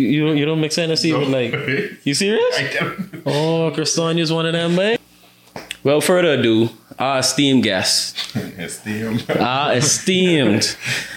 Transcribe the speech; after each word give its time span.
You 0.00 0.32
you 0.32 0.44
don't, 0.46 0.60
mix 0.60 0.76
Hennessy 0.76 1.12
with 1.12 1.28
like. 1.28 1.52
You 2.04 2.14
serious? 2.14 2.56
I 2.58 2.72
don't- 2.72 3.22
Oh, 3.26 3.70
one 4.32 4.46
of 4.46 4.52
them, 4.52 4.74
man. 4.76 4.98
Well, 5.82 6.00
further 6.00 6.32
ado, 6.38 6.68
our 6.98 7.18
esteemed 7.20 7.62
guest, 7.62 8.16
Esteem. 8.58 9.20
our 9.38 9.74
esteemed, 9.74 10.76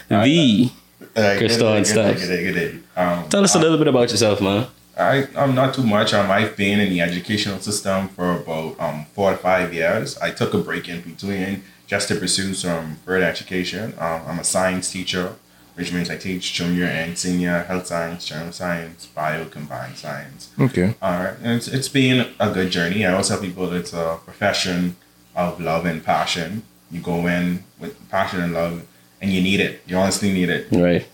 the. 0.10 0.72
Uh, 1.16 1.36
Chris 1.38 1.58
good 1.58 1.64
Dawn 1.64 1.84
day, 1.84 1.84
good 1.84 1.84
day, 1.84 1.84
Stacks. 1.84 2.22
good 2.22 2.28
day, 2.36 2.44
good 2.44 2.56
day. 2.56 2.80
Um, 3.02 3.30
Tell 3.30 3.44
us 3.44 3.56
a 3.56 3.60
little 3.60 3.78
bit 3.78 3.88
about 3.88 4.10
yourself, 4.10 4.42
man. 4.42 4.68
I, 4.98 5.28
I'm 5.36 5.54
not 5.54 5.74
too 5.74 5.84
much. 5.84 6.14
Um, 6.14 6.32
I've 6.32 6.56
been 6.56 6.80
in 6.80 6.90
the 6.90 7.02
educational 7.02 7.60
system 7.60 8.08
for 8.10 8.38
about 8.40 8.80
um, 8.80 9.06
four 9.14 9.32
to 9.32 9.38
five 9.38 9.74
years. 9.74 10.18
I 10.20 10.32
took 10.32 10.54
a 10.54 10.60
break 10.60 10.88
in 10.90 11.02
between 11.02 11.64
just 11.88 12.08
to 12.08 12.16
pursue 12.16 12.54
some 12.54 12.96
further 13.06 13.26
education. 13.26 13.94
Um, 14.00 14.22
I'm 14.28 14.40
a 14.40 14.44
science 14.44 14.92
teacher, 14.92 15.36
which 15.76 15.92
means 15.94 16.10
I 16.10 16.18
teach 16.18 16.54
junior 16.54 16.86
and 16.86 17.18
senior 17.18 17.64
health 17.64 17.88
science, 17.88 18.26
general 18.26 18.52
science, 18.52 19.08
bio, 19.08 19.46
combined 19.46 19.98
science. 19.98 20.52
Okay. 20.60 20.96
All 21.02 21.12
right, 21.24 21.36
and 21.42 21.58
it's, 21.58 21.68
it's 21.68 21.90
been 21.90 22.28
a 22.40 22.52
good 22.52 22.72
journey. 22.72 23.06
I 23.06 23.12
always 23.12 23.28
tell 23.30 23.40
people 23.40 23.72
it's 23.74 23.94
a 23.94 24.20
profession 24.24 24.96
of 25.36 25.60
love 25.60 25.86
and 25.86 26.04
passion. 26.04 26.64
You 26.92 27.02
go 27.02 27.26
in 27.28 27.64
with 27.80 27.98
passion 28.10 28.42
and 28.42 28.54
love, 28.54 28.86
and 29.22 29.32
you 29.32 29.42
need 29.42 29.60
it. 29.60 29.82
You 29.88 29.98
honestly 29.98 30.32
need 30.32 30.50
it. 30.50 30.68
Right. 30.72 31.08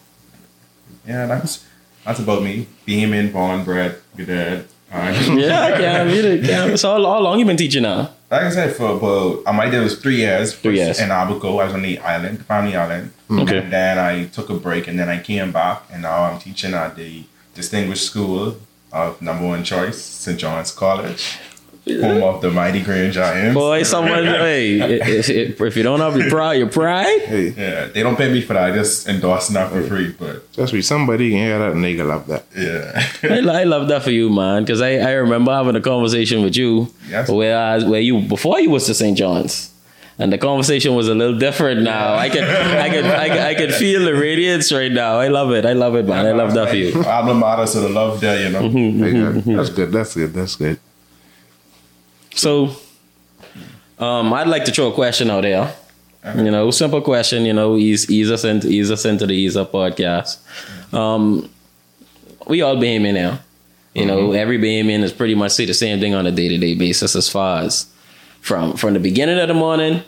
Yeah, 1.08 1.26
that's 1.26 1.66
that's 2.05 2.20
about 2.20 2.44
me. 2.44 2.67
Being 2.86 3.14
in 3.14 3.31
born, 3.31 3.64
bred, 3.64 3.95
good 4.17 4.28
dad. 4.28 4.66
Uh, 4.91 4.95
all 4.95 5.00
right. 5.02 5.28
Yeah, 5.39 5.59
I. 5.59 6.02
Read 6.03 6.26
it. 6.26 6.45
Can. 6.45 6.78
So 6.78 6.89
how, 6.91 6.98
how 7.03 7.20
long 7.20 7.39
you 7.39 7.45
been 7.45 7.58
teaching 7.58 7.84
now? 7.84 8.12
Like 8.32 8.44
I 8.44 8.50
said, 8.52 8.76
for 8.76 8.92
about 8.92 9.44
I 9.48 9.70
did 9.70 9.82
was 9.82 10.00
three 10.00 10.18
years. 10.18 10.54
Three 10.54 10.78
years. 10.78 11.00
in 11.00 11.10
Abaco. 11.10 11.58
I 11.58 11.66
was 11.66 11.74
on 11.74 11.82
the 11.82 11.98
island, 12.00 12.40
the 12.40 12.44
family 12.44 12.76
island. 12.76 13.12
Hmm. 13.28 13.40
Okay. 13.40 13.58
And 13.60 13.74
then 13.74 13.98
I 13.98 14.26
took 14.26 14.50
a 14.50 14.54
break, 14.54 14.88
and 14.88 15.00
then 15.00 15.10
I 15.10 15.20
came 15.20 15.52
back, 15.52 15.84
and 15.92 16.04
now 16.04 16.24
I'm 16.24 16.40
teaching 16.40 16.73
at 16.73 16.96
the 16.96 17.23
distinguished 17.56 18.06
school 18.06 18.58
of 18.94 19.22
number 19.22 19.46
one 19.48 19.64
choice, 19.64 20.02
St. 20.02 20.40
John's 20.40 20.72
College, 20.72 21.38
home 21.98 22.23
of 22.23 22.42
the 22.42 22.52
mighty 22.52 22.82
grand 22.82 23.14
Giants. 23.14 23.54
Boy, 23.54 23.84
someone, 23.84 24.23
hey, 24.48 24.80
if, 25.00 25.30
if, 25.30 25.62
if 25.62 25.76
you 25.78 25.84
don't 25.84 26.00
have 26.00 26.16
your 26.18 26.30
pride, 26.30 26.56
your 26.56 26.70
pride. 26.70 27.22
Hey, 27.22 27.50
Yeah, 27.50 27.86
they 27.88 28.04
don't 28.04 28.16
pay 28.18 28.31
me 28.31 28.42
for 28.42 28.54
that. 28.54 28.72
I 28.72 28.76
just 28.76 29.08
endorse 29.08 29.48
that 29.50 29.72
for 29.72 29.81
free. 29.84 30.12
But 30.12 30.52
trust 30.54 30.73
me, 30.73 30.81
somebody 30.81 31.30
can 31.30 31.38
hear 31.40 31.59
that 31.59 31.73
nigga 31.76 32.06
love 32.08 32.28
that. 32.28 32.46
yeah, 32.56 33.54
I, 33.54 33.62
I 33.62 33.64
love 33.64 33.88
that 33.90 34.04
for 34.04 34.12
you, 34.12 34.30
man. 34.30 34.64
Because 34.64 34.81
I, 34.81 34.96
I 34.98 35.12
remember 35.14 35.52
having 35.52 35.76
a 35.76 35.81
conversation 35.81 36.44
with 36.44 36.56
you, 36.56 36.92
Yes. 37.09 37.30
where 37.30 37.58
I, 37.58 37.84
where 37.88 38.02
you 38.02 38.22
before 38.22 38.59
you 38.59 38.70
was 38.70 38.86
to 38.88 38.94
St. 38.94 39.18
John's, 39.18 39.72
and 40.22 40.34
the 40.34 40.38
conversation 40.38 40.96
was 40.96 41.08
a 41.08 41.16
little 41.16 41.40
different 41.40 41.81
now. 41.81 42.14
I 42.16 42.28
can, 42.30 42.44
I 42.44 42.90
could 42.90 43.06
I 43.06 43.28
could, 43.30 43.38
I 43.40 43.56
could 43.56 43.74
feel 43.74 44.03
the 44.03 44.14
radiance 44.14 44.70
right 44.72 44.92
now. 44.92 45.18
I 45.18 45.30
love 45.30 45.52
it. 45.53 45.66
I 45.66 45.72
love 45.72 45.96
it, 45.96 46.06
man. 46.06 46.26
I 46.26 46.34
love 46.34 46.53
that 46.56 46.70
for 46.70 46.76
you. 46.76 46.92
Alma 47.06 47.34
mater, 47.34 47.66
so 47.66 47.80
the 47.81 47.88
love 47.90 48.20
there, 48.20 48.46
you 48.46 48.50
know. 48.52 48.62
Mm-hmm, 48.64 49.03
hey, 49.03 49.12
that- 49.12 49.18
mm-hmm, 49.18 49.40
mm-hmm. 49.40 49.56
that's 49.56 49.70
good. 49.70 49.92
That's 49.94 50.14
good. 50.16 50.34
That's 50.34 50.56
good. 50.58 50.78
So, 52.40 52.72
um, 54.00 54.34
I'd 54.34 54.48
like 54.48 54.66
to 54.66 54.72
throw 54.72 54.90
a 54.90 54.94
question 54.94 55.30
out 55.30 55.42
there. 55.42 55.73
You 56.36 56.52
know, 56.52 56.72
simple 56.72 57.02
question. 57.02 57.46
You 57.46 57.54
know, 57.54 57.78
ease 57.78 58.09
ease 58.09 58.30
us 58.31 58.44
into 58.44 58.68
ease 58.68 58.92
us 58.92 59.06
into 59.06 59.26
the 59.28 59.34
ease 59.34 59.56
up 59.58 59.72
podcast. 59.72 60.38
Um, 60.94 61.50
we 62.48 62.62
all 62.62 62.76
Bahamian 62.76 63.14
now. 63.14 63.40
You 63.96 64.06
know, 64.06 64.31
every 64.34 64.58
Bahamian 64.58 65.02
is 65.04 65.12
pretty 65.12 65.36
much 65.36 65.52
see 65.54 65.66
the 65.66 65.73
same 65.73 66.00
thing 66.00 66.14
on 66.14 66.26
a 66.26 66.31
day 66.31 66.48
to 66.50 66.58
day 66.58 66.76
basis 66.76 67.16
as 67.16 67.28
far 67.30 67.64
as 67.64 67.88
from 68.42 68.74
from 68.78 68.94
the 68.94 69.00
beginning 69.00 69.40
of 69.40 69.48
the 69.48 69.53
morning. 69.53 70.02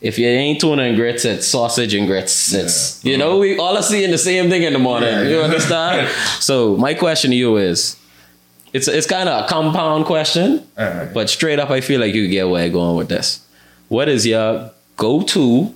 If 0.00 0.18
you 0.18 0.26
ain't 0.26 0.60
tuna 0.60 0.82
and 0.84 0.96
grits, 0.96 1.24
it's 1.24 1.46
sausage 1.46 1.92
and 1.94 2.06
grits. 2.06 2.52
It's 2.54 3.04
you 3.04 3.16
know 3.18 3.38
we 3.38 3.58
all 3.58 3.76
are 3.76 3.82
seeing 3.82 4.10
the 4.10 4.18
same 4.18 4.48
thing 4.50 4.62
in 4.62 4.72
the 4.72 4.78
morning. 4.78 5.08
Yeah, 5.10 5.22
You 5.22 5.38
yeah. 5.38 5.44
understand? 5.44 6.08
so 6.40 6.76
my 6.76 6.94
question 6.94 7.30
to 7.30 7.36
you 7.36 7.56
is, 7.56 7.96
it's 8.74 8.88
it's 8.88 9.06
kind 9.06 9.28
of 9.28 9.44
a 9.44 9.48
compound 9.48 10.04
question. 10.04 10.66
But 11.14 11.30
straight 11.30 11.58
up, 11.58 11.70
I 11.70 11.80
feel 11.80 12.00
like 12.00 12.12
you 12.14 12.28
get 12.28 12.48
where 12.50 12.64
I'm 12.66 12.72
going 12.72 12.96
with 12.96 13.08
this. 13.08 13.40
What 13.88 14.08
is 14.08 14.26
your 14.26 14.70
go-to 14.96 15.72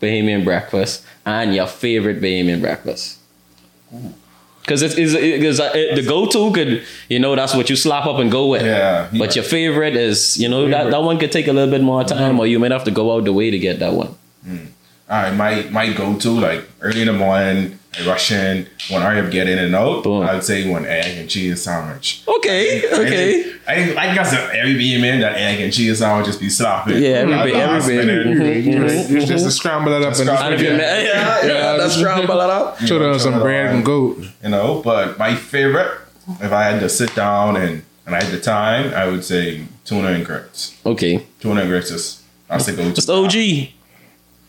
Bahamian 0.00 0.44
breakfast 0.44 1.04
and 1.26 1.54
your 1.54 1.66
favorite 1.66 2.20
Bahamian 2.20 2.60
breakfast? 2.60 3.18
Because 4.62 4.82
it's, 4.82 4.96
it's, 4.98 5.14
it's, 5.14 5.60
uh, 5.60 5.72
it, 5.74 5.96
the 5.96 6.02
go-to 6.02 6.52
could, 6.52 6.84
you 7.08 7.18
know, 7.18 7.34
that's 7.34 7.54
what 7.54 7.70
you 7.70 7.76
slap 7.76 8.04
up 8.04 8.18
and 8.18 8.30
go 8.30 8.48
with. 8.48 8.62
Yeah, 8.62 9.08
But 9.16 9.34
your 9.34 9.44
favorite 9.44 9.96
is, 9.96 10.36
you 10.36 10.46
know, 10.46 10.68
that, 10.68 10.90
that 10.90 11.02
one 11.02 11.18
could 11.18 11.32
take 11.32 11.48
a 11.48 11.54
little 11.54 11.70
bit 11.70 11.80
more 11.80 12.04
time, 12.04 12.38
or 12.38 12.46
you 12.46 12.58
might 12.58 12.70
have 12.70 12.84
to 12.84 12.90
go 12.90 13.14
out 13.16 13.24
the 13.24 13.32
way 13.32 13.50
to 13.50 13.58
get 13.58 13.78
that 13.78 13.94
one. 13.94 14.14
Mm. 14.46 14.66
All 15.10 15.22
right, 15.22 15.34
my 15.34 15.62
my 15.70 15.90
go 15.94 16.18
to 16.18 16.30
like 16.30 16.68
early 16.82 17.00
in 17.00 17.06
the 17.06 17.14
morning, 17.14 17.77
I 17.96 18.06
rush 18.06 18.30
in. 18.32 18.66
When 18.90 19.02
I 19.02 19.20
get 19.30 19.48
in 19.48 19.58
and 19.58 19.74
out, 19.74 20.04
Boom. 20.04 20.22
I 20.22 20.34
would 20.34 20.44
say 20.44 20.68
one 20.68 20.84
egg 20.86 21.18
and 21.18 21.28
cheese 21.28 21.62
sandwich. 21.62 22.22
Okay, 22.28 22.82
okay. 22.92 23.52
I 23.66 23.74
think, 23.84 23.98
I 23.98 24.14
guess 24.14 24.32
every 24.32 24.74
being 24.76 25.00
man 25.00 25.20
that 25.20 25.36
egg 25.36 25.60
and 25.60 25.72
cheese 25.72 25.98
sandwich 25.98 26.26
just 26.26 26.40
be 26.40 26.48
sloppy. 26.50 26.94
Yeah, 26.94 27.08
every 27.08 27.34
That 27.34 27.44
bit- 27.44 27.54
every 27.56 27.74
last 27.74 27.86
bit. 27.88 28.06
minute, 28.06 28.26
Mhm. 28.26 29.10
Just, 29.10 29.28
just 29.28 29.44
to 29.46 29.50
scramble 29.50 29.92
it 29.92 30.02
up 30.02 30.10
Just 30.10 30.20
and 30.20 30.28
scramble 30.30 30.46
And 30.52 30.54
if 30.54 30.60
you, 30.62 30.76
yeah, 30.76 31.00
yeah, 31.02 31.46
yeah, 31.46 31.76
that's 31.76 31.94
scramble 31.96 32.40
it 32.40 32.50
up. 32.50 32.78
put 32.78 33.02
on 33.02 33.18
some 33.18 33.40
bread 33.40 33.74
and 33.74 33.84
goat. 33.84 34.22
You 34.42 34.50
know, 34.50 34.80
but 34.84 35.18
my 35.18 35.34
favorite, 35.34 35.90
if 36.40 36.52
I 36.52 36.64
had 36.64 36.80
to 36.80 36.88
sit 36.88 37.14
down 37.14 37.56
and 37.56 37.82
and 38.06 38.16
I 38.16 38.22
had 38.24 38.32
the 38.32 38.40
time, 38.40 38.94
I 38.94 39.06
would 39.06 39.22
say 39.22 39.62
tuna 39.84 40.08
and 40.12 40.24
grits. 40.24 40.72
Okay, 40.86 41.24
Tuna 41.40 41.60
and 41.60 41.68
grits 41.70 41.90
is 41.90 42.22
that's 42.48 42.64
the 42.64 42.72
go 42.72 42.82
to. 42.84 42.88
that's 42.88 43.04
the 43.04 43.12
OG. 43.14 43.68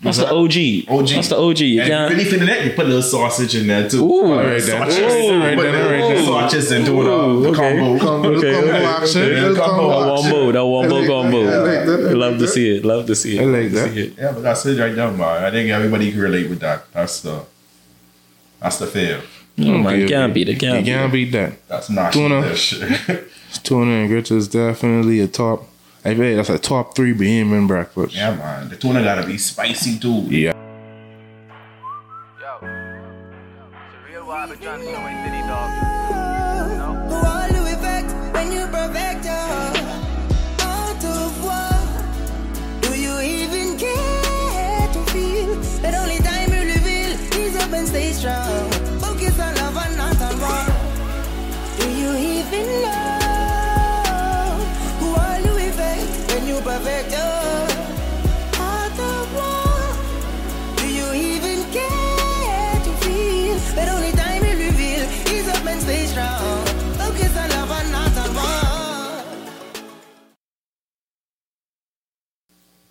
That's 0.02 0.18
the? 0.18 0.28
OG. 0.34 0.88
OG. 0.88 1.10
That's 1.10 1.28
the 1.28 1.38
OG. 1.38 1.60
You 1.60 1.82
And 1.82 1.90
can't. 1.90 2.12
really 2.14 2.24
feeling 2.24 2.48
that, 2.48 2.64
you 2.64 2.72
put 2.72 2.86
a 2.86 2.88
little 2.88 3.02
sausage 3.02 3.54
in 3.56 3.68
there 3.68 3.90
too. 3.90 4.06
Ooh. 4.06 4.32
Uh, 4.32 4.38
Alright 4.38 4.64
then. 4.64 4.90
sausages. 4.90 5.14
Alright 5.14 5.58
Put 5.58 5.64
then, 5.64 5.74
the 5.74 5.84
alright 5.84 6.16
then. 6.16 6.26
Sausages 6.26 6.72
into 6.72 6.92
the, 6.92 6.98
Ooh, 7.00 7.42
the 7.44 7.50
okay. 7.50 7.78
combo. 7.78 8.00
Combo, 8.06 8.30
Okay, 8.38 8.54
combo 8.54 8.70
okay. 8.70 8.86
action. 8.86 9.22
Yeah, 9.22 9.28
Little 9.28 9.56
combo 9.58 9.82
combo 9.82 9.90
That 9.90 10.14
action. 10.20 10.32
wombo, 10.32 10.52
that 10.54 10.66
wombo 10.66 10.96
like 11.00 11.08
combo. 11.10 11.46
that. 11.46 11.54
I 11.54 11.58
like 11.60 11.86
that. 12.04 12.16
Love 12.18 12.38
to 12.40 12.48
see 12.48 12.78
it. 12.78 12.86
Love 12.86 13.06
to 13.08 13.16
see 13.16 13.38
it. 13.38 13.42
I 13.42 13.46
like 13.46 13.72
that. 13.72 13.98
it. 13.98 14.14
Yeah, 14.18 14.32
but 14.32 14.42
that's 14.42 14.66
it 14.66 14.80
right 14.80 14.96
there, 14.96 15.12
man. 15.12 15.44
I 15.44 15.52
think 15.52 15.70
everybody 15.70 16.12
can 16.12 16.22
relate 16.22 16.50
with 16.50 16.60
that. 16.62 16.90
That's 16.94 17.20
the 17.22 17.44
that's 18.62 18.78
the 18.80 18.88
feel. 18.88 19.22
No, 19.58 19.78
man, 19.80 19.88
Okay, 19.88 20.08
can't 20.08 20.24
okay. 20.32 20.34
beat 20.34 20.48
it. 20.50 20.54
You 20.54 20.58
Can't 20.60 20.86
beat 20.86 20.92
can't 20.94 21.10
it. 21.10 21.12
beat 21.12 21.32
that. 21.34 21.68
That's 21.68 21.90
national 21.90 22.30
Tuna. 22.30 22.50
dish. 22.50 22.80
Tuna 23.64 23.92
and 23.92 24.08
grits 24.10 24.32
is 24.32 24.48
definitely 24.48 25.20
a 25.20 25.28
top. 25.28 25.66
I 26.06 26.14
bet 26.14 26.38
that's 26.38 26.50
a 26.50 26.58
top 26.58 26.96
three 26.96 27.14
Bahamian 27.14 27.68
breakfast. 27.68 28.16
yeah, 28.16 28.36
man. 28.36 28.70
The 28.70 28.78
tuna 28.78 29.04
gotta 29.04 29.28
be 29.28 29.38
spicy 29.38 30.00
too. 30.00 30.22
Yeah. 30.30 30.54
Yo, 32.40 34.22
it's 34.52 35.89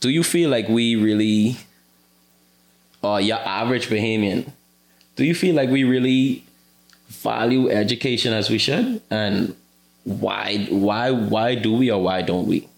Do 0.00 0.10
you 0.10 0.22
feel 0.22 0.50
like 0.50 0.68
we 0.68 0.96
really, 0.96 1.56
or 3.02 3.20
your 3.20 3.38
average 3.38 3.88
Bahamian, 3.88 4.50
do 5.16 5.24
you 5.24 5.34
feel 5.34 5.54
like 5.54 5.70
we 5.70 5.84
really 5.84 6.44
value 7.08 7.68
education 7.70 8.32
as 8.32 8.48
we 8.50 8.58
should? 8.58 9.00
And 9.10 9.54
why, 10.04 10.66
why, 10.70 11.10
why 11.10 11.54
do 11.56 11.72
we 11.74 11.90
or 11.90 12.02
why 12.02 12.22
don't 12.22 12.46
we? 12.46 12.68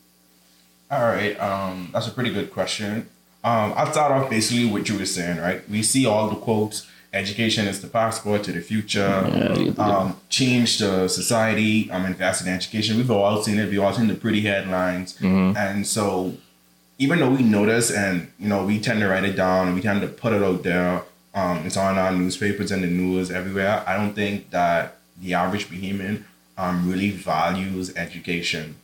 All 0.90 1.02
right, 1.02 1.38
um, 1.38 1.90
that's 1.92 2.08
a 2.08 2.10
pretty 2.10 2.32
good 2.32 2.50
question. 2.52 3.08
Um, 3.44 3.72
I'll 3.76 3.90
start 3.92 4.10
off 4.12 4.28
basically 4.28 4.66
what 4.66 4.88
you 4.88 4.98
were 4.98 5.06
saying, 5.06 5.38
right? 5.38 5.68
We 5.68 5.82
see 5.82 6.04
all 6.06 6.28
the 6.30 6.36
quotes. 6.36 6.86
Education 7.12 7.66
is 7.66 7.80
the 7.80 7.88
passport 7.88 8.44
to 8.44 8.52
the 8.52 8.60
future. 8.60 9.24
you- 9.56 9.74
um, 9.78 10.16
change 10.28 10.78
the 10.78 11.08
society. 11.08 11.90
Um, 11.90 12.06
invest 12.06 12.42
in 12.42 12.48
education. 12.52 12.96
We've 12.96 13.10
all 13.10 13.42
seen 13.42 13.58
it. 13.58 13.68
We've 13.70 13.80
all 13.80 13.92
seen 13.92 14.08
the 14.08 14.14
pretty 14.14 14.40
headlines. 14.42 15.16
And 15.22 15.86
so, 15.86 16.34
even 17.00 17.18
though 17.18 17.30
we 17.30 17.42
notice 17.42 17.90
and 17.90 18.30
you 18.38 18.46
know 18.46 18.64
we 18.64 18.78
tend 18.78 19.00
to 19.00 19.08
write 19.08 19.24
it 19.24 19.34
down 19.34 19.66
and 19.66 19.74
we 19.74 19.82
tend 19.82 20.00
to 20.02 20.06
put 20.06 20.32
it 20.34 20.42
out 20.42 20.62
there, 20.62 21.02
um, 21.34 21.58
it's 21.66 21.76
on 21.76 21.98
our 21.98 22.12
newspapers 22.12 22.70
and 22.70 22.84
the 22.84 22.86
news 22.86 23.30
everywhere. 23.30 23.82
I 23.86 23.96
don't 23.96 24.12
think 24.14 24.50
that 24.50 24.98
the 25.20 25.34
average 25.34 25.68
Bahamian 25.68 26.24
um, 26.58 26.88
really 26.88 27.10
values 27.10 27.96
education. 27.96 28.76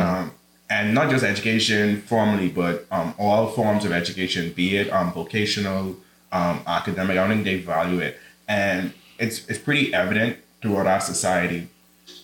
Um, 0.00 0.32
and 0.70 0.94
not 0.94 1.10
just 1.10 1.24
education 1.24 2.02
formally, 2.02 2.48
but 2.48 2.86
um, 2.90 3.14
all 3.18 3.48
forms 3.48 3.84
of 3.84 3.92
education, 3.92 4.52
be 4.52 4.76
it 4.76 4.90
um, 4.92 5.12
vocational, 5.12 5.96
um, 6.32 6.60
academic. 6.66 7.18
I 7.18 7.26
don't 7.26 7.30
think 7.30 7.44
they 7.44 7.58
value 7.58 8.00
it, 8.00 8.18
and 8.48 8.92
it's 9.18 9.46
it's 9.48 9.58
pretty 9.58 9.92
evident 9.94 10.38
throughout 10.62 10.86
our 10.86 11.00
society. 11.00 11.68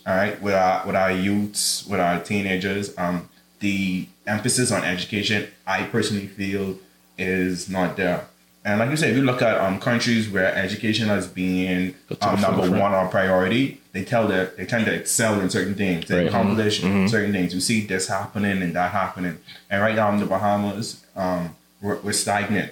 All 0.06 0.14
right, 0.16 0.40
with 0.42 0.54
our 0.54 0.86
with 0.86 0.96
our 0.96 1.12
youths, 1.12 1.86
with 1.86 2.00
our 2.00 2.20
teenagers, 2.20 2.96
um, 2.98 3.28
the 3.62 4.06
emphasis 4.26 4.70
on 4.70 4.84
education, 4.84 5.48
I 5.66 5.84
personally 5.84 6.26
feel, 6.26 6.78
is 7.18 7.68
not 7.70 7.96
there. 7.96 8.26
And 8.64 8.78
like 8.78 8.90
you 8.90 8.96
said, 8.96 9.10
if 9.10 9.16
you 9.16 9.22
look 9.24 9.42
at 9.42 9.58
um 9.60 9.80
countries 9.80 10.28
where 10.30 10.54
education 10.54 11.08
has 11.08 11.26
been 11.26 11.94
um, 12.20 12.40
number 12.40 12.58
forefront. 12.62 12.80
one 12.82 12.92
on 12.94 13.08
priority, 13.10 13.80
they 13.92 14.04
tell 14.04 14.28
that 14.28 14.56
they 14.56 14.66
tend 14.66 14.84
to 14.86 14.94
excel 14.94 15.40
in 15.40 15.50
certain 15.50 15.74
things, 15.74 16.06
they 16.06 16.18
Right. 16.18 16.26
accomplish 16.28 16.80
certain 16.82 17.32
things. 17.32 17.54
You 17.54 17.60
see 17.60 17.80
this 17.86 18.06
happening 18.08 18.62
and 18.62 18.72
that 18.76 18.92
happening. 18.92 19.38
And 19.70 19.82
right 19.82 19.96
now 19.96 20.12
in 20.12 20.20
the 20.20 20.26
Bahamas, 20.26 21.04
um, 21.16 21.56
we're, 21.80 21.98
we're 22.04 22.12
stagnant. 22.12 22.70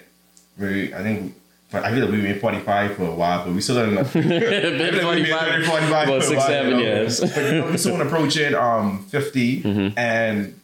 We 0.59 0.95
I 0.95 1.03
think 1.03 1.35
but 1.73 1.85
I 1.85 1.91
feel 1.93 2.03
like 2.05 2.11
we've 2.13 2.23
been 2.25 2.41
45 2.41 2.95
for 2.97 3.05
a 3.05 3.15
while, 3.15 3.45
but 3.45 3.55
we 3.55 3.61
still 3.61 3.77
don't 3.77 3.95
know. 3.95 4.03
Been 4.13 5.01
45, 5.01 5.89
about 5.89 6.07
for 6.07 6.17
a 6.19 6.23
six, 6.23 6.37
while, 6.39 6.47
seven 6.49 6.71
you 6.71 6.77
know. 6.77 6.83
years. 6.83 7.21
But 7.21 7.37
you 7.37 7.53
know, 7.59 7.65
we're 7.67 7.77
soon 7.77 8.01
approaching 8.01 8.55
um 8.55 9.05
50 9.07 9.63
Mm-hmm. 9.63 9.99
and 9.99 10.60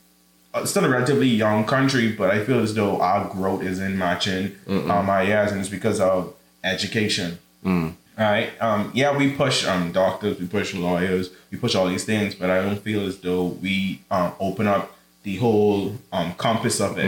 still 0.65 0.85
a 0.85 0.89
relatively 0.89 1.29
young 1.29 1.65
country, 1.65 2.13
but 2.13 2.31
I 2.31 2.45
feel 2.45 2.61
as 2.61 2.75
though 2.75 3.01
our 3.01 3.29
growth 3.29 3.63
isn't 3.63 3.97
matching 3.99 4.57
um, 4.69 4.91
our 5.11 5.25
years, 5.25 5.53
and 5.53 5.61
it's 5.61 5.69
because 5.69 6.01
of 6.01 6.35
education. 6.65 7.39
Mm. 7.65 7.95
All 8.19 8.25
right. 8.25 8.51
Um, 8.63 8.91
yeah, 8.95 9.17
we 9.17 9.33
push 9.33 9.67
um, 9.67 9.93
doctors, 9.93 10.39
we 10.41 10.47
push 10.47 10.73
lawyers, 10.75 11.31
we 11.51 11.59
push 11.59 11.75
all 11.75 11.87
these 11.87 12.05
things, 12.05 12.35
but 12.35 12.49
I 12.49 12.63
don't 12.63 12.79
feel 12.79 13.07
as 13.07 13.19
though 13.19 13.45
we 13.45 14.01
um, 14.11 14.33
open 14.41 14.67
up 14.67 14.97
the 15.23 15.37
whole 15.37 15.97
um, 16.13 16.33
compass 16.35 16.81
of 16.81 16.99
it. 16.99 17.05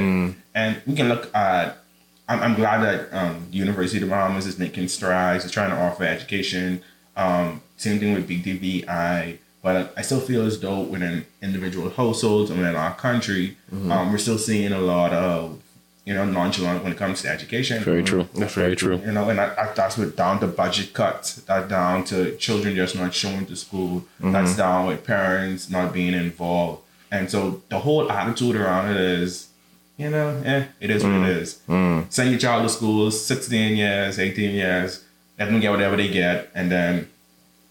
And 0.54 0.82
we 0.86 0.94
can 0.94 1.08
look 1.08 1.34
at. 1.34 1.78
I'm, 2.28 2.42
I'm 2.42 2.54
glad 2.56 2.82
that 2.82 3.16
um, 3.16 3.46
the 3.50 3.56
University 3.56 3.98
of 3.98 4.08
the 4.08 4.10
Bahamas 4.10 4.46
is 4.46 4.58
making 4.58 4.88
strides. 4.88 5.44
is 5.46 5.50
trying 5.50 5.70
to 5.70 5.76
offer 5.76 6.04
education. 6.04 6.82
Um, 7.16 7.62
same 7.78 7.98
thing 8.00 8.12
with 8.12 8.28
BTVI. 8.28 9.38
But 9.68 9.92
I 9.98 10.00
still 10.00 10.20
feel 10.20 10.46
as 10.46 10.58
though 10.60 10.80
within 10.80 11.26
individual 11.42 11.90
households 11.90 12.48
and 12.50 12.58
within 12.58 12.74
our 12.74 12.94
country, 12.94 13.58
mm-hmm. 13.70 13.92
um, 13.92 14.10
we're 14.10 14.16
still 14.16 14.38
seeing 14.38 14.72
a 14.72 14.80
lot 14.80 15.12
of, 15.12 15.60
you 16.06 16.14
know, 16.14 16.24
nonchalant 16.24 16.82
when 16.82 16.92
it 16.92 16.96
comes 16.96 17.20
to 17.20 17.28
education. 17.28 17.84
Very 17.84 18.02
true. 18.02 18.22
Mm-hmm. 18.22 18.40
That's 18.40 18.54
very 18.54 18.74
true. 18.74 18.96
You 19.04 19.12
know, 19.12 19.28
and 19.28 19.38
I, 19.38 19.54
I, 19.58 19.72
that's 19.74 19.98
with 19.98 20.16
down 20.16 20.40
to 20.40 20.46
budget 20.46 20.94
cuts. 20.94 21.34
That's 21.34 21.68
down 21.68 22.04
to 22.04 22.34
children 22.38 22.76
just 22.76 22.96
not 22.96 23.12
showing 23.12 23.44
to 23.44 23.56
school. 23.56 24.06
That's 24.20 24.52
mm-hmm. 24.52 24.58
down 24.58 24.86
with 24.86 25.04
parents 25.04 25.68
not 25.68 25.92
being 25.92 26.14
involved. 26.14 26.80
And 27.10 27.30
so 27.30 27.60
the 27.68 27.80
whole 27.80 28.10
attitude 28.10 28.56
around 28.56 28.88
it 28.88 28.96
is, 28.96 29.48
you 29.98 30.08
know, 30.08 30.40
eh, 30.46 30.64
it 30.80 30.88
is 30.88 31.04
what 31.04 31.12
it 31.12 31.26
mm. 31.26 31.36
is. 31.42 31.60
Mm. 31.68 32.10
Send 32.10 32.30
your 32.30 32.38
child 32.38 32.62
to 32.62 32.70
school, 32.70 33.10
16 33.10 33.76
years, 33.76 34.18
18 34.18 34.54
years, 34.54 35.04
let 35.38 35.50
them 35.50 35.60
get 35.60 35.70
whatever 35.70 35.96
they 35.96 36.08
get, 36.08 36.50
and 36.54 36.72
then, 36.72 37.10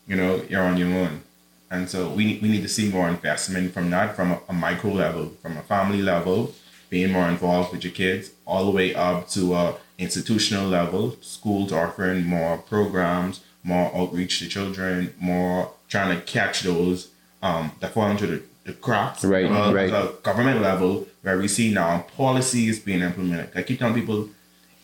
you 0.08 0.16
know, 0.16 0.44
you're 0.48 0.62
on 0.62 0.78
your 0.78 0.94
own. 0.94 1.22
And 1.70 1.90
so 1.90 2.10
we, 2.10 2.40
we 2.42 2.48
need 2.48 2.62
to 2.62 2.70
see 2.70 2.90
more 2.90 3.10
investment 3.10 3.74
from 3.74 3.90
that, 3.90 4.16
from 4.16 4.32
a, 4.32 4.40
a 4.50 4.54
micro 4.54 4.92
level, 4.92 5.34
from 5.42 5.58
a 5.58 5.62
family 5.62 6.02
level, 6.02 6.54
being 6.90 7.12
more 7.12 7.28
involved 7.28 7.74
with 7.74 7.84
your 7.84 7.94
kids, 7.94 8.32
all 8.46 8.66
the 8.66 8.72
way 8.72 8.96
up 8.96 9.28
to 9.30 9.54
a 9.54 9.76
institutional 9.98 10.68
level, 10.68 11.18
schools 11.22 11.72
offering 11.72 12.26
more 12.26 12.58
programs, 12.58 13.42
more 13.64 13.94
outreach 13.96 14.40
to 14.40 14.48
children, 14.48 15.14
more 15.20 15.72
trying 15.90 16.16
to 16.16 16.24
catch 16.26 16.62
those 16.62 17.10
um, 17.42 17.72
that 17.80 17.94
fall 17.94 18.10
into 18.10 18.28
the, 18.28 18.42
the 18.64 18.74
cracks. 18.74 19.26
Right, 19.26 19.50
right. 19.50 19.90
the 19.90 20.16
government 20.24 20.62
level, 20.62 21.08
where 21.22 21.38
we 21.38 21.48
see 21.48 21.74
now 21.74 22.06
policies 22.16 22.80
being 22.80 23.02
implemented. 23.02 23.50
I 23.56 23.64
keep 23.64 23.80
telling 23.80 23.96
people, 23.96 24.30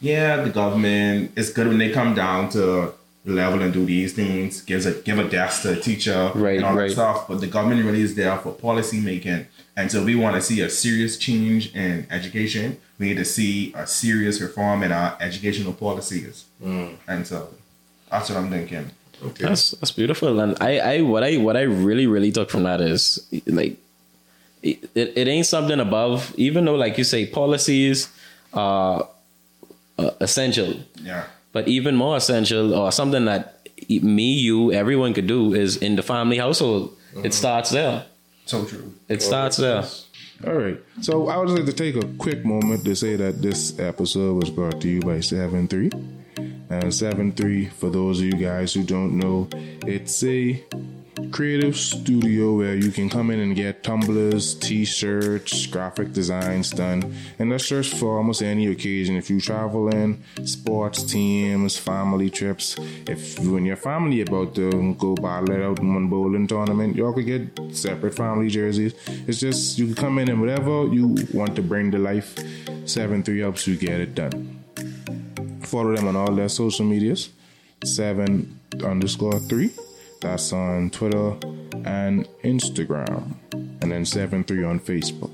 yeah, 0.02 0.44
the 0.44 0.50
government 0.50 1.32
is 1.38 1.50
good 1.52 1.68
when 1.68 1.78
they 1.78 1.92
come 1.92 2.14
down 2.14 2.50
to 2.50 2.94
level 3.26 3.62
and 3.62 3.72
do 3.74 3.86
these 3.86 4.14
things, 4.14 4.62
gives 4.62 4.86
a 4.86 4.94
give 4.94 5.18
a 5.20 5.28
desk 5.30 5.62
to 5.64 5.74
a 5.74 5.76
teacher 5.76 6.32
Right, 6.36 6.58
and 6.58 6.66
all 6.66 6.76
right. 6.76 6.88
that 6.90 6.94
stuff. 6.94 7.28
But 7.28 7.40
the 7.42 7.48
government 7.48 7.84
really 7.86 8.02
is 8.02 8.16
there 8.16 8.38
for 8.38 8.52
policy 8.52 9.00
making. 9.00 9.48
And 9.76 9.92
so 9.92 10.04
we 10.04 10.16
want 10.16 10.36
to 10.36 10.42
see 10.42 10.62
a 10.62 10.70
serious 10.70 11.18
change 11.18 11.74
in 11.76 12.06
education. 12.12 12.78
We 13.00 13.08
need 13.08 13.18
to 13.18 13.26
see 13.26 13.74
a 13.76 13.88
serious 13.88 14.40
reform 14.42 14.84
in 14.84 14.92
our 14.92 15.18
educational 15.20 15.74
policies. 15.74 16.46
Mm. 16.64 16.96
And 17.08 17.26
so 17.26 17.50
that's 18.12 18.30
what 18.30 18.38
I'm 18.38 18.50
thinking. 18.50 18.92
That's 19.40 19.72
that's 19.72 19.92
beautiful. 19.92 20.40
And 20.42 20.58
I, 20.60 20.80
I 20.80 21.02
what 21.02 21.24
I 21.24 21.38
what 21.38 21.56
I 21.56 21.62
really 21.62 22.08
really 22.08 22.32
took 22.32 22.50
from 22.50 22.64
that 22.64 22.82
is 22.82 23.26
like 23.48 23.78
it, 24.62 24.90
it, 24.96 25.14
it 25.16 25.28
ain't 25.28 25.46
something 25.46 25.80
above 25.80 26.34
even 26.38 26.66
though 26.66 26.76
like 26.76 26.98
you 26.98 27.04
say 27.04 27.26
policies 27.26 28.10
are 28.54 29.08
uh, 29.98 30.12
essential 30.20 30.74
Yeah. 31.02 31.26
But 31.54 31.68
even 31.68 31.96
more 31.96 32.18
essential 32.18 32.74
or 32.74 32.92
something 32.92 33.26
that 33.26 33.66
me 33.90 34.34
you 34.34 34.74
everyone 34.74 35.14
could 35.14 35.28
do 35.28 35.54
is 35.54 35.78
in 35.78 35.96
the 35.96 36.04
family 36.04 36.38
household 36.38 36.96
it 37.14 37.18
mm-hmm. 37.18 37.32
starts 37.32 37.70
there 37.70 38.06
So 38.46 38.66
true. 38.66 38.94
it 39.08 39.22
starts 39.22 39.58
there 39.58 39.84
All 40.46 40.54
right. 40.54 40.78
So 41.00 41.30
I 41.30 41.38
would 41.38 41.50
like 41.50 41.66
to 41.66 41.74
take 41.74 41.96
a 41.96 42.06
quick 42.18 42.44
moment 42.44 42.84
to 42.84 42.96
say 42.96 43.16
that 43.16 43.42
this 43.42 43.80
episode 43.80 44.36
was 44.36 44.50
brought 44.50 44.82
to 44.82 44.90
you 44.90 45.00
by 45.00 45.20
7-3. 45.20 45.94
And 46.70 46.92
7-3, 46.92 47.72
for 47.72 47.90
those 47.90 48.20
of 48.20 48.26
you 48.26 48.34
guys 48.34 48.74
who 48.74 48.84
don't 48.84 49.18
know, 49.18 49.48
it's 49.88 50.24
a 50.24 50.62
creative 51.34 51.76
studio 51.76 52.54
where 52.54 52.76
you 52.76 52.92
can 52.92 53.10
come 53.10 53.32
in 53.32 53.40
and 53.40 53.56
get 53.56 53.82
tumblers, 53.82 54.54
t-shirts, 54.54 55.66
graphic 55.66 56.14
designs 56.14 56.70
done. 56.70 57.14
And 57.40 57.52
that's 57.52 57.68
just 57.68 57.96
for 57.96 58.18
almost 58.18 58.44
any 58.44 58.68
occasion. 58.68 59.16
If 59.16 59.32
you 59.32 59.42
travel 59.42 59.90
in, 59.90 60.24
sports 60.46 61.02
teams, 61.04 61.76
family 61.76 62.30
trips. 62.30 62.78
If 63.08 63.40
you 63.40 63.58
and 63.58 63.66
your 63.66 63.78
family 63.78 64.22
about 64.22 64.54
to 64.56 64.94
go 64.94 65.16
battle 65.16 65.52
it 65.52 65.64
out 65.64 65.80
in 65.80 65.92
one 65.92 66.08
bowling 66.08 66.46
tournament, 66.46 66.96
y'all 66.96 67.14
could 67.14 67.26
get 67.26 67.76
separate 67.76 68.14
family 68.14 68.50
jerseys. 68.50 68.94
It's 69.28 69.40
just 69.40 69.80
you 69.80 69.88
can 69.88 69.96
come 69.96 70.20
in 70.20 70.30
and 70.30 70.40
whatever 70.40 70.86
you 70.86 71.18
want 71.34 71.56
to 71.56 71.64
bring 71.64 71.90
to 71.92 71.98
life, 71.98 72.36
7-3 72.36 73.40
helps 73.40 73.66
you 73.66 73.76
get 73.76 74.00
it 74.00 74.14
done. 74.14 74.64
Follow 75.64 75.96
them 75.96 76.08
on 76.08 76.16
all 76.16 76.32
their 76.32 76.50
social 76.50 76.86
medias. 76.86 77.30
Seven 77.84 78.60
underscore 78.84 79.40
three. 79.40 79.72
That's 80.24 80.54
on 80.54 80.90
Twitter 80.90 81.32
and 81.86 82.28
Instagram. 82.44 83.34
And 83.54 83.92
then 83.92 84.06
seven 84.06 84.44
three 84.46 84.64
on 84.64 84.80
Facebook. 84.80 85.32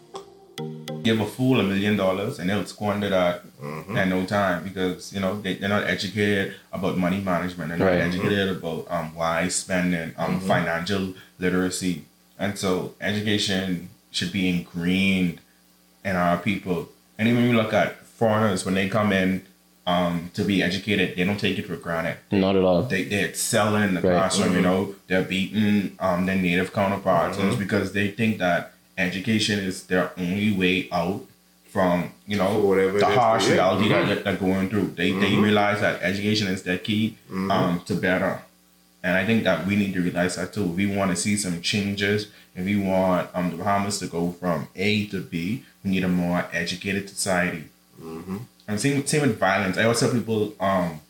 give 1.04 1.20
a 1.22 1.26
fool 1.26 1.60
a 1.60 1.64
million 1.64 1.96
dollars 1.96 2.40
and 2.40 2.50
they'll 2.50 2.66
squander 2.66 3.08
that 3.10 3.42
in 3.62 4.10
no 4.10 4.26
time 4.26 4.64
because 4.64 5.14
you 5.14 5.20
know 5.20 5.40
they, 5.42 5.54
they're 5.56 5.70
not 5.70 5.84
educated 5.86 6.56
about 6.74 6.98
money 6.98 7.22
management 7.22 7.70
they're 7.70 7.78
not 7.78 7.86
Right. 7.86 8.02
educated 8.02 8.50
about 8.58 8.86
um, 8.90 9.16
wise 9.16 9.56
spending 9.56 10.12
um, 10.18 10.42
financial 10.42 11.14
literacy 11.40 12.04
and 12.38 12.58
so 12.60 12.96
education 13.00 13.90
should 14.12 14.34
be 14.34 14.50
ingrained 14.50 15.40
in 16.04 16.16
our 16.18 16.38
people 16.38 16.90
and 17.18 17.28
even 17.30 17.44
when 17.44 17.52
you 17.52 17.58
look 17.58 17.72
at 17.74 17.96
foreigners 18.06 18.66
when 18.66 18.74
they 18.74 18.90
come 18.90 19.14
in 19.14 19.46
um, 19.92 20.14
to 20.38 20.42
be 20.52 20.56
educated 20.70 21.06
they 21.18 21.24
don't 21.30 21.42
take 21.46 21.58
it 21.62 21.66
for 21.70 21.78
granted 21.86 22.18
not 22.46 22.56
at 22.60 22.64
all 22.70 22.82
they, 22.94 23.04
they 23.12 23.22
excel 23.30 23.70
in 23.84 23.90
the 23.96 24.02
Right. 24.02 24.18
classroom, 24.18 24.54
you 24.58 24.64
know, 24.70 24.80
they're 25.08 25.30
beating 25.36 25.78
um, 26.08 26.20
their 26.28 26.40
native 26.48 26.70
counterparts. 26.80 27.38
Mm-hmm. 27.38 27.60
because 27.64 27.88
they 27.98 28.08
think 28.20 28.32
that 28.46 28.62
education 29.08 29.58
is 29.70 29.76
their 29.92 30.06
only 30.26 30.52
way 30.62 30.76
out 31.02 31.22
from, 31.74 31.96
you 32.32 32.38
know, 32.42 32.52
whatever 32.68 32.98
it 32.98 33.02
the 33.06 33.10
is 33.14 33.16
harsh 33.24 33.44
for 33.46 33.50
you. 33.50 33.56
reality 33.60 33.88
that 33.94 34.06
that 34.12 34.20
they're 34.26 34.42
going 34.48 34.68
through. 34.72 34.88
They, 35.00 35.10
they 35.24 35.34
realize 35.48 35.80
that 35.86 35.96
education 36.12 36.48
is 36.56 36.62
their 36.68 36.80
key 36.88 37.04
um, 37.56 37.74
to 37.88 37.94
better. 38.08 38.34
And 39.06 39.14
I 39.22 39.24
think 39.28 39.40
that 39.50 39.60
we 39.68 39.74
need 39.82 39.94
to 39.98 40.02
realize 40.08 40.34
that 40.40 40.50
too. 40.56 40.66
We 40.80 40.86
want 40.98 41.10
to 41.14 41.18
see 41.26 41.36
some 41.46 41.58
changes, 41.72 42.20
if 42.58 42.64
we 42.72 42.76
want 42.92 43.24
um, 43.38 43.46
the 43.52 43.58
Bahamas 43.62 43.96
to 44.02 44.08
go 44.18 44.24
from 44.42 44.58
A 44.88 44.90
to 45.14 45.20
B, 45.32 45.64
we 45.84 45.88
need 45.94 46.04
a 46.04 46.14
more 46.24 46.40
educated 46.64 47.04
society. 47.16 47.64
And 48.70 48.80
same, 48.80 49.06
same 49.08 49.24
with 49.24 49.40
violence. 49.40 49.78
I 49.80 49.84
always 49.84 50.00
tell 50.00 50.12
people 50.12 50.54
um, 50.60 51.02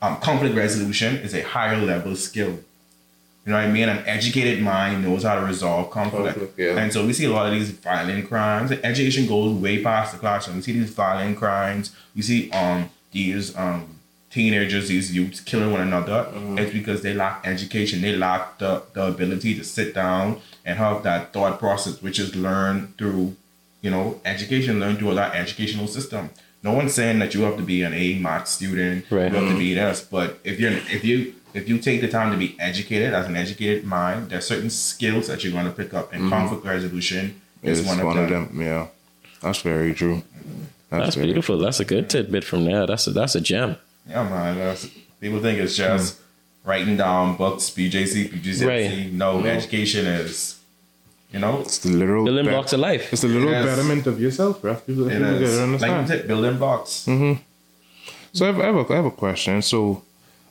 um, 0.00 0.16
conflict 0.20 0.54
resolution 0.54 1.16
is 1.16 1.34
a 1.34 1.42
higher 1.42 1.76
level 1.76 2.14
skill. 2.14 2.50
You 3.44 3.52
know 3.52 3.56
what 3.56 3.64
I 3.64 3.70
mean? 3.70 3.88
An 3.88 4.04
educated 4.06 4.62
mind 4.62 5.02
knows 5.02 5.24
how 5.24 5.34
to 5.34 5.44
resolve 5.44 5.90
conflict. 5.90 6.36
Conflict, 6.36 6.58
yeah. 6.58 6.78
And 6.78 6.92
so 6.92 7.04
we 7.04 7.12
see 7.12 7.24
a 7.24 7.30
lot 7.30 7.46
of 7.46 7.52
these 7.52 7.70
violent 7.70 8.28
crimes. 8.28 8.70
Education 8.70 9.26
goes 9.26 9.52
way 9.60 9.82
past 9.82 10.12
the 10.12 10.18
classroom. 10.18 10.58
We 10.58 10.62
see 10.62 10.72
these 10.72 10.90
violent 10.90 11.36
crimes. 11.36 11.94
We 12.14 12.22
see 12.22 12.48
um 12.52 12.90
these 13.10 13.56
um 13.56 13.98
teenagers, 14.30 14.86
these 14.88 15.12
youths 15.12 15.40
killing 15.40 15.72
one 15.72 15.80
another. 15.80 16.28
It's 16.56 16.72
because 16.72 17.02
they 17.02 17.14
lack 17.14 17.44
education. 17.44 18.02
They 18.02 18.14
lack 18.14 18.58
the, 18.58 18.82
the 18.92 19.08
ability 19.08 19.56
to 19.56 19.64
sit 19.64 19.94
down 19.94 20.40
and 20.64 20.78
have 20.78 21.02
that 21.02 21.32
thought 21.32 21.58
process, 21.58 22.00
which 22.00 22.20
is 22.20 22.36
learned 22.36 22.96
through, 22.96 23.34
you 23.82 23.90
know, 23.90 24.20
education, 24.24 24.78
learned 24.78 24.98
through 24.98 25.14
that 25.14 25.34
educational 25.34 25.88
system. 25.88 26.30
No 26.62 26.72
one's 26.72 26.94
saying 26.94 27.18
that 27.20 27.34
you 27.34 27.42
have 27.42 27.56
to 27.56 27.62
be 27.62 27.82
an 27.82 27.94
A 27.94 28.18
math 28.18 28.48
student. 28.48 29.10
Right. 29.10 29.32
You 29.32 29.38
have 29.38 29.48
to 29.48 29.58
be 29.58 29.74
mm-hmm. 29.74 29.88
this. 29.88 30.02
But 30.02 30.38
if 30.44 30.60
you're 30.60 30.72
if 30.72 31.04
you 31.04 31.34
if 31.54 31.68
you 31.68 31.78
take 31.78 32.00
the 32.00 32.08
time 32.08 32.30
to 32.32 32.36
be 32.36 32.56
educated 32.60 33.14
as 33.14 33.26
an 33.26 33.36
educated 33.36 33.84
mind, 33.84 34.30
there's 34.30 34.46
certain 34.46 34.70
skills 34.70 35.26
that 35.28 35.42
you're 35.42 35.52
going 35.52 35.66
to 35.66 35.72
pick 35.72 35.94
up, 35.94 36.12
and 36.12 36.22
mm-hmm. 36.22 36.30
conflict 36.30 36.64
resolution 36.64 37.40
is 37.62 37.80
It's 37.80 37.88
one, 37.88 38.00
of, 38.00 38.28
them. 38.28 38.60
Yeah. 38.60 38.88
That's 39.42 39.62
very 39.62 39.94
true. 39.94 40.22
That's, 40.90 41.04
that's 41.04 41.14
very 41.16 41.28
beautiful 41.28 41.56
that's 41.58 41.78
a 41.78 41.84
good 41.84 42.10
tidbit 42.10 42.42
from 42.42 42.64
there 42.64 42.84
that's 42.84 43.06
a, 43.06 43.12
that's 43.12 43.36
a 43.36 43.40
gem 43.40 43.76
Yeah, 44.08 44.28
man. 44.28 44.58
That's, 44.58 44.88
people 45.20 45.40
think 45.40 45.60
it's 45.60 45.76
just 45.76 46.16
mm. 46.16 46.20
writing 46.64 46.96
down 46.96 47.36
books, 47.36 47.70
BJC, 47.70 48.32
BGCSE. 48.32 48.66
Right. 48.66 49.12
No, 49.12 49.36
mm-hmm. 49.36 49.46
education 49.46 50.06
is, 50.06 50.59
you 51.32 51.38
know, 51.38 51.60
It's 51.60 51.78
the 51.78 51.90
literal 51.90 52.24
Building 52.24 52.44
bet- 52.46 52.54
blocks 52.54 52.72
of 52.72 52.80
life. 52.80 53.12
It's 53.12 53.22
the 53.22 53.28
little 53.28 53.48
It 53.48 53.58
is. 53.58 53.66
betterment 53.66 54.06
of 54.06 54.20
yourself, 54.20 54.60
bro. 54.62 54.74
People, 54.76 55.08
it 55.08 55.12
people 55.12 55.26
is 55.26 55.40
gotta 55.40 55.52
like 55.56 55.62
understand. 55.62 56.08
you 56.08 56.16
said, 56.16 56.28
building 56.28 56.58
blocks. 56.58 56.90
So 58.32 58.44
I 58.44 58.46
have, 58.46 58.60
I 58.60 58.64
have, 58.66 58.76
a, 58.76 58.92
I 58.92 58.96
have 58.96 59.04
a 59.06 59.10
question. 59.10 59.60
So, 59.62 60.02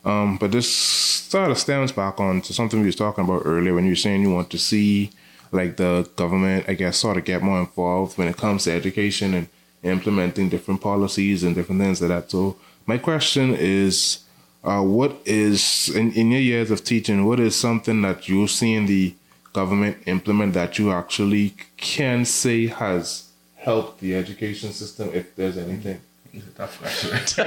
um, 0.04 0.36
but 0.38 0.52
this 0.52 0.70
sort 0.70 1.50
of 1.50 1.58
stems 1.58 1.92
back 1.92 2.20
on 2.20 2.40
to 2.42 2.52
something 2.52 2.80
we 2.80 2.86
was 2.86 2.96
talking 2.96 3.24
about 3.24 3.42
earlier 3.44 3.74
when 3.74 3.84
you 3.84 3.92
were 3.92 3.96
saying 3.96 4.22
you 4.22 4.30
want 4.32 4.50
to 4.50 4.58
see 4.58 5.10
like 5.52 5.76
the 5.76 6.08
government, 6.16 6.64
I 6.68 6.74
guess, 6.74 6.98
sort 6.98 7.16
of 7.16 7.24
get 7.24 7.42
more 7.42 7.60
involved 7.60 8.16
when 8.18 8.28
it 8.28 8.36
comes 8.36 8.64
to 8.64 8.72
education 8.72 9.34
and 9.34 9.48
implementing 9.82 10.48
different 10.48 10.80
policies 10.80 11.42
and 11.42 11.54
different 11.54 11.80
things 11.80 12.00
like 12.00 12.08
that. 12.10 12.30
So 12.30 12.56
my 12.86 12.98
question 12.98 13.54
is, 13.54 14.20
uh, 14.62 14.82
what 14.82 15.16
is 15.24 15.88
in, 15.94 16.12
in 16.12 16.30
your 16.30 16.40
years 16.40 16.70
of 16.70 16.84
teaching, 16.84 17.24
what 17.24 17.40
is 17.40 17.56
something 17.56 18.02
that 18.02 18.28
you've 18.28 18.50
seen 18.50 18.86
the 18.86 19.14
government 19.52 19.96
implement 20.06 20.54
that 20.54 20.78
you 20.78 20.92
actually 20.92 21.54
can 21.76 22.24
say 22.24 22.66
has 22.68 23.28
helped 23.56 24.00
the 24.00 24.14
education 24.14 24.72
system, 24.72 25.10
if 25.12 25.34
there's 25.36 25.56
anything? 25.58 26.00
It's 26.32 27.38
a 27.38 27.44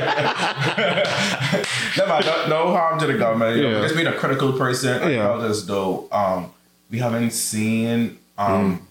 no, 1.97 2.19
no, 2.19 2.47
no 2.49 2.71
harm 2.75 2.99
to 2.99 3.07
the 3.07 3.13
government. 3.17 3.55
You 3.57 3.63
know, 3.63 3.69
Yeah. 3.77 3.81
just 3.83 3.95
being 3.95 4.07
a 4.07 4.13
critical 4.13 4.53
person, 4.53 5.01
I 5.01 5.11
Yeah. 5.11 5.23
felt 5.27 5.43
as 5.43 5.65
though 5.65 6.07
um, 6.11 6.51
we 6.91 6.99
haven't 6.99 7.31
seen 7.31 8.17
um, 8.37 8.85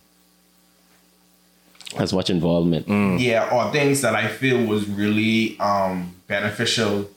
As 1.99 2.13
much 2.15 2.31
involvement. 2.31 2.89
yeah, 3.21 3.51
or 3.53 3.71
things 3.71 4.01
that 4.01 4.15
I 4.15 4.29
feel 4.29 4.65
was 4.65 4.89
really 4.89 5.59
um, 5.61 6.15
beneficial 6.27 7.11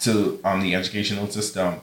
to 0.00 0.40
um, 0.44 0.62
the 0.62 0.74
educational 0.74 1.28
system. 1.28 1.74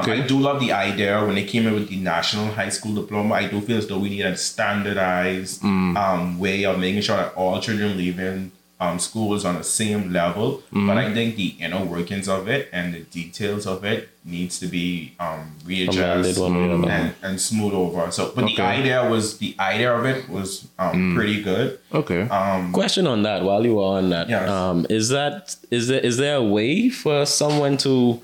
Um, 0.00 0.10
I 0.10 0.20
do 0.26 0.38
love 0.38 0.60
the 0.60 0.72
idea 0.72 1.24
when 1.24 1.34
they 1.34 1.44
came 1.44 1.66
in 1.66 1.74
with 1.74 1.88
the 1.88 1.96
national 1.96 2.46
high 2.52 2.68
school 2.70 2.94
diploma. 2.94 3.34
I 3.34 3.48
do 3.48 3.60
feel 3.60 3.78
as 3.78 3.86
though 3.86 3.98
we 3.98 4.08
need 4.10 4.22
a 4.22 4.36
standardized 4.36 5.62
um, 5.64 6.38
way 6.38 6.64
of 6.64 6.78
making 6.78 7.02
sure 7.02 7.16
that 7.16 7.34
all 7.34 7.60
children 7.60 7.96
leaving 7.96 8.52
um, 8.80 8.98
school 8.98 9.32
is 9.34 9.44
on 9.44 9.54
the 9.56 9.62
same 9.64 10.12
level. 10.12 10.62
But 10.72 10.98
I 10.98 11.12
think 11.14 11.36
the 11.36 11.54
inner 11.60 11.84
workings 11.84 12.28
of 12.28 12.48
it 12.48 12.68
and 12.72 12.94
the 12.94 13.00
details 13.00 13.64
of 13.66 13.84
it 13.84 14.08
needs 14.24 14.58
to 14.60 14.66
be 14.66 15.14
um, 15.20 15.54
readjusted 15.64 16.36
Amended 16.36 16.38
one 16.38 16.54
way 16.56 16.60
or 16.68 16.74
another. 16.74 16.90
and, 16.90 17.14
and 17.22 17.40
smooth 17.40 17.74
over. 17.74 18.10
So, 18.10 18.32
but 18.34 18.46
the 18.46 18.60
idea 18.60 19.08
was 19.08 19.38
the 19.38 19.54
idea 19.60 19.92
of 19.94 20.04
it 20.04 20.28
was 20.28 20.66
um, 20.80 21.14
pretty 21.14 21.42
good. 21.42 21.78
Okay. 21.94 22.26
Question 22.72 23.06
on 23.06 23.22
that 23.22 23.42
while 23.44 23.64
you 23.64 23.76
were 23.76 23.82
on 23.84 24.10
that. 24.10 24.28
Yes. 24.28 24.48
Um, 24.48 24.86
is 24.90 25.10
that 25.10 25.54
is 25.70 25.86
there 25.88 26.00
is 26.00 26.16
there 26.16 26.36
a 26.36 26.42
way 26.42 26.88
for 26.88 27.24
someone 27.24 27.76
to 27.78 28.20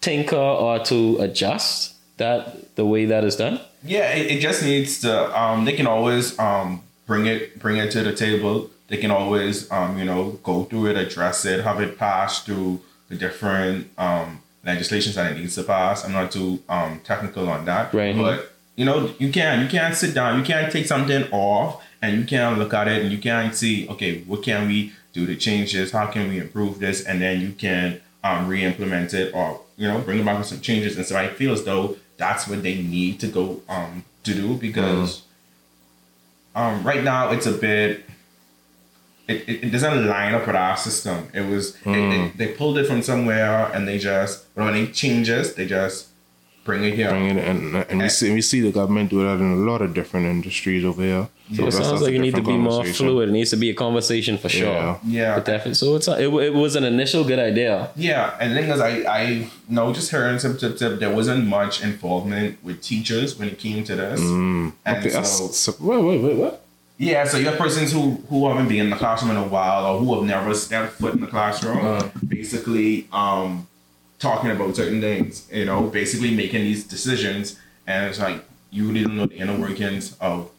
tinker 0.00 0.36
or 0.36 0.78
to 0.84 1.16
adjust 1.20 1.94
that 2.18 2.74
the 2.76 2.84
way 2.86 3.06
that 3.06 3.24
is 3.24 3.36
done? 3.36 3.60
Yeah, 3.84 4.12
it, 4.12 4.32
it 4.32 4.40
just 4.40 4.62
needs 4.62 5.00
to. 5.02 5.40
Um, 5.40 5.64
they 5.64 5.72
can 5.72 5.86
always 5.86 6.38
um 6.38 6.82
bring 7.06 7.26
it 7.26 7.58
bring 7.58 7.76
it 7.76 7.90
to 7.92 8.02
the 8.02 8.12
table. 8.14 8.70
They 8.88 8.96
can 8.96 9.10
always 9.10 9.70
um 9.70 9.98
you 9.98 10.04
know 10.04 10.32
go 10.42 10.64
through 10.64 10.86
it, 10.86 10.96
address 10.96 11.44
it, 11.44 11.64
have 11.64 11.80
it 11.80 11.98
passed 11.98 12.46
through 12.46 12.80
the 13.08 13.16
different 13.16 13.90
um 13.98 14.40
legislations 14.64 15.14
that 15.14 15.32
it 15.32 15.38
needs 15.38 15.54
to 15.54 15.62
pass. 15.62 16.04
I'm 16.04 16.12
not 16.12 16.32
too 16.32 16.60
um 16.68 17.00
technical 17.04 17.48
on 17.48 17.64
that, 17.66 17.94
Right. 17.94 18.16
But 18.16 18.52
you 18.76 18.84
know 18.84 19.12
you 19.18 19.30
can 19.32 19.62
you 19.62 19.68
can't 19.68 19.94
sit 19.94 20.14
down, 20.14 20.38
you 20.38 20.44
can't 20.44 20.72
take 20.72 20.86
something 20.86 21.24
off, 21.30 21.82
and 22.02 22.18
you 22.18 22.24
can't 22.24 22.58
look 22.58 22.74
at 22.74 22.88
it 22.88 23.02
and 23.02 23.12
you 23.12 23.18
can't 23.18 23.54
see 23.54 23.88
okay 23.88 24.22
what 24.22 24.42
can 24.42 24.66
we 24.68 24.92
do 25.12 25.24
to 25.26 25.36
change 25.36 25.72
this? 25.72 25.92
How 25.92 26.06
can 26.06 26.28
we 26.28 26.38
improve 26.38 26.78
this? 26.80 27.04
And 27.04 27.22
then 27.22 27.40
you 27.40 27.52
can 27.52 28.00
um 28.24 28.48
re-implement 28.48 29.14
it 29.14 29.32
or 29.32 29.60
you 29.78 29.88
know 29.88 30.00
bring 30.00 30.20
about 30.20 30.44
some 30.44 30.60
changes. 30.60 30.96
And 30.96 31.06
so 31.06 31.16
I 31.16 31.28
feel 31.28 31.52
as 31.52 31.64
though 31.64 31.96
that's 32.18 32.46
what 32.48 32.62
they 32.62 32.82
need 32.82 33.20
to 33.20 33.28
go 33.28 33.62
um 33.68 34.04
to 34.24 34.34
do 34.34 34.54
because 34.56 35.22
um 36.54 36.82
right 36.84 37.02
now 37.02 37.30
it's 37.30 37.46
a 37.46 37.52
bit 37.52 38.04
it, 39.28 39.48
it, 39.48 39.64
it 39.64 39.70
doesn't 39.70 40.06
line 40.06 40.34
up 40.34 40.46
with 40.46 40.56
our 40.56 40.76
system. 40.76 41.28
It 41.32 41.42
was 41.42 41.76
it, 41.86 41.96
it, 41.96 42.36
they 42.36 42.48
pulled 42.48 42.78
it 42.78 42.86
from 42.86 43.02
somewhere 43.02 43.70
and 43.72 43.86
they 43.86 43.98
just 43.98 44.44
when 44.54 44.74
it 44.74 44.92
changes 44.92 45.54
they 45.54 45.66
just 45.66 46.07
bring 46.68 46.84
it 46.84 46.94
here. 47.00 47.08
bring 47.14 47.26
it 47.32 47.38
and 47.50 47.60
and 47.90 47.98
we 47.98 48.04
eh. 48.04 48.16
see 48.18 48.28
we 48.38 48.42
see 48.50 48.60
the 48.68 48.74
government 48.80 49.06
do 49.14 49.18
that 49.26 49.38
in 49.44 49.50
a 49.60 49.62
lot 49.70 49.80
of 49.86 49.90
different 49.98 50.26
industries 50.36 50.84
over 50.90 51.02
here. 51.02 51.26
So 51.56 51.66
it 51.66 51.72
sounds 51.72 52.02
like 52.02 52.12
a 52.12 52.16
it 52.16 52.24
needs 52.26 52.36
to 52.36 52.42
be 52.42 52.58
more 52.58 52.84
fluid. 52.84 53.30
It 53.30 53.32
needs 53.32 53.50
to 53.54 53.60
be 53.64 53.70
a 53.70 53.74
conversation 53.86 54.36
for 54.42 54.50
sure. 54.50 54.78
Yeah. 54.80 54.98
Yeah. 55.18 55.34
But 55.36 55.46
definitely. 55.46 55.78
So 55.82 55.96
it's 55.96 56.08
a, 56.12 56.14
it, 56.24 56.28
it 56.48 56.54
was 56.64 56.76
an 56.80 56.84
initial 56.84 57.24
good 57.24 57.38
idea. 57.38 57.90
Yeah, 57.96 58.36
and 58.40 58.46
the 58.52 58.56
thing 58.60 58.70
is, 58.76 58.80
I 58.90 58.92
I 59.20 59.22
know 59.76 59.86
just 59.98 60.10
hearing 60.10 60.38
tip 60.38 60.58
tip 60.62 60.76
tip, 60.80 60.92
there 61.02 61.14
wasn't 61.20 61.46
much 61.58 61.82
involvement 61.82 62.62
with 62.62 62.82
teachers 62.82 63.38
when 63.38 63.48
it 63.52 63.58
came 63.58 63.82
to 63.90 63.94
this. 64.02 64.20
Mm. 64.20 64.72
And 64.84 64.96
Okay, 64.98 65.10
so, 65.22 65.48
so, 65.62 65.70
wait, 65.80 66.02
wait, 66.08 66.20
wait, 66.24 66.36
what? 66.42 66.54
yeah, 66.98 67.24
so 67.30 67.38
you 67.38 67.46
have 67.50 67.58
persons 67.66 67.92
who 67.92 68.02
who 68.28 68.46
haven't 68.48 68.68
been 68.68 68.82
in 68.86 68.90
the 68.90 69.00
classroom 69.02 69.30
in 69.30 69.38
a 69.38 69.48
while 69.56 69.82
or 69.88 69.94
who 70.00 70.08
have 70.16 70.24
never 70.24 70.52
stepped 70.52 70.92
foot 71.00 71.14
in 71.14 71.22
the 71.26 71.32
classroom, 71.36 71.78
uh-huh. 71.78 72.08
basically 72.36 72.90
um 73.24 73.66
talking 74.18 74.50
about 74.50 74.76
certain 74.76 75.00
things, 75.00 75.48
you 75.52 75.64
know, 75.64 75.82
basically 75.88 76.34
making 76.34 76.62
these 76.62 76.84
decisions, 76.84 77.58
and 77.86 78.06
it's 78.06 78.18
like 78.18 78.44
you 78.70 78.86
really 78.88 79.02
don't 79.04 79.16
know 79.16 79.26
the 79.26 79.36
inner 79.36 79.58
workings 79.58 80.16
of 80.20 80.50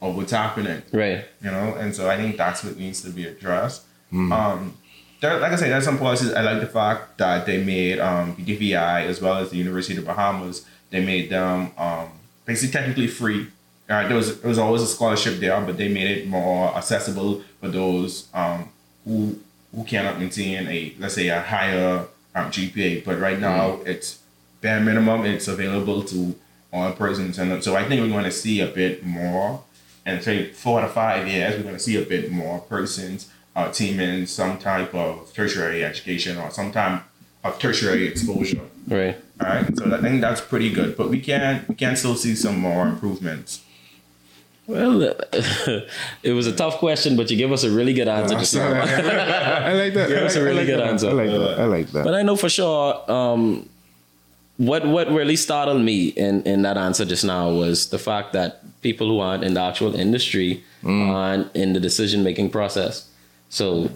of 0.00 0.16
what's 0.16 0.32
happening. 0.32 0.82
Right. 0.92 1.24
you 1.40 1.50
know 1.50 1.74
and 1.74 1.94
so 1.94 2.10
i 2.10 2.16
think 2.16 2.36
that's 2.36 2.64
what 2.64 2.76
needs 2.76 3.02
to 3.02 3.10
be 3.10 3.24
addressed. 3.24 3.82
Um 4.12 4.76
there, 5.20 5.38
like 5.38 5.52
i 5.52 5.56
said 5.56 5.70
there's 5.70 5.84
some 5.84 5.98
policies. 5.98 6.32
I 6.34 6.42
like 6.42 6.60
the 6.60 6.66
fact 6.66 7.18
that 7.18 7.46
they 7.46 7.62
made 7.62 8.00
um 8.00 8.34
the 8.36 8.42
dvi 8.44 9.06
as 9.06 9.20
well 9.20 9.36
as 9.38 9.50
the 9.50 9.56
university 9.56 9.96
of 9.96 10.04
the 10.04 10.06
bahamas 10.12 10.66
they 10.90 11.04
made 11.04 11.30
them 11.30 11.70
um 11.78 12.08
basically 12.44 12.72
technically 12.72 13.06
free. 13.06 13.46
Uh, 13.88 14.06
there 14.08 14.16
was 14.16 14.40
there 14.40 14.48
was 14.48 14.58
always 14.58 14.82
a 14.82 14.86
scholarship 14.86 15.38
there 15.38 15.60
but 15.60 15.76
they 15.76 15.88
made 15.88 16.10
it 16.16 16.26
more 16.26 16.74
accessible 16.76 17.42
for 17.60 17.68
those 17.68 18.28
um 18.34 18.68
who 19.04 19.38
who 19.74 19.84
cannot 19.84 20.18
maintain 20.18 20.66
a 20.66 20.94
let's 20.98 21.14
say 21.14 21.28
a 21.28 21.40
higher 21.40 22.06
um, 22.34 22.50
gpa 22.50 23.04
but 23.04 23.18
right 23.18 23.40
now 23.40 23.80
it's 23.84 24.20
bare 24.60 24.80
minimum 24.80 25.24
it's 25.24 25.48
available 25.48 26.02
to 26.02 26.34
all 26.72 26.92
persons 26.92 27.38
and 27.38 27.62
so 27.62 27.76
i 27.76 27.86
think 27.86 28.00
we're 28.00 28.08
going 28.08 28.24
to 28.24 28.30
see 28.30 28.60
a 28.60 28.66
bit 28.66 29.04
more 29.04 29.62
and 30.04 30.22
say 30.22 30.50
four 30.50 30.80
to 30.80 30.88
five 30.88 31.28
years, 31.28 31.56
we're 31.56 31.62
going 31.62 31.74
to 31.74 31.80
see 31.80 32.00
a 32.00 32.04
bit 32.04 32.30
more 32.30 32.60
persons 32.60 33.30
uh, 33.54 33.70
teaming 33.70 34.26
some 34.26 34.58
type 34.58 34.94
of 34.94 35.32
tertiary 35.32 35.84
education 35.84 36.38
or 36.38 36.50
some 36.50 36.72
type 36.72 37.02
of 37.44 37.58
tertiary 37.58 38.06
exposure. 38.06 38.60
Right. 38.88 39.16
All 39.40 39.48
right, 39.48 39.76
so 39.76 39.94
I 39.94 40.00
think 40.00 40.20
that's 40.20 40.40
pretty 40.40 40.72
good, 40.72 40.96
but 40.96 41.10
we 41.10 41.20
can 41.20 41.64
we 41.68 41.74
can 41.74 41.96
still 41.96 42.14
see 42.14 42.34
some 42.34 42.58
more 42.58 42.86
improvements. 42.86 43.64
Well, 44.66 45.02
it 46.22 46.32
was 46.32 46.46
a 46.46 46.54
tough 46.54 46.78
question, 46.78 47.16
but 47.16 47.30
you 47.30 47.36
give 47.36 47.50
us 47.50 47.64
a 47.64 47.70
really 47.70 47.92
good 47.92 48.08
answer 48.08 48.36
just 48.36 48.54
now. 48.54 48.68
I 48.68 49.72
like 49.74 49.94
that. 49.94 50.10
I 50.10 50.14
that's 50.14 50.36
a 50.36 50.42
really 50.42 50.58
like 50.58 50.66
good 50.66 50.80
that. 50.80 50.88
answer. 50.88 51.10
I 51.10 51.12
like 51.12 51.30
that. 51.30 51.60
I 51.60 51.64
like 51.64 51.86
that. 51.88 52.04
But 52.04 52.14
I 52.14 52.22
know 52.22 52.36
for 52.36 52.48
sure 52.48 53.10
um, 53.10 53.68
what 54.56 54.86
what 54.86 55.10
really 55.10 55.36
startled 55.36 55.82
me 55.82 56.08
in, 56.08 56.42
in 56.44 56.62
that 56.62 56.76
answer 56.76 57.04
just 57.04 57.24
now 57.24 57.50
was 57.50 57.90
the 57.90 57.98
fact 57.98 58.32
that 58.34 58.62
people 58.82 59.08
who 59.08 59.18
aren't 59.18 59.44
in 59.44 59.54
the 59.54 59.60
actual 59.60 59.94
industry 59.94 60.62
aren't 60.84 61.54
in 61.54 61.72
the 61.72 61.80
decision 61.80 62.22
making 62.22 62.50
process. 62.50 63.08
So 63.48 63.90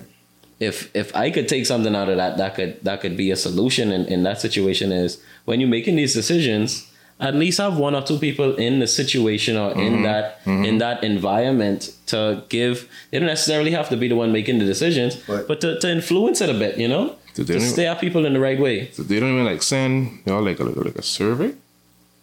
if 0.59 0.95
if 0.95 1.15
I 1.15 1.31
could 1.31 1.49
take 1.49 1.67
something 1.67 1.95
out 1.95 2.09
of 2.09 2.17
that, 2.17 2.39
that 2.39 2.55
could 2.55 2.83
that 2.83 3.01
could 3.01 3.17
be 3.17 3.31
a 3.31 3.37
solution 3.37 3.93
in, 3.93 4.07
in 4.07 4.23
that 4.25 4.41
situation 4.41 4.91
is 4.93 5.23
when 5.45 5.61
you're 5.61 5.69
making 5.69 5.97
these 5.97 6.15
decisions, 6.15 6.91
at 7.19 7.35
least 7.35 7.59
have 7.59 7.79
one 7.79 7.95
or 7.95 8.03
two 8.03 8.19
people 8.19 8.55
in 8.57 8.79
the 8.79 8.87
situation 8.87 9.57
or 9.57 9.73
in 9.73 10.03
that 10.03 10.39
in 10.47 10.79
that 10.79 11.03
environment 11.03 11.93
to 12.07 12.43
give 12.51 12.89
they 13.11 13.19
don't 13.19 13.27
necessarily 13.29 13.71
have 13.71 13.89
to 13.89 13.97
be 13.97 14.07
the 14.09 14.15
one 14.17 14.33
making 14.33 14.59
the 14.59 14.65
decisions, 14.67 15.17
But- 15.27 15.49
but 15.49 15.61
to, 15.63 15.79
to 15.81 15.91
influence 15.91 16.41
it 16.41 16.51
a 16.51 16.55
bit, 16.55 16.77
you 16.79 16.89
know? 16.89 17.17
So 17.35 17.43
to 17.45 17.53
don't- 17.55 17.61
steer 17.63 17.95
people 17.95 18.27
in 18.27 18.33
the 18.35 18.41
right 18.41 18.59
way. 18.61 18.91
So 18.93 19.03
they 19.03 19.19
don't 19.21 19.33
even 19.33 19.45
like 19.47 19.63
send 19.63 20.21
y'all 20.27 20.43
like 20.43 20.59
a 20.61 20.65
like 20.65 20.77
a, 20.77 20.81
like 20.81 20.97
a 20.97 21.03
survey. 21.03 21.53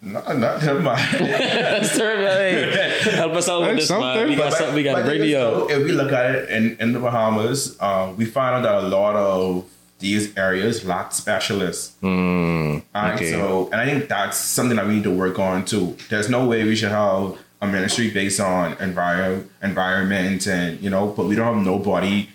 Not, 0.02 0.36
not 0.38 0.62
never 0.62 0.80
mind. 0.80 1.00
Survey. 1.86 3.00
Help 3.16 3.32
us 3.32 3.48
out 3.48 3.60
with 3.60 3.68
Like 3.70 3.76
this, 3.78 3.90
man. 3.90 4.00
something. 4.00 4.28
We 4.28 4.36
got 4.36 4.50
But- 4.50 4.58
something 4.58 4.74
we 4.74 4.82
got 4.82 4.94
but 4.96 5.00
to 5.02 5.06
bring 5.08 5.20
the 5.20 5.24
thing 5.24 5.30
you 5.30 5.38
is, 5.38 5.62
out. 5.62 5.70
If 5.70 5.84
we 5.84 5.92
look 5.92 6.12
at 6.12 6.34
it 6.34 6.50
in, 6.50 6.76
in 6.78 6.92
the 6.92 7.00
Bahamas, 7.00 7.76
uh, 7.80 8.12
we 8.16 8.24
find 8.26 8.54
out 8.56 8.62
that 8.62 8.84
a 8.84 8.86
lot 8.88 9.16
of 9.16 9.64
these 10.04 10.24
areas 10.36 10.84
lack 10.84 11.08
specialists. 11.12 11.84
Mm, 12.02 12.82
okay. 12.94 13.30
so 13.32 13.68
and 13.72 13.80
I 13.80 13.86
think 13.86 14.08
that's 14.08 14.36
something 14.38 14.76
that 14.76 14.86
we 14.86 14.94
need 14.96 15.04
to 15.04 15.16
work 15.24 15.38
on 15.38 15.64
too. 15.64 15.96
There's 16.10 16.28
no 16.28 16.46
way 16.50 16.58
we 16.64 16.76
should 16.76 16.90
have 17.04 17.36
a 17.62 17.66
ministry 17.66 18.10
based 18.10 18.40
on 18.40 18.74
enviro- 18.86 19.44
environment 19.62 20.46
and 20.46 20.80
you 20.84 20.90
know, 20.94 21.04
but 21.16 21.24
we 21.26 21.34
don't 21.34 21.50
have 21.56 21.64
nobody 21.74 22.28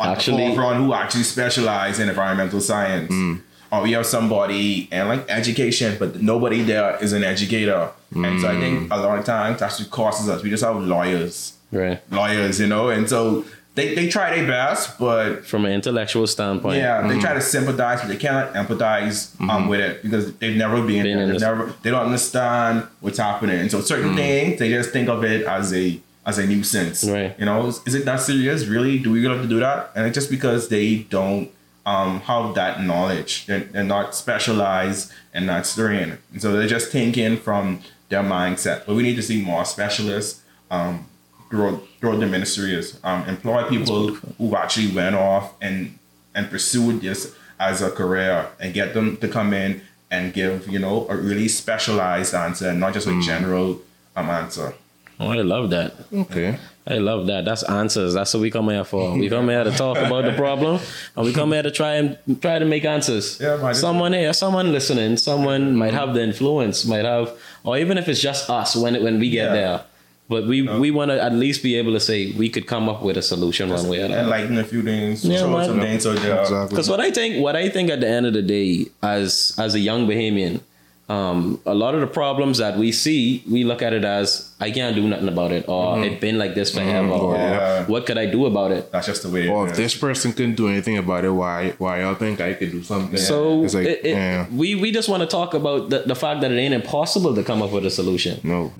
Actually- 0.00 0.46
forefront 0.48 0.76
who 0.84 0.92
actually 0.94 1.24
specialize 1.24 1.98
in 2.00 2.08
environmental 2.08 2.60
science. 2.60 3.12
Mm. 3.12 3.40
Or 3.72 3.82
we 3.82 3.92
have 3.92 4.06
somebody 4.06 4.88
and 4.90 5.08
like 5.08 5.24
education, 5.30 5.96
but 6.00 6.20
nobody 6.20 6.62
there 6.62 6.96
is 7.04 7.12
an 7.12 7.22
educator. 7.22 7.90
And 8.14 8.40
so 8.40 8.48
I 8.48 8.54
Mm. 8.54 8.60
think 8.60 8.92
a 8.92 8.96
lot 8.96 9.16
of 9.20 9.24
times 9.24 9.60
that's 9.60 9.78
what 9.80 9.90
causes 9.90 10.28
us. 10.28 10.42
We 10.42 10.50
just 10.50 10.64
have 10.64 10.76
lawyers 10.94 11.52
Right. 11.70 12.00
lawyers, 12.10 12.58
you 12.58 12.66
know, 12.66 12.88
and 12.88 13.08
so 13.08 13.44
they, 13.74 13.94
they 13.94 14.08
try 14.08 14.34
their 14.34 14.46
best, 14.46 14.98
but 14.98 15.46
From 15.46 15.64
an 15.64 15.72
intellectual 15.72 16.26
standpoint. 16.26 16.78
yeah, 16.78 17.06
they 17.06 17.18
try 17.20 17.34
to 17.34 17.40
sympathize, 17.40 18.00
but 18.00 18.08
they 18.08 18.16
cannot 18.16 18.52
empathize 18.54 19.40
um, 19.48 19.68
with 19.68 19.80
it 19.80 20.02
because 20.02 20.34
they've 20.34 20.56
never 20.56 20.82
been, 20.82 21.04
Been 21.04 21.30
They've 21.30 21.40
never, 21.40 21.72
they 21.82 21.90
don't 21.90 22.06
understand 22.06 22.86
what's 23.00 23.18
happening. 23.18 23.60
And 23.60 23.70
so 23.70 23.80
certain 23.80 24.16
things, 24.16 24.58
they 24.58 24.70
just 24.70 24.90
think 24.90 25.08
of 25.08 25.24
it 25.24 25.46
as 25.46 25.72
a 25.72 26.00
as 26.26 26.38
a 26.38 26.46
nuisance. 26.46 27.04
Right. 27.04 27.34
You 27.38 27.46
know, 27.46 27.68
is, 27.68 27.80
is 27.86 27.94
it 27.94 28.04
that 28.04 28.20
serious? 28.20 28.66
Really? 28.66 28.98
Do 28.98 29.10
we 29.10 29.24
have 29.24 29.40
to 29.40 29.48
do 29.48 29.58
that? 29.60 29.90
And 29.94 30.06
it's 30.06 30.14
just 30.14 30.30
because 30.30 30.68
they 30.68 30.98
don't 30.98 31.50
um, 31.86 32.20
have 32.20 32.54
that 32.56 32.82
knowledge. 32.82 33.46
They're, 33.46 33.60
they're 33.60 33.84
not 33.84 34.14
specialized 34.14 35.10
and 35.32 35.46
not 35.46 35.64
trained. 35.64 36.18
And 36.32 36.42
so 36.42 36.52
they're 36.52 36.68
just 36.68 36.90
thinking 36.90 37.38
from 37.38 37.80
their 38.10 38.22
mindset. 38.22 38.84
But 38.86 38.96
we 38.96 39.02
need 39.02 39.16
to 39.16 39.22
see 39.22 39.40
more 39.40 39.64
specialists 39.64 40.42
um, 40.70 41.06
throughout, 41.50 41.82
throughout 42.00 42.20
the 42.20 42.26
ministries. 42.26 42.98
Um, 43.04 43.28
employ 43.28 43.64
people 43.68 44.14
who 44.38 44.56
actually 44.56 44.92
went 44.94 45.16
off 45.16 45.52
and 45.60 45.98
and 46.34 46.48
pursued 46.48 47.00
this 47.02 47.34
as 47.58 47.82
a 47.82 47.90
career 47.90 48.46
and 48.60 48.72
get 48.72 48.94
them 48.94 49.16
to 49.18 49.26
come 49.28 49.52
in 49.52 49.82
and 50.12 50.32
give, 50.32 50.66
you 50.68 50.78
know, 50.78 51.06
a 51.08 51.16
really 51.16 51.48
specialized 51.48 52.34
answer 52.34 52.68
and 52.68 52.78
not 52.80 52.94
just 52.94 53.06
a 53.06 53.20
general 53.20 53.80
um, 54.16 54.30
answer. 54.30 54.72
Oh, 55.18 55.28
I 55.28 55.42
love 55.42 55.70
that. 55.70 55.94
Okay. 56.12 56.56
I 56.86 56.94
love 56.98 57.26
that. 57.26 57.44
That's 57.44 57.62
answers. 57.64 58.14
That's 58.14 58.32
what 58.32 58.40
we 58.40 58.50
come 58.50 58.70
here 58.70 58.84
for. 58.84 59.12
We 59.16 59.28
come 59.28 59.48
here 59.48 59.62
to 59.64 59.70
talk 59.70 59.98
about 59.98 60.24
the 60.24 60.32
problem, 60.32 60.80
and 61.14 61.26
we 61.26 61.32
come 61.32 61.52
here 61.52 61.62
to 61.62 61.70
try 61.70 61.94
and 61.96 62.16
try 62.40 62.58
to 62.58 62.64
make 62.64 62.84
answers. 62.86 63.38
Yeah, 63.38 63.56
man. 63.58 63.74
Someone 63.74 64.14
here, 64.14 64.32
someone 64.32 64.72
listening, 64.72 65.18
someone 65.18 65.76
might 65.76 65.92
have 65.92 66.14
the 66.14 66.22
influence, 66.22 66.86
might 66.86 67.04
have, 67.04 67.36
or 67.64 67.76
even 67.76 67.98
if 67.98 68.08
it's 68.08 68.20
just 68.20 68.48
us 68.48 68.74
when 68.74 69.00
when 69.04 69.20
we 69.20 69.28
get 69.30 69.48
Yeah. 69.48 69.52
there. 69.52 69.80
But 70.30 70.46
we 70.46 70.58
we 70.84 70.90
want 70.98 71.10
to 71.10 71.16
at 71.28 71.34
least 71.44 71.60
be 71.68 71.72
able 71.80 71.92
to 71.98 72.00
say 72.08 72.18
we 72.42 72.48
could 72.54 72.66
come 72.74 72.88
up 72.92 73.02
with 73.02 73.16
a 73.16 73.22
solution 73.32 73.68
one 73.78 73.86
way 73.92 73.98
or 74.02 74.04
another. 74.06 74.22
Enlighten 74.22 74.56
a 74.58 74.64
few 74.72 74.82
things, 74.90 75.24
Yeah, 75.24 75.38
show 75.38 75.50
man. 75.50 75.66
some 75.66 75.80
things 75.80 76.02
so 76.04 76.12
yeah. 76.12 76.40
Exactly. 76.42 76.68
Because 76.70 76.88
what 76.88 77.00
I 77.00 77.10
think, 77.10 77.42
what 77.46 77.56
I 77.56 77.68
think 77.68 77.90
at 77.90 78.00
the 78.04 78.08
end 78.16 78.26
of 78.30 78.34
the 78.38 78.42
day, 78.58 78.86
as 79.02 79.52
as 79.64 79.74
a 79.74 79.80
young 79.80 80.06
Bahamian, 80.10 80.60
um, 81.08 81.40
a 81.66 81.74
lot 81.74 81.96
of 81.96 82.00
the 82.00 82.06
problems 82.06 82.58
that 82.58 82.78
we 82.78 82.92
see, 82.92 83.42
we 83.50 83.64
look 83.64 83.82
at 83.82 83.92
it 83.92 84.04
as 84.04 84.28
I 84.60 84.70
can't 84.70 84.94
do 84.94 85.02
nothing 85.08 85.26
about 85.26 85.50
it, 85.50 85.64
or 85.68 85.98
it's 86.04 86.20
been 86.20 86.38
like 86.38 86.54
this 86.54 86.70
forever, 86.72 87.10
or 87.10 87.34
Yeah. 87.34 87.86
what 87.86 88.06
could 88.06 88.16
I 88.24 88.26
do 88.26 88.46
about 88.46 88.70
it? 88.70 88.92
That's 88.92 89.08
just 89.08 89.22
the 89.24 89.30
way. 89.30 89.48
Or 89.48 89.66
it 89.66 89.70
if 89.72 89.76
this 89.76 89.96
person 90.06 90.32
couldn't 90.32 90.54
do 90.62 90.68
anything 90.68 90.96
about 91.04 91.24
it, 91.24 91.30
why 91.42 91.74
why 91.78 92.02
y'all 92.02 92.14
think 92.14 92.40
I 92.40 92.52
could 92.54 92.70
do 92.70 92.84
something? 92.84 93.18
So 93.18 93.64
it's 93.64 93.74
like, 93.74 93.86
it, 93.94 94.00
it- 94.04 94.14
yeah, 94.14 94.46
we 94.62 94.76
we 94.76 94.92
just 94.92 95.08
want 95.08 95.22
to 95.26 95.30
talk 95.38 95.54
about 95.54 95.90
the, 95.90 95.98
the 96.06 96.14
fact 96.14 96.40
that 96.42 96.52
it 96.52 96.58
ain't 96.64 96.74
impossible 96.82 97.34
to 97.34 97.42
come 97.42 97.60
up 97.66 97.72
with 97.72 97.84
a 97.84 97.90
solution. 97.90 98.38
no. 98.44 98.70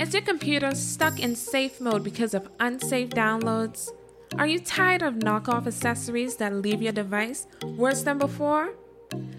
Is 0.00 0.12
your 0.12 0.22
computer 0.22 0.74
stuck 0.74 1.20
in 1.20 1.36
safe 1.36 1.80
mode 1.80 2.02
because 2.02 2.34
of 2.34 2.48
unsafe 2.58 3.10
downloads? 3.10 3.90
Are 4.36 4.46
you 4.46 4.58
tired 4.58 5.02
of 5.02 5.14
knockoff 5.14 5.68
accessories 5.68 6.34
that 6.36 6.52
leave 6.52 6.82
your 6.82 6.92
device 6.92 7.46
worse 7.76 8.02
than 8.02 8.18
before? 8.18 8.74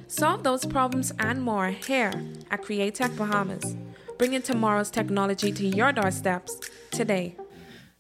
Solve 0.08 0.44
those 0.44 0.66
problems 0.66 1.12
and 1.20 1.42
more 1.42 1.72
here 1.72 2.14
at 2.52 2.62
Create 2.62 2.96
Tech 2.96 3.14
Bahamas, 3.18 3.76
bringing 4.18 4.42
tomorrow's 4.42 4.90
technology 4.90 5.52
to 5.52 5.68
your 5.68 5.92
doorsteps 5.92 6.58
today. 6.90 7.36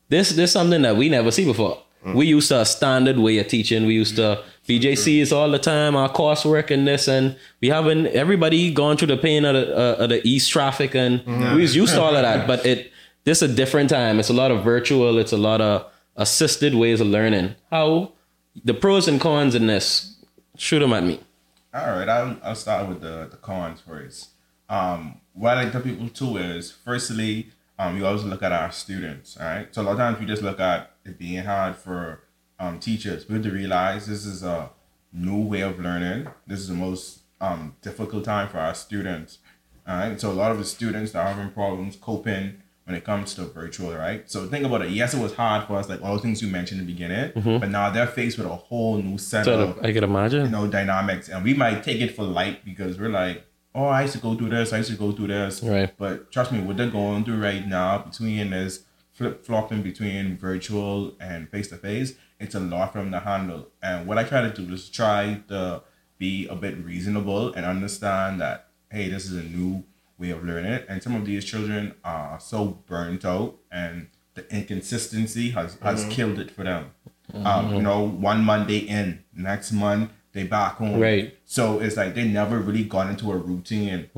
This 0.07 0.29
this 0.29 0.53
something 0.53 0.81
that 0.83 0.95
we 0.95 1.09
never 1.09 1.31
see 1.31 1.43
before. 1.43 1.81
We 2.13 2.27
used 2.27 2.49
to 2.49 2.61
a 2.61 2.65
standard 2.65 3.17
way 3.19 3.39
of 3.39 3.47
teaching. 3.49 3.85
We 3.85 3.95
used 3.95 4.15
to 4.15 4.43
BJCs 4.67 5.31
all 5.31 5.49
the 5.51 5.59
time, 5.59 5.95
our 5.95 6.09
coursework 6.09 6.71
and 6.71 6.87
this, 6.87 7.07
and 7.07 7.37
we 7.61 7.69
haven't 7.69 8.07
everybody 8.07 8.73
gone 8.73 8.97
through 8.97 9.07
the 9.07 9.17
pain 9.17 9.45
of 9.45 9.53
the, 9.53 9.77
uh, 9.77 10.03
of 10.03 10.09
the 10.09 10.27
east 10.27 10.49
traffic, 10.51 10.95
and 10.95 11.23
we 11.55 11.61
was 11.61 11.75
used 11.75 11.93
to 11.93 12.01
all 12.01 12.15
of 12.15 12.21
that. 12.23 12.47
But 12.47 12.65
it 12.65 12.91
this 13.25 13.41
a 13.41 13.47
different 13.47 13.89
time. 13.89 14.19
It's 14.19 14.29
a 14.29 14.33
lot 14.33 14.51
of 14.51 14.63
virtual. 14.63 15.17
It's 15.17 15.31
a 15.33 15.37
lot 15.37 15.61
of 15.61 15.91
assisted 16.15 16.73
ways 16.75 17.01
of 17.01 17.07
learning. 17.07 17.55
How 17.71 18.13
the 18.63 18.73
pros 18.73 19.07
and 19.07 19.19
cons 19.19 19.53
in 19.55 19.67
this? 19.67 20.15
Shoot 20.57 20.79
them 20.79 20.93
at 20.93 21.03
me. 21.03 21.19
All 21.73 21.87
right, 21.87 22.07
I'll, 22.07 22.37
I'll 22.41 22.55
start 22.55 22.87
with 22.87 23.01
the, 23.01 23.27
the 23.29 23.35
cons 23.35 23.81
first. 23.81 24.29
Um, 24.69 25.19
what 25.33 25.57
I 25.57 25.63
like 25.63 25.65
to 25.67 25.71
tell 25.73 25.81
people 25.81 26.07
too 26.07 26.37
is, 26.37 26.71
firstly, 26.71 27.49
um, 27.77 27.97
you 27.97 28.05
always 28.05 28.23
look 28.23 28.41
at 28.41 28.53
our 28.53 28.71
students. 28.71 29.35
All 29.37 29.45
right, 29.45 29.67
so 29.75 29.81
a 29.81 29.83
lot 29.83 29.91
of 29.91 29.97
times 29.97 30.19
we 30.19 30.25
just 30.25 30.41
look 30.41 30.59
at 30.61 30.91
it 31.03 31.19
being 31.19 31.43
hard 31.43 31.75
for 31.75 32.21
um, 32.59 32.79
teachers. 32.79 33.27
We 33.27 33.35
have 33.35 33.43
to 33.43 33.51
realize 33.51 34.07
this 34.07 34.25
is 34.25 34.43
a 34.43 34.69
new 35.13 35.41
way 35.41 35.61
of 35.61 35.79
learning. 35.79 36.27
This 36.47 36.59
is 36.59 36.67
the 36.67 36.73
most 36.73 37.19
um, 37.41 37.75
difficult 37.81 38.23
time 38.25 38.47
for 38.49 38.59
our 38.59 38.73
students. 38.75 39.39
All 39.87 39.97
right, 39.97 40.19
so 40.19 40.31
a 40.31 40.33
lot 40.33 40.51
of 40.51 40.57
the 40.57 40.63
students 40.65 41.13
are 41.15 41.27
having 41.27 41.51
problems 41.51 41.95
coping 41.95 42.57
when 42.85 42.95
it 42.95 43.03
comes 43.03 43.33
to 43.35 43.45
virtual, 43.45 43.93
right? 43.95 44.29
So 44.29 44.47
think 44.47 44.65
about 44.65 44.83
it. 44.83 44.89
Yes, 44.91 45.13
it 45.13 45.19
was 45.19 45.33
hard 45.33 45.67
for 45.67 45.75
us, 45.77 45.89
like 45.89 46.01
all 46.03 46.15
the 46.15 46.21
things 46.21 46.41
you 46.41 46.47
mentioned 46.47 46.79
in 46.81 46.87
the 46.87 46.93
beginning, 46.93 47.31
but 47.59 47.69
now 47.69 47.89
they're 47.89 48.05
faced 48.07 48.37
with 48.37 48.47
a 48.47 48.55
whole 48.55 48.97
new 48.97 49.17
set 49.17 49.45
So 49.45 49.59
of 49.59 49.79
I 49.85 49.91
can 49.91 50.03
imagine. 50.03 50.45
you 50.45 50.51
know 50.51 50.67
dynamics 50.67 51.29
and 51.29 51.43
we 51.43 51.53
might 51.53 51.83
take 51.83 51.99
it 52.01 52.15
for 52.15 52.23
light 52.23 52.63
because 52.63 52.99
we're 52.99 53.09
like 53.09 53.45
oh 53.73 53.85
i 53.85 54.03
used 54.03 54.13
to 54.13 54.19
go 54.19 54.35
through 54.35 54.49
this 54.49 54.71
i 54.71 54.77
used 54.77 54.89
to 54.91 54.95
go 54.97 55.11
through 55.11 55.27
this 55.27 55.61
Right. 55.63 55.91
but 55.97 56.31
trust 56.31 56.51
me 56.51 56.61
what 56.61 56.77
they're 56.77 56.89
going 56.89 57.25
through 57.25 57.41
right 57.41 57.67
now 57.67 57.97
between 57.97 58.51
this 58.51 58.83
flip-flopping 59.13 59.81
between 59.81 60.37
virtual 60.37 61.13
and 61.19 61.49
face-to-face 61.49 62.13
it's 62.39 62.55
a 62.55 62.59
lot 62.59 62.91
for 62.91 62.99
them 62.99 63.11
to 63.11 63.19
handle 63.19 63.67
and 63.81 64.07
what 64.07 64.17
i 64.17 64.23
try 64.23 64.41
to 64.41 64.49
do 64.49 64.73
is 64.73 64.89
try 64.89 65.41
to 65.47 65.81
be 66.17 66.47
a 66.47 66.55
bit 66.55 66.77
reasonable 66.83 67.53
and 67.53 67.65
understand 67.65 68.39
that 68.39 68.67
hey 68.91 69.09
this 69.09 69.25
is 69.25 69.33
a 69.33 69.43
new 69.43 69.83
way 70.17 70.29
of 70.29 70.45
learning 70.45 70.71
it, 70.71 70.85
and 70.87 71.03
some 71.03 71.13
of 71.13 71.25
these 71.25 71.43
children 71.43 71.93
are 72.03 72.39
so 72.39 72.65
burnt 72.87 73.25
out 73.25 73.57
and 73.69 74.07
the 74.35 74.49
inconsistency 74.53 75.49
has, 75.49 75.77
has 75.81 76.05
killed 76.09 76.39
it 76.39 76.49
for 76.49 76.63
them 76.63 76.91
um, 77.33 77.73
you 77.75 77.81
know, 77.81 78.07
one 78.07 78.43
Monday 78.43 78.79
in, 78.79 79.23
next 79.35 79.71
month 79.71 80.11
they 80.31 80.43
back 80.43 80.75
home. 80.75 80.99
Right. 80.99 81.37
So 81.45 81.79
it's 81.79 81.95
like 81.95 82.13
they 82.13 82.27
never 82.27 82.59
really 82.59 82.83
got 82.83 83.09
into 83.09 83.31
a 83.31 83.37
routine, 83.37 84.09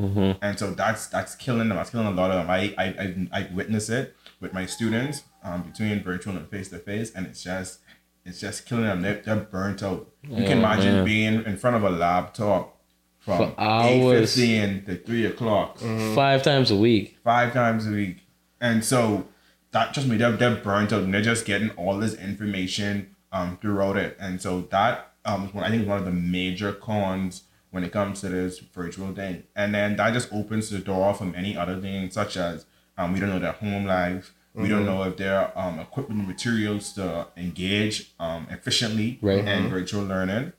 and 0.42 0.58
so 0.58 0.72
that's 0.72 1.08
that's 1.08 1.36
killing 1.36 1.70
them. 1.70 1.78
That's 1.78 1.92
killing 1.92 2.08
a 2.08 2.12
lot 2.12 2.32
of 2.32 2.38
them. 2.38 2.50
I 2.50 2.74
I 2.78 2.86
I, 2.86 3.28
I 3.32 3.50
witness 3.54 3.90
it 3.90 4.16
with 4.40 4.54
my 4.54 4.66
students 4.66 5.24
um, 5.44 5.64
between 5.64 6.04
virtual 6.04 6.36
and 6.36 6.48
face 6.50 6.70
to 6.70 6.80
face, 6.80 7.12
and 7.14 7.28
it's 7.28 7.44
just 7.44 7.80
it's 8.28 8.40
just 8.40 8.66
killing 8.66 8.86
them. 8.86 9.02
They're, 9.02 9.22
they're 9.26 9.36
burnt 9.38 9.82
out. 9.84 10.10
You 10.24 10.44
can 10.44 10.60
imagine 10.60 10.96
man. 10.96 11.06
being 11.06 11.44
in 11.46 11.58
front 11.58 11.76
of 11.78 11.84
a 11.84 11.90
laptop 11.90 12.78
from 13.20 13.54
eight 13.60 14.26
fifteen 14.28 14.86
to 14.86 14.96
three 14.98 15.26
o'clock 15.26 15.80
Five 16.16 16.44
times 16.44 16.72
a 16.72 16.76
week. 16.76 17.18
five 17.24 17.54
times 17.54 17.88
a 17.88 17.92
week. 17.92 18.18
And 18.62 18.84
so 18.84 19.28
that 19.72 19.94
just 19.94 20.08
me, 20.08 20.18
they're, 20.18 20.32
they're 20.32 20.56
burnt 20.56 20.94
out 20.94 21.04
and 21.04 21.14
they're 21.14 21.22
just 21.22 21.46
getting 21.46 21.70
all 21.72 21.98
this 21.98 22.14
information 22.16 23.16
um 23.32 23.58
throughout 23.62 23.98
it. 23.98 24.16
And 24.20 24.42
so 24.42 24.62
that 24.72 25.14
um 25.26 25.46
is 25.48 25.54
one 25.54 25.64
I 25.64 25.70
think 25.70 25.82
is 25.84 25.88
one 25.88 26.00
of 26.00 26.06
the 26.06 26.12
major 26.12 26.72
cons 26.74 27.44
when 27.72 27.84
it 27.84 27.92
comes 27.92 28.22
to 28.22 28.30
this 28.30 28.60
virtual 28.60 29.14
thing. 29.14 29.44
And 29.56 29.76
then 29.76 29.98
that 29.98 30.14
just 30.14 30.32
opens 30.32 30.70
the 30.70 30.80
door 30.80 31.14
for 31.14 31.26
many 31.26 31.56
other 31.58 31.80
things 31.80 32.14
such 32.14 32.38
as 32.38 32.66
um 32.98 33.14
we 33.14 33.20
don't 33.20 33.30
know 33.30 33.40
their 33.40 33.52
home 33.54 33.86
life. 33.86 34.34
We 34.58 34.68
don't 34.70 34.86
know 34.86 35.04
if 35.04 35.18
they're 35.18 35.48
um 35.58 35.80
equipped 35.80 36.10
with 36.10 36.18
materials 36.18 36.94
to 36.94 37.28
engage 37.38 37.96
um 38.20 38.48
efficiently 38.50 39.20
Right. 39.22 39.46
in 39.48 39.70
virtual 39.70 40.04
learning. 40.04 40.52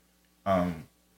Um, 0.45 0.69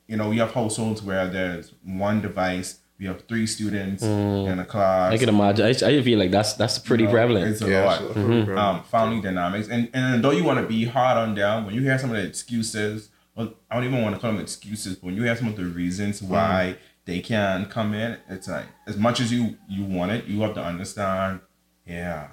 you 0.07 0.17
know, 0.17 0.27
we 0.29 0.37
have 0.39 0.51
households 0.53 1.01
where 1.01 1.27
there's 1.27 1.71
one 1.83 2.21
device, 2.21 2.79
we 2.99 3.05
have 3.05 3.19
three 3.27 3.47
students 3.47 4.03
in 4.03 4.57
a 4.59 4.65
class. 4.65 5.13
I 5.13 5.17
can 5.17 5.29
imagine. 5.29 5.65
I, 5.65 5.69
I 5.69 6.01
feel 6.01 6.19
like 6.19 6.31
that's 6.31 6.53
that's 6.53 6.77
pretty 6.79 7.07
prevalent. 7.07 7.45
It's 7.51 7.61
a 7.61 7.69
Yeah, 7.69 7.85
lot. 7.85 7.99
so- 7.99 8.13
Mhm. 8.15 8.57
Um, 8.57 8.83
family 8.83 9.21
dynamics, 9.21 9.67
and 9.69 9.89
and 9.93 10.23
though 10.23 10.31
you 10.31 10.43
want 10.43 10.59
to 10.63 10.67
be 10.67 10.85
hard 10.85 11.17
on 11.17 11.35
them, 11.35 11.65
when 11.65 11.73
you 11.75 11.81
hear 11.81 11.97
some 11.99 12.09
of 12.11 12.17
the 12.17 12.23
excuses, 12.27 13.09
well, 13.35 13.53
I 13.69 13.75
don't 13.75 13.85
even 13.89 14.01
want 14.01 14.15
to 14.15 14.21
call 14.21 14.31
them 14.33 14.41
excuses, 14.41 14.95
but 14.97 15.05
when 15.07 15.15
you 15.15 15.23
hear 15.23 15.35
some 15.35 15.47
of 15.47 15.55
the 15.55 15.65
reasons 15.65 16.21
why 16.21 16.77
they 17.05 17.19
can 17.21 17.65
come 17.67 17.93
in, 17.93 18.17
it's 18.29 18.47
like 18.47 18.65
as 18.87 18.97
much 18.97 19.19
as 19.23 19.31
you 19.31 19.55
you 19.69 19.83
want 19.85 20.11
it, 20.11 20.25
you 20.25 20.41
have 20.41 20.53
to 20.55 20.63
understand. 20.63 21.39
Yeah, 21.87 22.27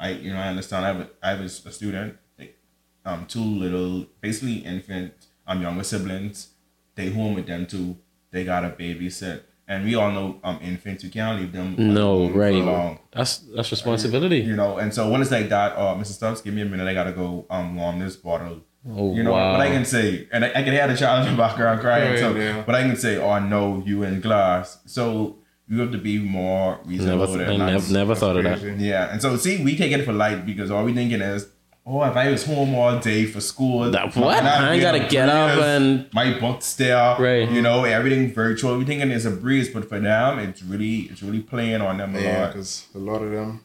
I 0.00 0.10
you 0.12 0.32
know 0.32 0.38
I 0.38 0.48
understand. 0.48 0.84
I 0.84 0.88
have 0.88 1.00
a, 1.00 1.08
I 1.22 1.30
have 1.30 1.40
a, 1.40 1.44
s- 1.44 1.64
a 1.66 1.72
student, 1.72 2.16
like, 2.38 2.56
um, 3.04 3.26
two 3.26 3.40
little 3.64 4.06
basically 4.20 4.58
infant, 4.74 5.12
um, 5.46 5.62
younger 5.62 5.84
siblings. 5.84 6.48
They 6.94 7.10
home 7.10 7.34
with 7.34 7.46
them 7.46 7.66
too. 7.66 7.96
They 8.32 8.44
got 8.44 8.64
a 8.64 8.70
babysit. 8.70 9.42
And 9.68 9.84
we 9.84 9.94
all 9.94 10.10
know 10.10 10.40
um 10.42 10.58
infants, 10.62 11.04
you 11.04 11.10
can't 11.10 11.38
leave 11.40 11.52
them 11.52 11.76
No, 11.78 12.14
alone 12.22 12.34
right. 12.34 12.54
long 12.54 12.98
That's 13.12 13.38
that's 13.54 13.70
responsibility. 13.70 14.38
you 14.38 14.56
know. 14.56 14.78
And 14.78 14.92
so 14.92 15.08
when 15.10 15.20
it's 15.22 15.30
like 15.30 15.48
that, 15.50 15.76
uh, 15.76 15.94
Mrs. 15.94 16.14
Stubbs, 16.18 16.40
give 16.40 16.54
me 16.54 16.62
a 16.62 16.64
minute. 16.64 16.88
I 16.88 16.94
gotta 16.94 17.12
go 17.12 17.46
um 17.50 17.76
warm 17.76 18.00
this 18.00 18.16
bottle. 18.16 18.62
Oh, 18.88 19.14
you 19.14 19.22
know 19.22 19.32
wow. 19.32 19.52
what 19.52 19.60
I 19.60 19.68
can 19.68 19.84
say, 19.84 20.26
and 20.32 20.44
I, 20.44 20.48
I 20.48 20.62
can 20.64 20.72
hear 20.72 20.88
the 20.88 20.96
child 20.96 21.26
in 21.28 21.36
the 21.36 21.38
background 21.38 21.80
crying. 21.82 22.10
Right, 22.12 22.18
so, 22.18 22.34
yeah. 22.34 22.62
but 22.66 22.74
I 22.74 22.82
can 22.82 22.96
say, 22.96 23.18
"Oh 23.18 23.38
no, 23.38 23.82
you 23.86 24.02
in 24.04 24.20
glass." 24.22 24.78
So 24.86 25.36
you 25.70 25.78
have 25.80 25.92
to 25.92 25.98
be 25.98 26.18
more 26.18 26.80
reasonable. 26.84 27.26
Never, 27.28 27.38
with 27.38 27.48
I 27.48 27.52
it, 27.54 27.58
never, 27.58 27.92
never 27.92 28.14
thought 28.16 28.36
of 28.36 28.44
that. 28.44 28.60
Yeah, 28.78 29.10
and 29.12 29.22
so 29.22 29.36
see, 29.36 29.62
we 29.64 29.76
take 29.76 29.92
it 29.92 30.04
for 30.04 30.12
light 30.12 30.44
because 30.44 30.70
all 30.70 30.84
we 30.84 30.92
thinking 30.92 31.20
is, 31.20 31.46
"Oh, 31.86 32.02
if 32.04 32.16
I 32.16 32.28
was 32.30 32.44
home 32.44 32.74
all 32.74 32.98
day 32.98 33.24
for 33.24 33.40
school, 33.40 33.90
That- 33.90 34.14
what? 34.16 34.42
I 34.44 34.72
ain't 34.72 34.82
gotta 34.82 35.06
get 35.08 35.28
up 35.28 35.58
and- 35.58 36.06
my 36.12 36.38
books 36.40 36.74
there, 36.74 37.16
Right. 37.18 37.48
You 37.50 37.62
know, 37.62 37.84
everything 37.84 38.32
virtual. 38.34 38.76
We 38.78 38.84
thinking 38.84 39.10
it's 39.12 39.24
a 39.24 39.30
breeze, 39.30 39.68
but 39.68 39.88
for 39.88 40.00
them, 40.00 40.40
it's 40.40 40.62
really, 40.62 41.02
it's 41.10 41.22
really 41.22 41.40
playing 41.40 41.80
on 41.80 41.98
them 41.98 42.16
a 42.16 42.20
Yeah, 42.20 42.40
lot. 42.40 42.46
because 42.52 42.86
a 42.94 42.98
lot 42.98 43.22
of 43.22 43.30
them 43.30 43.60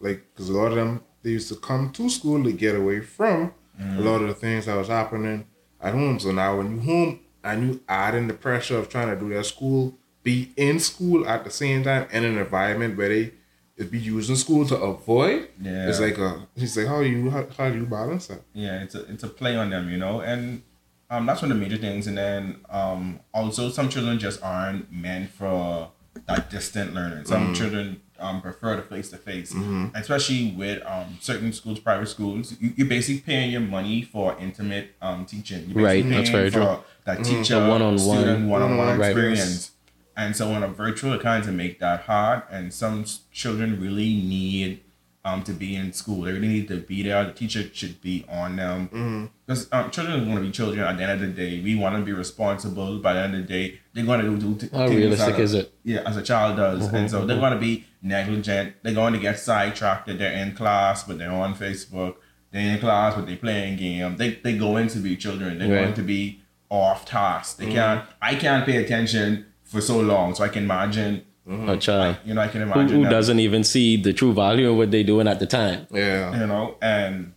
like 0.00 0.22
because 0.32 0.48
a 0.48 0.52
lot 0.52 0.68
of 0.68 0.76
them 0.76 1.00
they 1.24 1.30
used 1.30 1.48
to 1.48 1.56
come 1.56 1.90
to 1.90 2.08
school 2.08 2.42
to 2.44 2.52
get 2.52 2.76
away 2.76 3.00
from 3.00 3.52
a 3.98 4.00
lot 4.00 4.22
of 4.22 4.28
the 4.28 4.34
things 4.34 4.66
that 4.66 4.76
was 4.76 4.86
happening 4.88 5.44
at 5.82 5.92
home. 5.92 6.18
So 6.20 6.30
now 6.30 6.56
when 6.58 6.70
you 6.76 6.80
home 6.82 7.20
and 7.42 7.66
you 7.66 7.80
add 7.88 8.14
in 8.14 8.28
the 8.28 8.34
pressure 8.34 8.76
of 8.78 8.88
trying 8.88 9.08
to 9.08 9.16
do 9.18 9.28
their 9.28 9.42
school, 9.42 9.94
be 10.22 10.52
in 10.56 10.78
school 10.80 11.26
at 11.26 11.44
the 11.44 11.50
same 11.50 11.84
time 11.84 12.06
in 12.12 12.24
an 12.24 12.36
environment 12.38 12.96
where 12.96 13.08
they 13.08 13.32
it 13.76 13.90
be 13.92 13.98
using 13.98 14.34
school 14.34 14.66
to 14.66 14.76
avoid. 14.76 15.48
Yeah. 15.62 15.88
It's 15.88 16.00
like 16.00 16.18
a 16.18 16.46
he's 16.56 16.76
like 16.76 16.86
how 16.88 17.00
do 17.00 17.08
you 17.08 17.30
how, 17.30 17.46
how 17.56 17.70
do 17.70 17.76
you 17.78 17.86
balance 17.86 18.26
that? 18.26 18.42
Yeah, 18.52 18.82
it's 18.82 18.94
a 18.94 19.04
it's 19.12 19.22
a 19.22 19.28
play 19.28 19.54
on 19.56 19.70
them, 19.70 19.88
you 19.90 19.98
know, 19.98 20.20
and 20.20 20.62
um 21.10 21.26
that's 21.26 21.42
one 21.42 21.52
of 21.52 21.56
the 21.58 21.62
major 21.64 21.76
things. 21.76 22.06
And 22.08 22.18
then 22.18 22.56
um 22.70 23.20
also 23.32 23.70
some 23.70 23.88
children 23.88 24.18
just 24.18 24.42
aren't 24.42 24.90
meant 24.92 25.30
for 25.30 25.90
that 26.26 26.50
distant 26.50 26.92
learning. 26.94 27.24
Some 27.26 27.54
children 27.54 28.00
um 28.18 28.42
prefer 28.42 28.74
the 28.74 28.82
face 28.82 29.10
to 29.10 29.16
face, 29.16 29.54
especially 29.94 30.52
with 30.56 30.82
um 30.84 31.16
certain 31.20 31.52
schools, 31.52 31.78
private 31.78 32.08
schools. 32.08 32.56
You, 32.60 32.72
you're 32.76 32.88
basically 32.88 33.20
paying 33.20 33.52
your 33.52 33.60
money 33.60 34.02
for 34.02 34.36
intimate 34.40 34.96
um 35.00 35.24
teaching. 35.24 35.70
You're 35.70 35.84
Right, 35.84 36.02
basically 36.02 36.16
that's 36.16 36.30
paying 36.30 36.50
very 36.50 36.50
true. 36.50 36.82
That 37.04 37.24
teacher 37.24 37.60
The 37.60 37.68
one-on-one. 37.68 37.98
student 37.98 38.48
one-on-one 38.48 38.98
Right. 38.98 39.10
experience. 39.10 39.70
And 40.18 40.34
so 40.36 40.50
on 40.52 40.62
a 40.64 40.68
virtual, 40.68 41.12
it 41.14 41.22
kind 41.22 41.46
of 41.48 41.54
make 41.54 41.78
that 41.78 42.00
hard. 42.02 42.42
And 42.50 42.74
some 42.74 43.04
children 43.32 43.80
really 43.80 44.14
need 44.14 44.80
um, 45.24 45.42
to 45.44 45.52
be 45.52 45.76
in 45.76 45.92
school. 45.92 46.22
They 46.22 46.32
really 46.32 46.48
need 46.48 46.68
to 46.68 46.78
be 46.78 47.02
there. 47.04 47.24
The 47.24 47.32
teacher 47.32 47.62
should 47.72 48.00
be 48.02 48.24
on 48.28 48.56
them. 48.56 49.30
Because 49.46 49.68
um, 49.72 49.90
children 49.90 50.26
want 50.28 50.40
to 50.40 50.46
be 50.46 50.50
children 50.50 50.80
at 50.80 50.96
the 50.98 51.04
end 51.04 51.12
of 51.12 51.20
the 51.20 51.42
day. 51.42 51.60
We 51.62 51.76
want 51.76 51.94
to 51.96 52.02
be 52.02 52.12
responsible. 52.12 52.98
By 52.98 53.12
the 53.14 53.20
end 53.20 53.34
of 53.36 53.42
the 53.42 53.46
day, 53.46 53.80
they're 53.94 54.04
going 54.04 54.20
to 54.22 54.36
do 54.38 54.54
t- 54.56 54.68
How 54.76 54.86
things 54.88 54.96
realistic 55.00 55.34
that 55.36 55.40
a- 55.40 55.42
is 55.44 55.54
it? 55.54 55.72
Yeah, 55.84 56.00
as 56.04 56.16
a 56.16 56.22
child 56.22 56.56
does. 56.56 56.92
And 56.92 57.08
so 57.10 57.24
they're 57.24 57.38
going 57.38 57.52
to 57.52 57.58
be 57.60 57.86
negligent. 58.02 58.74
They're 58.82 58.94
going 58.94 59.12
to 59.12 59.18
get 59.20 59.38
sidetracked. 59.38 60.06
that 60.08 60.18
They're 60.18 60.32
in 60.42 60.54
class, 60.54 61.04
but 61.04 61.18
they're 61.18 61.30
on 61.30 61.54
Facebook. 61.54 62.16
They're 62.50 62.74
in 62.74 62.80
class, 62.80 63.14
but 63.14 63.26
they're 63.26 63.36
playing 63.36 63.76
game. 63.76 64.16
They 64.16 64.30
they 64.34 64.56
going 64.56 64.88
to 64.88 64.98
be 64.98 65.16
children. 65.16 65.58
They're 65.58 65.68
Right. 65.70 65.82
going 65.84 65.94
to 65.94 66.02
be 66.02 66.40
off 66.70 67.04
task. 67.04 67.58
They 67.58 67.70
can't. 67.70 68.04
I 68.20 68.34
can't 68.34 68.64
pay 68.66 68.76
attention 68.84 69.46
for 69.68 69.80
so 69.80 70.00
long. 70.00 70.34
So 70.34 70.42
I 70.42 70.48
can 70.48 70.64
imagine. 70.64 71.24
Mm-hmm. 71.46 71.68
A 71.70 71.76
child 71.78 72.16
You 72.26 72.34
know, 72.34 72.42
I 72.42 72.48
can 72.48 72.60
imagine 72.60 72.88
who 72.88 73.02
them, 73.02 73.10
doesn't 73.10 73.38
even 73.38 73.64
see 73.64 73.96
the 73.96 74.12
true 74.12 74.34
value 74.34 74.70
of 74.70 74.76
what 74.76 74.90
they're 74.90 75.02
doing 75.02 75.26
at 75.26 75.38
the 75.38 75.46
time. 75.46 75.86
Yeah. 75.90 76.38
You 76.38 76.46
know, 76.46 76.76
and 76.82 77.32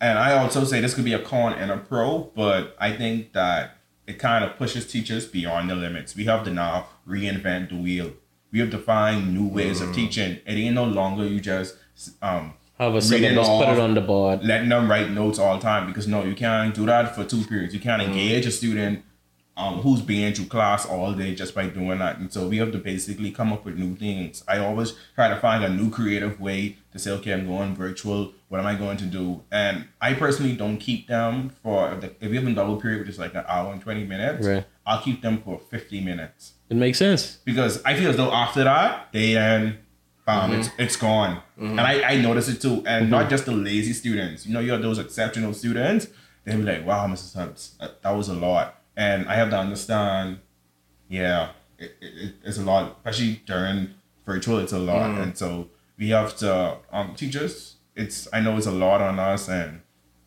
and 0.00 0.18
I 0.18 0.36
also 0.36 0.64
say 0.64 0.80
this 0.80 0.92
could 0.92 1.06
be 1.06 1.14
a 1.14 1.18
con 1.18 1.54
and 1.54 1.70
a 1.70 1.78
pro, 1.78 2.30
but 2.34 2.76
I 2.78 2.92
think 2.92 3.32
that 3.32 3.78
it 4.06 4.18
kind 4.18 4.44
of 4.44 4.58
pushes 4.58 4.86
teachers 4.86 5.26
beyond 5.26 5.70
the 5.70 5.76
limits. 5.76 6.14
We 6.14 6.24
have 6.24 6.44
to 6.44 6.50
now 6.50 6.88
reinvent 7.08 7.70
the 7.70 7.76
wheel. 7.76 8.12
We 8.52 8.58
have 8.60 8.70
to 8.70 8.78
find 8.78 9.32
new 9.32 9.48
ways 9.48 9.80
of 9.80 9.88
mm. 9.88 9.94
teaching. 9.94 10.40
It 10.46 10.52
ain't 10.52 10.74
no 10.74 10.84
longer 10.84 11.26
you 11.26 11.40
just 11.40 11.76
um 12.20 12.52
Have 12.78 12.94
a 12.94 13.00
syllabus, 13.00 13.48
put 13.48 13.68
it 13.68 13.78
on 13.78 13.94
the 13.94 14.02
board. 14.02 14.44
letting 14.44 14.68
them 14.68 14.90
write 14.90 15.10
notes 15.10 15.38
all 15.38 15.56
the 15.56 15.62
time 15.62 15.86
because 15.86 16.06
no, 16.06 16.22
you 16.22 16.34
can't 16.34 16.74
do 16.74 16.84
that 16.84 17.14
for 17.14 17.24
two 17.24 17.42
periods. 17.44 17.72
You 17.72 17.80
can't 17.80 18.02
mm. 18.02 18.08
engage 18.08 18.44
a 18.44 18.50
student 18.50 19.02
um, 19.56 19.74
who's 19.82 20.00
being 20.00 20.34
through 20.34 20.46
class 20.46 20.84
all 20.84 21.12
day 21.12 21.34
just 21.34 21.54
by 21.54 21.66
doing 21.66 21.98
that. 22.00 22.18
And 22.18 22.32
so 22.32 22.48
we 22.48 22.56
have 22.58 22.72
to 22.72 22.78
basically 22.78 23.30
come 23.30 23.52
up 23.52 23.64
with 23.64 23.76
new 23.78 23.94
things. 23.94 24.42
I 24.48 24.58
always 24.58 24.94
try 25.14 25.28
to 25.28 25.36
find 25.36 25.62
a 25.62 25.68
new 25.68 25.90
creative 25.90 26.40
way 26.40 26.76
to 26.92 26.98
say, 26.98 27.10
okay, 27.12 27.32
I'm 27.32 27.46
going 27.46 27.74
virtual. 27.76 28.32
What 28.48 28.58
am 28.60 28.66
I 28.66 28.74
going 28.74 28.96
to 28.98 29.04
do? 29.06 29.42
And 29.52 29.86
I 30.00 30.14
personally 30.14 30.56
don't 30.56 30.78
keep 30.78 31.06
them 31.08 31.50
for 31.62 31.92
if, 31.92 32.00
the, 32.00 32.06
if 32.20 32.30
we 32.30 32.36
have 32.36 32.46
a 32.46 32.52
double 32.52 32.80
period, 32.80 33.00
which 33.00 33.08
is 33.10 33.18
like 33.18 33.34
an 33.34 33.44
hour 33.48 33.72
and 33.72 33.80
20 33.80 34.04
minutes, 34.04 34.46
Right. 34.46 34.64
I'll 34.86 35.00
keep 35.02 35.22
them 35.22 35.40
for 35.40 35.58
50 35.58 36.00
minutes 36.02 36.52
It 36.68 36.76
makes 36.76 36.98
sense. 36.98 37.38
because 37.44 37.82
I 37.84 37.94
feel 37.96 38.10
as 38.10 38.16
though 38.16 38.30
after 38.32 38.64
that 38.64 39.08
they 39.12 39.32
then 39.34 39.78
um 40.26 40.52
it's 40.52 40.68
it's 40.78 40.96
gone 40.96 41.40
and 41.58 41.80
I, 41.80 42.02
I 42.02 42.20
notice 42.20 42.48
it 42.48 42.60
too 42.60 42.82
and 42.86 43.10
not 43.10 43.28
just 43.30 43.44
the 43.46 43.52
lazy 43.52 43.92
students 43.94 44.46
you 44.46 44.52
know 44.52 44.60
you 44.60 44.72
have 44.72 44.82
those 44.82 44.98
exceptional 44.98 45.52
students 45.54 46.08
They'll 46.44 46.58
be 46.58 46.62
like 46.64 46.84
wow 46.86 47.06
Mrs. 47.06 47.78
That, 47.78 48.02
that 48.02 48.10
was 48.10 48.28
a 48.28 48.34
lot 48.34 48.78
and 48.96 49.28
I 49.28 49.34
have 49.34 49.50
to 49.50 49.58
understand 49.58 50.38
yeah 51.08 51.50
it, 51.78 51.92
it, 52.00 52.34
it's 52.44 52.58
a 52.58 52.62
lot 52.62 52.96
especially 53.04 53.42
during 53.46 53.90
virtual 54.26 54.58
it's 54.58 54.72
a 54.72 54.78
lot. 54.78 55.10
And 55.18 55.36
so 55.36 55.68
we 55.98 56.10
have 56.10 56.36
to 56.38 56.78
um 56.92 57.14
teachers 57.14 57.76
it's 57.96 58.26
I 58.32 58.40
know 58.40 58.56
it's 58.56 58.66
a 58.66 58.72
lot 58.72 59.00
on 59.00 59.18
us 59.18 59.48
and 59.48 59.80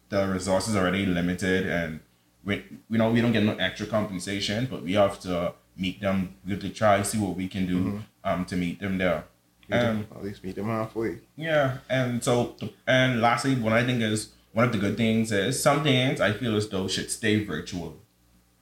the 0.10 0.28
resources 0.28 0.76
are 0.76 0.82
already 0.84 1.06
limited 1.06 1.68
and 1.68 2.00
we, 2.46 2.64
you 2.90 2.98
know 2.98 3.12
we 3.12 3.20
don't 3.22 3.34
get 3.34 3.44
no 3.44 3.56
extra 3.56 3.86
compensation 3.88 4.68
but 4.70 4.84
we 4.84 4.94
have 4.94 5.20
to 5.22 5.54
meet 5.76 6.00
them 6.00 6.36
we 6.46 6.52
have 6.54 6.62
to 6.62 6.70
try 6.70 7.02
see 7.04 7.18
what 7.18 7.36
we 7.36 7.48
can 7.48 7.66
do 7.68 8.02
um 8.24 8.46
to 8.46 8.56
meet 8.56 8.80
them 8.80 8.98
there. 8.98 9.26
And 9.70 10.08
At 10.16 10.24
least 10.24 10.44
meet 10.46 10.56
them 10.56 10.68
halfway. 10.68 11.20
yeah 11.36 11.80
and 11.90 12.24
so 12.24 12.56
and 12.88 13.20
lastly 13.22 13.56
what 13.56 13.74
i 13.74 13.84
think 13.86 14.02
is 14.02 14.30
one 14.54 14.64
of 14.66 14.72
the 14.72 14.78
good 14.78 14.96
things 14.96 15.32
is 15.32 15.62
some 15.62 15.84
things 15.84 16.22
i 16.22 16.32
feel 16.32 16.56
as 16.56 16.70
though 16.70 16.88
should 16.88 17.12
stay 17.12 17.44
virtual 17.44 17.98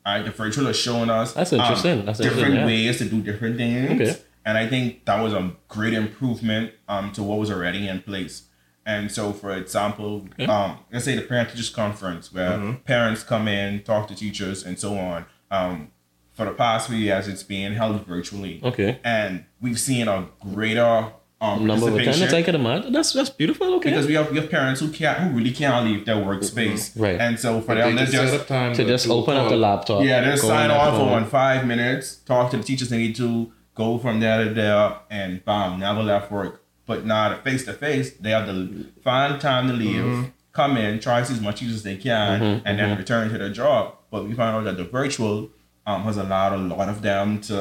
all 0.06 0.16
right 0.16 0.26
the 0.26 0.32
virtual 0.32 0.68
is 0.68 0.78
showing 0.78 1.10
us 1.10 1.34
That's 1.34 1.52
um. 1.54 1.60
That's 1.60 1.82
different 1.82 2.06
interesting, 2.24 2.56
yeah. 2.56 2.66
ways 2.66 2.98
to 3.00 3.06
do 3.06 3.22
different 3.22 3.58
things 3.58 3.92
Okay. 4.02 4.16
and 4.46 4.58
i 4.58 4.68
think 4.68 5.06
that 5.06 5.22
was 5.22 5.34
a 5.34 5.52
great 5.68 5.94
improvement 5.94 6.72
um 6.88 7.12
to 7.14 7.24
what 7.24 7.40
was 7.40 7.50
already 7.52 7.88
in 7.88 8.02
place 8.02 8.44
and 8.86 9.12
so 9.12 9.34
for 9.34 9.52
example 9.56 10.28
um 10.48 10.78
let's 10.92 11.06
say 11.06 11.16
the 11.16 11.22
parent 11.24 11.50
teachers 11.50 11.70
conference 11.70 12.32
where 12.34 12.52
Mm-hmm. 12.52 12.76
parents 12.84 13.24
come 13.24 13.48
in 13.48 13.82
talk 13.84 14.08
to 14.10 14.16
teachers 14.16 14.64
and 14.64 14.78
so 14.80 14.98
on 14.98 15.26
um 15.52 15.92
for 16.34 16.46
the 16.46 16.52
past 16.52 16.90
few 16.90 16.98
years 16.98 17.28
it's 17.28 17.44
being 17.44 17.74
held 17.74 18.06
virtually 18.06 18.60
Okay. 18.64 19.00
and 19.04 19.46
we've 19.62 19.80
seen 19.80 20.08
a 20.08 20.28
greater 20.42 21.08
um 21.46 21.66
Number 21.68 21.88
of 21.88 21.94
participation 21.94 22.24
attendants, 22.28 22.34
I 22.34 22.42
can 22.44 22.56
imagine. 22.62 22.92
That's 22.96 23.12
that's 23.18 23.30
beautiful. 23.42 23.68
Okay. 23.76 23.90
because 23.90 24.08
we 24.08 24.14
have 24.20 24.28
we 24.32 24.38
have 24.42 24.50
parents 24.50 24.80
who 24.82 24.90
can't 25.00 25.18
who 25.22 25.30
really 25.38 25.52
can't 25.62 25.86
leave 25.88 26.02
their 26.06 26.16
workspace, 26.30 26.82
Right. 27.06 27.20
And 27.26 27.40
so 27.40 27.62
for 27.62 27.74
They 27.76 27.82
them, 27.82 27.96
they 27.96 28.02
just 28.06 28.12
set 28.14 28.24
just 28.30 28.42
up 28.42 28.48
time 28.48 28.74
to 28.80 28.84
just 28.94 29.10
open 29.10 29.36
up 29.38 29.50
the 29.50 29.58
laptop. 29.68 30.04
yeah, 30.04 30.22
they 30.22 30.32
just 30.32 30.48
sign 30.48 30.70
on 30.72 30.88
for 31.00 31.06
one 31.18 31.26
five 31.26 31.66
minutes, 31.74 32.06
talk 32.32 32.52
to 32.52 32.58
the 32.58 32.64
teachers 32.64 32.90
they 32.90 32.98
need 33.06 33.16
to, 33.24 33.52
go 33.76 33.98
from 34.04 34.20
there 34.20 34.44
to 34.46 34.50
there, 34.54 34.86
and 35.10 35.44
bam, 35.46 35.80
never 35.80 36.04
left 36.04 36.32
work. 36.32 36.54
But 36.90 37.06
not 37.06 37.44
face 37.44 37.66
to 37.66 37.74
face, 37.74 38.08
they 38.24 38.30
have 38.38 38.46
to 38.48 38.56
find 39.04 39.42
time 39.42 39.68
to 39.70 39.74
leave, 39.74 40.04
Mm-hmm. 40.06 40.24
come 40.62 40.78
in, 40.78 41.00
try 41.00 41.20
to 41.22 41.26
see 41.26 41.34
as 41.34 41.42
much 41.42 41.62
as 41.64 41.82
they 41.84 41.98
can, 41.98 42.62
and 42.66 42.74
then 42.80 42.98
return 42.98 43.24
to 43.32 43.38
their 43.38 43.50
job. 43.62 43.82
But 44.12 44.26
we 44.28 44.34
found 44.42 44.54
out 44.58 44.64
that 44.70 44.78
the 44.82 44.88
virtual 45.00 45.50
um, 45.90 46.04
has 46.04 46.18
allowed 46.18 46.54
a 46.54 46.58
lot 46.74 46.88
of 46.94 47.02
them 47.02 47.28
to 47.50 47.58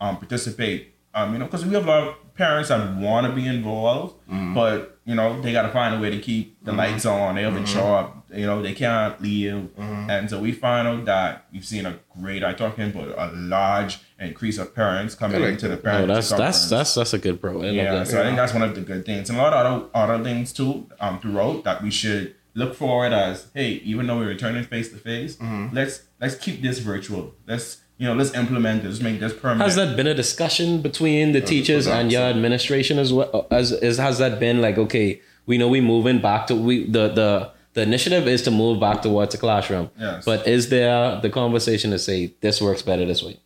um, 0.00 0.16
participate. 0.16 0.80
Um, 1.14 1.32
you 1.34 1.38
know, 1.38 1.44
because 1.44 1.64
we 1.66 1.74
have 1.74 1.84
a 1.84 1.88
lot 1.90 2.08
of 2.08 2.34
parents 2.34 2.70
that 2.70 2.96
want 2.96 3.26
to 3.26 3.32
be 3.34 3.46
involved, 3.46 4.14
but 4.54 4.98
you 5.04 5.14
know 5.14 5.40
they 5.42 5.52
got 5.52 5.62
to 5.62 5.68
find 5.70 5.94
a 5.94 6.00
way 6.00 6.10
to 6.10 6.18
keep 6.20 6.64
the 6.64 6.72
lights 6.72 7.04
on. 7.04 7.34
They 7.34 7.42
have 7.42 7.56
a 7.56 7.64
job. 7.64 8.22
You 8.32 8.46
know 8.46 8.62
they 8.62 8.72
can't 8.72 9.20
leave, 9.20 9.68
and 9.76 10.30
so 10.30 10.40
we 10.40 10.52
find 10.52 10.88
out 10.88 11.04
that 11.04 11.44
we've 11.52 11.64
seen 11.66 11.84
a 11.84 11.98
great. 12.18 12.42
I'm 12.42 12.56
talking 12.56 12.84
about 12.90 13.08
a 13.18 13.30
large 13.36 13.98
increase 14.18 14.56
of 14.56 14.74
parents 14.74 15.14
coming 15.14 15.42
I 15.42 15.48
into 15.50 15.68
the 15.68 15.76
that. 15.76 15.82
parent. 15.84 16.10
Oh, 16.10 16.14
that's 16.14 16.30
that's 16.30 16.30
conference. 16.30 16.70
that's 16.70 16.94
that's 16.94 17.12
a 17.14 17.18
good 17.18 17.40
pro. 17.42 17.60
I 17.62 17.66
Yeah, 17.66 17.94
that. 17.96 18.08
so 18.08 18.20
I 18.20 18.24
think 18.24 18.36
that's 18.36 18.54
one 18.54 18.62
of 18.62 18.74
the 18.74 18.80
good 18.80 19.04
things, 19.04 19.28
and 19.28 19.38
a 19.38 19.42
lot 19.42 19.52
of 19.52 19.90
other 19.94 20.14
other 20.14 20.24
things 20.24 20.50
too 20.54 20.86
um, 21.00 21.20
throughout 21.20 21.64
that 21.64 21.82
we 21.82 21.90
should 21.90 22.34
look 22.54 22.74
forward 22.74 23.12
as 23.12 23.48
hey, 23.54 23.72
even 23.84 24.06
though 24.06 24.16
we're 24.16 24.28
returning 24.28 24.64
face 24.64 24.88
to 24.90 24.96
face, 24.96 25.36
Mm-hmm. 25.36 25.74
let's 25.76 26.04
let's 26.22 26.36
keep 26.36 26.62
this 26.62 26.78
virtual. 26.78 27.34
Let's 27.46 27.81
you 27.98 28.06
know 28.08 28.14
let's 28.14 28.34
implement 28.34 28.82
this, 28.82 29.00
make 29.00 29.20
this 29.20 29.32
permanent. 29.34 29.62
Has 29.62 29.76
that 29.76 29.96
been 29.96 30.06
a 30.06 30.14
discussion 30.14 30.82
between 30.82 31.32
the 31.32 31.40
teachers 31.40 31.86
and 31.86 32.10
your 32.10 32.22
administration 32.22 32.98
as 32.98 33.12
well? 33.12 33.46
As 33.50 33.72
is 33.72 33.98
has 33.98 34.18
that 34.18 34.38
been 34.40 34.60
like 34.60 34.78
okay, 34.78 35.20
we 35.46 35.58
know 35.58 35.68
we 35.68 35.80
moving 35.80 36.20
back 36.20 36.46
to 36.48 36.54
we 36.56 36.84
the 36.90 37.08
the 37.08 37.50
the 37.74 37.82
initiative 37.82 38.28
is 38.28 38.42
to 38.42 38.50
move 38.50 38.78
back 38.80 39.00
towards 39.02 39.32
the 39.32 39.38
classroom. 39.38 39.90
Yes. 39.98 40.24
But 40.24 40.46
is 40.46 40.68
there 40.68 41.20
the 41.20 41.30
conversation 41.30 41.90
to 41.92 41.98
say 41.98 42.34
this 42.40 42.60
works 42.60 42.82
better 42.82 43.06
this 43.06 43.22
way? 43.22 43.38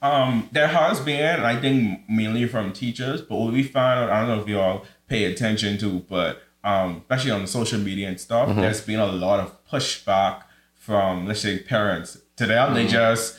Um, 0.00 0.48
there 0.52 0.68
has 0.68 1.00
been, 1.00 1.40
I 1.40 1.60
think, 1.60 2.08
mainly 2.08 2.46
from 2.46 2.72
teachers, 2.72 3.20
but 3.20 3.36
what 3.36 3.52
we 3.52 3.62
found 3.64 4.10
I 4.10 4.20
don't 4.20 4.28
know 4.36 4.42
if 4.42 4.48
you 4.48 4.58
all 4.60 4.84
pay 5.08 5.24
attention 5.24 5.76
to, 5.78 5.98
but 6.08 6.40
um, 6.62 6.98
especially 7.02 7.32
on 7.32 7.42
the 7.42 7.48
social 7.48 7.80
media 7.80 8.08
and 8.08 8.20
stuff, 8.20 8.48
Mm-hmm. 8.48 8.60
there's 8.60 8.80
been 8.80 9.00
a 9.00 9.06
lot 9.06 9.40
of 9.40 9.52
pushback 9.66 10.42
from, 10.74 11.26
let's 11.26 11.40
say, 11.40 11.58
parents. 11.58 12.18
To 12.36 12.46
them, 12.46 12.66
Mm-hmm. 12.68 12.74
they 12.74 12.86
just, 12.86 13.36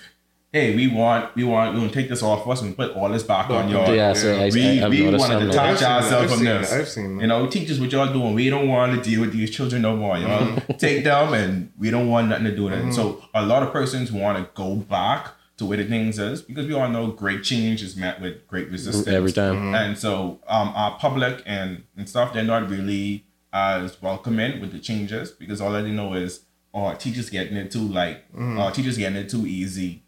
hey, 0.52 0.76
we 0.76 0.88
want, 0.88 1.36
we 1.36 1.44
want, 1.44 1.74
we 1.74 1.80
want 1.80 1.94
to 1.94 2.00
take 2.00 2.10
this 2.10 2.24
off 2.24 2.48
us 2.48 2.62
and 2.62 2.76
put 2.76 2.96
all 2.96 3.10
this 3.10 3.24
back 3.24 3.50
on 3.50 3.70
your. 3.70 3.94
Yeah, 3.94 4.14
so 4.14 4.34
I, 4.36 4.50
we, 4.50 4.82
I, 4.82 4.86
I've 4.86 4.92
we 4.92 5.04
want 5.04 5.32
to 5.32 5.46
detach 5.46 5.58
I've 5.58 5.78
seen 5.78 5.88
that. 5.88 6.04
ourselves 6.04 6.34
from 6.34 6.44
this. 6.44 6.74
I've 6.74 6.88
seen 6.90 7.16
that. 7.18 7.22
You 7.22 7.28
know, 7.28 7.48
teachers, 7.48 7.80
what 7.80 7.92
y'all 7.92 8.12
doing? 8.12 8.34
We 8.34 8.50
don't 8.50 8.68
want 8.68 8.96
to 8.96 9.02
deal 9.10 9.22
with 9.22 9.34
these 9.34 9.52
children 9.52 9.82
no 9.84 9.96
more. 9.96 10.18
You 10.18 10.28
know, 10.28 10.40
Mm-hmm. 10.40 10.74
take 10.78 11.04
them, 11.04 11.34
and 11.34 11.72
we 11.78 11.92
don't 11.92 12.08
want 12.10 12.30
nothing 12.30 12.46
to 12.46 12.56
do 12.56 12.64
with 12.66 12.74
it. 12.74 12.94
So 12.94 13.24
a 13.34 13.46
lot 13.46 13.62
of 13.64 13.72
persons 13.72 14.12
want 14.12 14.38
to 14.38 14.50
go 14.54 14.76
back 14.76 15.32
to 15.58 15.66
where 15.66 15.78
the 15.78 15.84
things 15.84 16.18
is 16.18 16.42
because 16.42 16.66
we 16.66 16.74
all 16.74 16.88
know 16.88 17.08
great 17.08 17.44
change 17.44 17.84
is 17.84 17.96
met 17.98 18.22
with 18.22 18.48
great 18.48 18.70
resistance 18.72 19.08
every 19.08 19.32
time. 19.34 19.76
And 19.76 19.98
so 19.98 20.40
um, 20.48 20.70
our 20.74 20.98
public 20.98 21.44
and, 21.46 21.84
and 21.98 22.08
stuff, 22.08 22.34
they're 22.34 22.44
not 22.46 22.70
really 22.70 23.26
as 23.52 24.02
welcoming 24.02 24.62
with 24.62 24.72
the 24.72 24.80
changes 24.80 25.32
because 25.32 25.60
all 25.60 25.72
they 25.74 25.92
know 25.92 26.14
is, 26.14 26.46
oh, 26.74 26.94
teachers 26.96 27.30
getting 27.30 27.58
it 27.58 27.72
too 27.72 27.82
light, 27.82 28.24
oh, 28.38 28.70
teachers 28.72 28.98
getting 28.98 29.18
it 29.18 29.28
too 29.30 29.46
easy. 29.46 30.04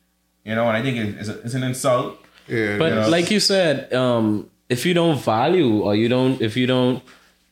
You 0.45 0.55
know, 0.55 0.67
and 0.67 0.75
I 0.77 0.81
think 0.81 0.97
it- 0.97 1.15
it's, 1.19 1.29
a, 1.29 1.39
it's 1.41 1.53
an 1.53 1.63
insult. 1.63 2.17
Yeah, 2.47 2.77
But 2.77 2.89
know? 2.93 3.09
like 3.09 3.29
you 3.31 3.39
said, 3.39 3.93
um, 3.93 4.49
if 4.69 4.85
you 4.85 4.93
don't 4.93 5.19
value 5.21 5.81
or 5.81 5.95
you 5.95 6.09
don't, 6.09 6.41
if 6.41 6.57
you 6.57 6.67
don't 6.67 7.03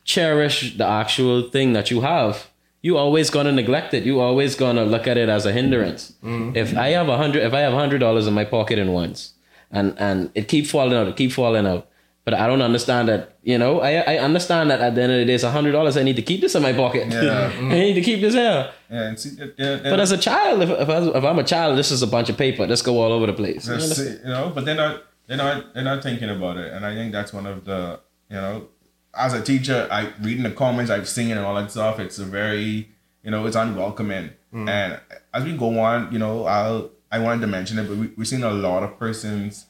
cherish 0.04 0.75
the 0.78 0.86
actual 0.86 1.43
thing 1.49 1.73
that 1.73 1.91
you 1.91 2.02
have, 2.02 2.47
you 2.82 2.97
always 2.97 3.30
gonna 3.30 3.52
neglect 3.52 3.93
it. 3.93 4.04
You 4.04 4.19
always 4.19 4.56
gonna 4.56 4.86
look 4.86 5.06
at 5.08 5.17
it 5.17 5.30
as 5.30 5.45
a 5.45 5.52
hindrance. 5.52 6.13
If 6.23 6.75
I 6.78 6.89
have 6.89 7.10
a 7.10 7.17
hundred, 7.17 7.43
if 7.43 7.54
I 7.54 7.60
have 7.60 7.73
a 7.73 7.78
hundred 7.78 7.99
dollars 7.99 8.25
in 8.25 8.34
my 8.34 8.45
pocket 8.45 8.80
in 8.80 8.93
once, 8.93 9.34
and 9.71 9.93
and 9.99 10.32
it 10.34 10.47
keep 10.47 10.65
falling 10.65 10.93
out, 10.97 11.08
it 11.08 11.15
keep 11.17 11.32
falling 11.32 11.67
out. 11.67 11.88
But 12.30 12.39
I 12.39 12.46
don't 12.46 12.62
understand 12.62 13.10
that. 13.10 13.39
You 13.42 13.58
know, 13.58 13.82
I 13.82 13.92
I 14.13 14.18
understand 14.20 14.70
that 14.70 14.82
at 14.82 14.94
the 14.94 15.02
end 15.02 15.12
of 15.12 15.18
the 15.18 15.26
day, 15.26 15.34
it's 15.34 15.44
a 15.44 15.50
hundred 15.50 15.72
dollars. 15.72 15.98
I 15.98 16.04
need 16.04 16.15
to 16.18 16.22
keep 16.22 16.42
this 16.42 16.54
in 16.54 16.62
my 16.62 16.74
pocket. 16.74 17.08
Yeah. 17.12 17.52
I 17.60 17.80
need 17.86 17.96
to 17.96 18.02
keep 18.02 18.22
this 18.22 18.36
here. 18.36 18.72
Yeah, 18.92 19.08
and 19.08 19.20
see, 19.20 19.32
yeah, 19.36 19.48
yeah, 19.58 19.89
But 19.89 20.00
as 20.00 20.12
a 20.12 20.18
child, 20.18 20.62
if 20.62 20.70
if, 20.70 20.89
I, 20.89 20.98
if 21.18 21.24
I'm 21.24 21.39
a 21.39 21.44
child, 21.44 21.76
this 21.76 21.89
is 21.89 22.04
a 22.04 22.08
bunch 22.15 22.30
of 22.30 22.38
paper. 22.38 22.68
Let's 22.68 22.84
go 22.84 23.02
all 23.02 23.12
over 23.12 23.26
the 23.26 23.34
place. 23.34 23.65
You 23.65 23.74
That's 23.74 23.86
understand? 23.86 24.10
it, 24.10 24.22
you 24.26 24.30
know, 24.30 24.52
but 24.54 24.65
they're 24.65 24.76
not 24.76 25.06
they're 25.26 25.38
not 25.38 25.74
they're 25.74 25.84
not 25.92 26.04
thinking 26.04 26.30
about 26.30 26.58
it, 26.58 26.72
and 26.72 26.86
I 26.86 26.94
think 26.94 27.12
that's 27.12 27.34
one 27.34 27.48
of 27.48 27.65
the 27.65 28.00
you 28.30 28.36
know, 28.36 28.68
as 29.15 29.34
a 29.34 29.42
teacher, 29.42 29.88
I 29.89 30.13
reading 30.22 30.44
the 30.44 30.52
comments 30.52 30.92
I've 30.92 31.10
seen 31.10 31.32
and 31.32 31.39
all 31.39 31.56
that 31.56 31.72
stuff. 31.72 32.00
It's 32.00 32.20
a 32.20 32.26
very 32.26 32.89
you 33.24 33.32
know, 33.32 33.48
it's 33.48 33.56
unwelcoming, 33.56 34.30
hmm. 34.52 34.70
and 34.70 35.00
as 35.34 35.44
we 35.44 35.58
go 35.58 35.80
on, 35.80 36.12
you 36.13 36.20
know, 36.20 36.46
I'll 36.46 36.92
I 37.12 37.18
wanted 37.18 37.42
to 37.42 37.48
mention 37.48 37.80
it, 37.80 37.88
but 37.88 37.98
we, 37.98 38.12
we've 38.15 38.28
seen 38.28 38.44
a 38.44 38.52
lot 38.52 38.84
of 38.84 39.00
persons 39.00 39.65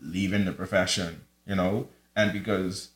leaving 0.00 0.44
the 0.44 0.52
profession, 0.52 1.22
you 1.46 1.56
know, 1.56 1.88
and 2.16 2.32
because. 2.32 2.90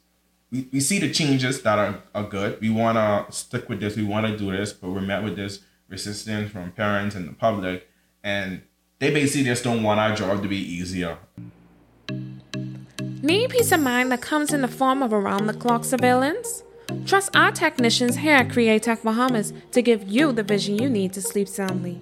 We, 0.50 0.66
we 0.72 0.80
see 0.80 0.98
the 0.98 1.10
changes 1.10 1.60
that 1.60 1.78
are, 1.78 2.02
are 2.14 2.24
good. 2.24 2.58
We 2.62 2.70
want 2.70 2.96
to 2.96 3.30
stick 3.30 3.68
with 3.68 3.80
this. 3.80 3.96
We 3.96 4.04
want 4.04 4.26
to 4.26 4.34
do 4.34 4.50
this, 4.50 4.72
but 4.72 4.88
we're 4.88 5.02
met 5.02 5.22
with 5.22 5.36
this 5.36 5.60
resistance 5.90 6.50
from 6.50 6.72
parents 6.72 7.14
and 7.14 7.28
the 7.28 7.34
public. 7.34 7.86
And 8.24 8.62
they 8.98 9.10
basically 9.10 9.44
just 9.44 9.62
don't 9.62 9.82
want 9.82 10.00
our 10.00 10.14
job 10.14 10.42
to 10.42 10.48
be 10.48 10.56
easier. 10.56 11.18
Need 13.22 13.50
peace 13.50 13.72
of 13.72 13.80
mind 13.80 14.10
that 14.12 14.22
comes 14.22 14.52
in 14.52 14.62
the 14.62 14.68
form 14.68 15.02
of 15.02 15.12
around 15.12 15.48
the 15.48 15.52
clock 15.52 15.84
surveillance? 15.84 16.62
Trust 17.04 17.36
our 17.36 17.52
technicians 17.52 18.16
here 18.16 18.36
at 18.36 18.50
Create 18.50 18.82
Tech 18.84 19.02
Bahamas 19.02 19.52
to 19.72 19.82
give 19.82 20.08
you 20.08 20.32
the 20.32 20.42
vision 20.42 20.78
you 20.78 20.88
need 20.88 21.12
to 21.12 21.20
sleep 21.20 21.48
soundly. 21.48 22.00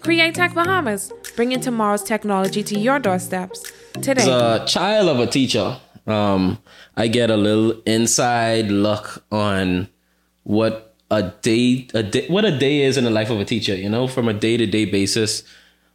Create 0.00 0.34
Tech 0.34 0.54
Bahamas, 0.54 1.12
bringing 1.36 1.60
tomorrow's 1.60 2.02
technology 2.02 2.62
to 2.64 2.78
your 2.78 2.98
doorsteps 2.98 3.70
today. 3.94 4.22
As 4.22 4.26
a 4.26 4.64
child 4.66 5.08
of 5.08 5.20
a 5.20 5.26
teacher, 5.26 5.78
um, 6.06 6.58
I 6.96 7.08
get 7.08 7.30
a 7.30 7.36
little 7.36 7.80
inside 7.82 8.70
look 8.70 9.24
on 9.30 9.88
what 10.42 10.94
a 11.10 11.22
day, 11.42 11.88
a 11.94 12.02
day, 12.02 12.26
what 12.28 12.44
a 12.44 12.56
day 12.56 12.82
is 12.82 12.96
in 12.96 13.04
the 13.04 13.10
life 13.10 13.30
of 13.30 13.40
a 13.40 13.44
teacher. 13.44 13.74
You 13.74 13.88
know, 13.88 14.06
from 14.06 14.28
a 14.28 14.34
day 14.34 14.56
to 14.56 14.66
day 14.66 14.84
basis, 14.84 15.42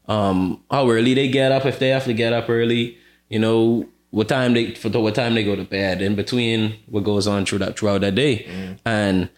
um, 0.07 0.63
how 0.71 0.89
early 0.89 1.13
they 1.13 1.27
get 1.27 1.51
up 1.51 1.65
if 1.65 1.79
they 1.79 1.89
have 1.89 2.05
to 2.05 2.13
get 2.13 2.33
up 2.33 2.49
early. 2.49 2.97
You 3.29 3.39
know, 3.39 3.87
what 4.11 4.27
time 4.27 4.53
they 4.53 4.73
for 4.73 4.89
what 4.89 5.15
time 5.15 5.35
they 5.35 5.43
go 5.43 5.55
to 5.55 5.63
bed. 5.63 6.01
In 6.01 6.15
between, 6.15 6.75
what 6.87 7.03
goes 7.03 7.27
on 7.27 7.45
through 7.45 7.59
that 7.59 7.77
throughout 7.77 8.01
that 8.01 8.15
day, 8.15 8.49
and 8.85 9.29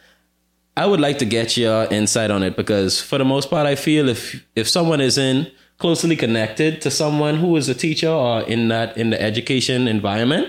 I 0.78 0.86
would 0.86 1.02
like 1.02 1.18
to 1.20 1.26
get 1.26 1.58
your 1.58 1.86
insight 1.86 2.32
on 2.32 2.44
it 2.44 2.56
because 2.56 3.02
for 3.02 3.18
the 3.18 3.26
most 3.26 3.50
part, 3.50 3.68
I 3.68 3.76
feel 3.76 4.08
if 4.08 4.46
if 4.56 4.70
someone 4.70 5.02
is 5.02 5.18
in 5.18 5.52
closely 5.78 6.16
connected 6.16 6.80
to 6.80 6.92
someone 6.92 7.38
who 7.38 7.58
is 7.58 7.68
a 7.68 7.74
teacher 7.74 8.08
or 8.08 8.44
in 8.44 8.68
that 8.70 8.96
in 8.98 9.10
the 9.10 9.22
education 9.22 9.88
environment, 9.88 10.48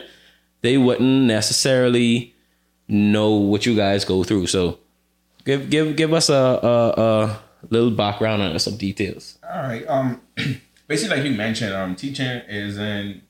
they 0.62 0.78
wouldn't 0.78 1.24
necessarily 1.26 2.34
know 2.88 3.30
what 3.32 3.66
you 3.66 3.76
guys 3.76 4.04
go 4.04 4.24
through. 4.24 4.46
So 4.46 4.78
give 5.44 5.70
give 5.70 5.96
give 5.96 6.12
us 6.12 6.28
a 6.28 6.34
a, 6.34 7.00
a 7.00 7.40
little 7.70 7.90
background 7.90 8.42
on 8.42 8.58
some 8.58 8.76
details. 8.76 9.38
All 9.48 9.62
right. 9.62 9.86
Um, 9.86 10.20
basically, 10.86 11.16
like 11.16 11.26
you 11.26 11.36
mentioned, 11.36 11.74
um, 11.74 11.94
teaching 11.96 12.42
isn't 12.48 13.22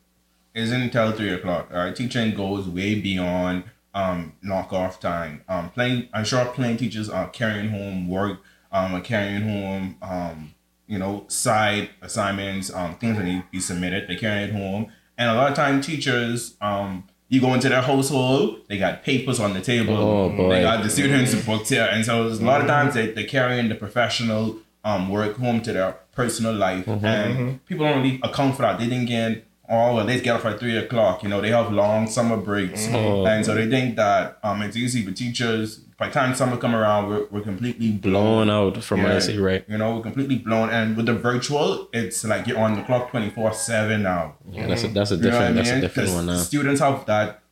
isn't 0.54 0.82
until 0.82 1.12
three 1.12 1.32
o'clock. 1.32 1.68
All 1.72 1.78
right, 1.78 1.96
teaching 1.96 2.34
goes 2.34 2.68
way 2.68 3.00
beyond 3.00 3.64
um 3.94 4.34
knock 4.42 4.72
off 4.72 5.00
time. 5.00 5.42
Um, 5.48 5.70
playing. 5.70 6.08
I'm 6.12 6.24
sure 6.24 6.44
playing 6.46 6.78
teachers 6.78 7.08
are 7.08 7.28
carrying 7.28 7.70
home 7.70 8.08
work. 8.08 8.40
Um, 8.70 8.94
are 8.94 9.02
carrying 9.02 9.42
home 9.42 9.96
um 10.02 10.54
you 10.86 10.98
know 10.98 11.24
side 11.28 11.90
assignments. 12.00 12.72
Um, 12.72 12.96
things 12.96 13.16
that 13.16 13.24
need 13.24 13.42
to 13.42 13.46
be 13.50 13.60
submitted. 13.60 14.08
They 14.08 14.16
carry 14.16 14.44
it 14.44 14.52
home, 14.52 14.90
and 15.16 15.30
a 15.30 15.34
lot 15.34 15.50
of 15.50 15.56
time 15.56 15.80
teachers 15.80 16.56
um. 16.60 17.04
You 17.32 17.40
go 17.40 17.54
into 17.54 17.68
their 17.70 17.80
household, 17.80 18.60
they 18.68 18.76
got 18.76 19.02
papers 19.04 19.40
on 19.40 19.54
the 19.54 19.62
table. 19.62 19.96
Oh, 19.96 20.28
boy. 20.28 20.50
They 20.50 20.60
got 20.62 20.82
the 20.82 20.90
students' 20.90 21.34
books 21.46 21.70
here. 21.70 21.88
And 21.90 22.04
so 22.04 22.24
there's 22.24 22.40
a 22.40 22.44
lot 22.44 22.60
of 22.60 22.66
times 22.66 22.92
they, 22.92 23.06
they're 23.14 23.24
carrying 23.38 23.70
the 23.70 23.74
professional 23.74 24.58
um, 24.84 25.08
work 25.08 25.36
home 25.38 25.62
to 25.62 25.72
their 25.72 25.92
personal 26.20 26.52
life. 26.54 26.86
And 26.86 27.64
people 27.64 27.86
don't 27.86 28.02
really 28.02 28.20
account 28.22 28.56
for 28.56 28.62
that. 28.62 28.78
They 28.78 28.86
didn't 28.86 29.06
get, 29.06 29.46
oh, 29.66 29.94
well, 29.94 30.04
they 30.04 30.20
get 30.20 30.36
up 30.36 30.44
at 30.44 30.60
three 30.60 30.76
o'clock. 30.76 31.22
You 31.22 31.30
know, 31.30 31.40
they 31.40 31.48
have 31.50 31.72
long 31.72 32.06
summer 32.06 32.36
breaks. 32.36 32.86
And 33.26 33.46
so 33.46 33.54
they 33.54 33.66
think 33.70 33.96
that 33.96 34.38
um, 34.42 34.60
it's 34.60 34.76
easy 34.76 35.02
for 35.02 35.12
teachers. 35.12 35.80
By 36.02 36.08
the 36.08 36.14
time 36.14 36.34
summer 36.34 36.56
come 36.56 36.74
around, 36.74 37.10
we're, 37.10 37.26
we're 37.30 37.42
completely 37.42 37.92
Blown 37.92 38.50
out 38.50 38.82
from 38.82 39.04
what 39.04 39.12
I 39.12 39.20
see, 39.20 39.38
right? 39.38 39.64
You 39.68 39.78
know, 39.78 39.94
we're 39.94 40.02
completely 40.02 40.36
blown. 40.36 40.68
And 40.68 40.96
with 40.96 41.06
the 41.06 41.14
virtual, 41.14 41.88
it's 41.92 42.24
like 42.24 42.48
you're 42.48 42.58
on 42.58 42.74
the 42.74 42.82
clock 42.82 43.12
24 43.12 43.52
7 43.52 44.02
now. 44.02 44.34
Yeah, 44.50 44.66
that's 44.66 44.82
a 44.82 44.86
mm-hmm. 44.86 44.94
that's 44.94 45.12
a 45.12 45.14
You 45.14 45.22
know 45.22 45.28
what 45.28 45.32
different 45.32 45.58
I 45.58 45.62
that's 45.62 45.70
a 45.70 45.80
different 45.80 46.10
one 46.10 46.26
now. 46.26 46.38
Students 46.38 46.80
have 46.80 47.06
that 47.06 47.42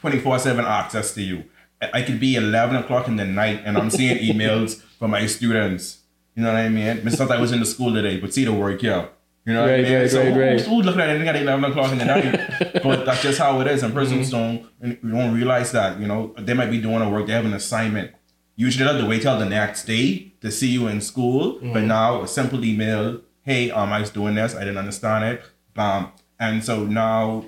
24 0.00 0.38
7 0.38 0.66
access 0.66 1.14
to 1.14 1.22
you. 1.22 1.44
I 1.80 2.00
I 2.00 2.02
could 2.02 2.20
be 2.20 2.36
11 2.36 2.76
o'clock 2.76 3.08
in 3.08 3.16
the 3.16 3.24
night 3.24 3.62
and 3.64 3.78
I'm 3.78 3.88
seeing 3.88 4.18
emails 4.36 4.82
from 4.98 5.12
my 5.12 5.24
students. 5.24 6.00
You 6.34 6.42
know 6.42 6.52
what 6.52 6.58
I 6.58 6.68
mean? 6.68 7.08
It's 7.08 7.18
not 7.18 7.28
that 7.28 7.38
I 7.38 7.40
was 7.40 7.52
in 7.52 7.60
the 7.60 7.64
school 7.64 7.94
today, 7.94 8.20
but 8.20 8.34
see 8.34 8.44
the 8.44 8.52
work 8.52 8.82
here. 8.82 9.08
You 9.46 9.52
know 9.52 9.62
what 9.62 9.70
I 9.74 9.82
mean? 9.82 9.92
right, 9.92 10.10
so 10.10 10.20
right, 10.22 10.32
who- 10.32 10.40
right. 10.40 10.60
who's 10.60 10.86
looking 10.86 11.00
at 11.02 11.08
anything 11.10 11.28
at 11.28 11.36
11 11.36 11.64
o'clock 11.70 11.92
in 11.92 11.98
the 11.98 12.04
night? 12.06 12.82
but 12.82 13.04
that's 13.04 13.22
just 13.22 13.38
how 13.38 13.60
it 13.60 13.66
is. 13.66 13.82
And 13.82 13.92
persons 13.92 14.30
Mm-hmm. 14.32 14.88
don't, 14.88 15.12
don't 15.12 15.34
realize 15.34 15.72
that, 15.72 16.00
you 16.00 16.06
know, 16.06 16.34
they 16.38 16.54
might 16.54 16.70
be 16.70 16.80
doing 16.80 17.02
a 17.02 17.10
work, 17.10 17.26
they 17.26 17.34
have 17.34 17.44
an 17.44 17.52
assignment. 17.52 18.12
Usually 18.56 18.84
they 18.86 18.92
have 18.92 19.00
to 19.02 19.06
wait 19.08 19.22
till 19.22 19.38
the 19.38 19.44
next 19.44 19.84
day 19.84 20.32
to 20.40 20.50
see 20.50 20.68
you 20.68 20.86
in 20.88 21.00
school. 21.00 21.54
But 21.60 21.62
Mm-hmm. 21.62 21.86
now 21.88 22.22
a 22.22 22.28
simple 22.28 22.64
email, 22.64 23.20
hey, 23.42 23.70
um, 23.70 23.92
I 23.92 24.00
was 24.00 24.10
doing 24.10 24.34
this, 24.36 24.54
I 24.54 24.60
didn't 24.60 24.78
understand 24.78 25.24
it. 25.24 25.42
Um, 25.76 26.12
and 26.40 26.64
so 26.64 26.84
now 26.84 27.44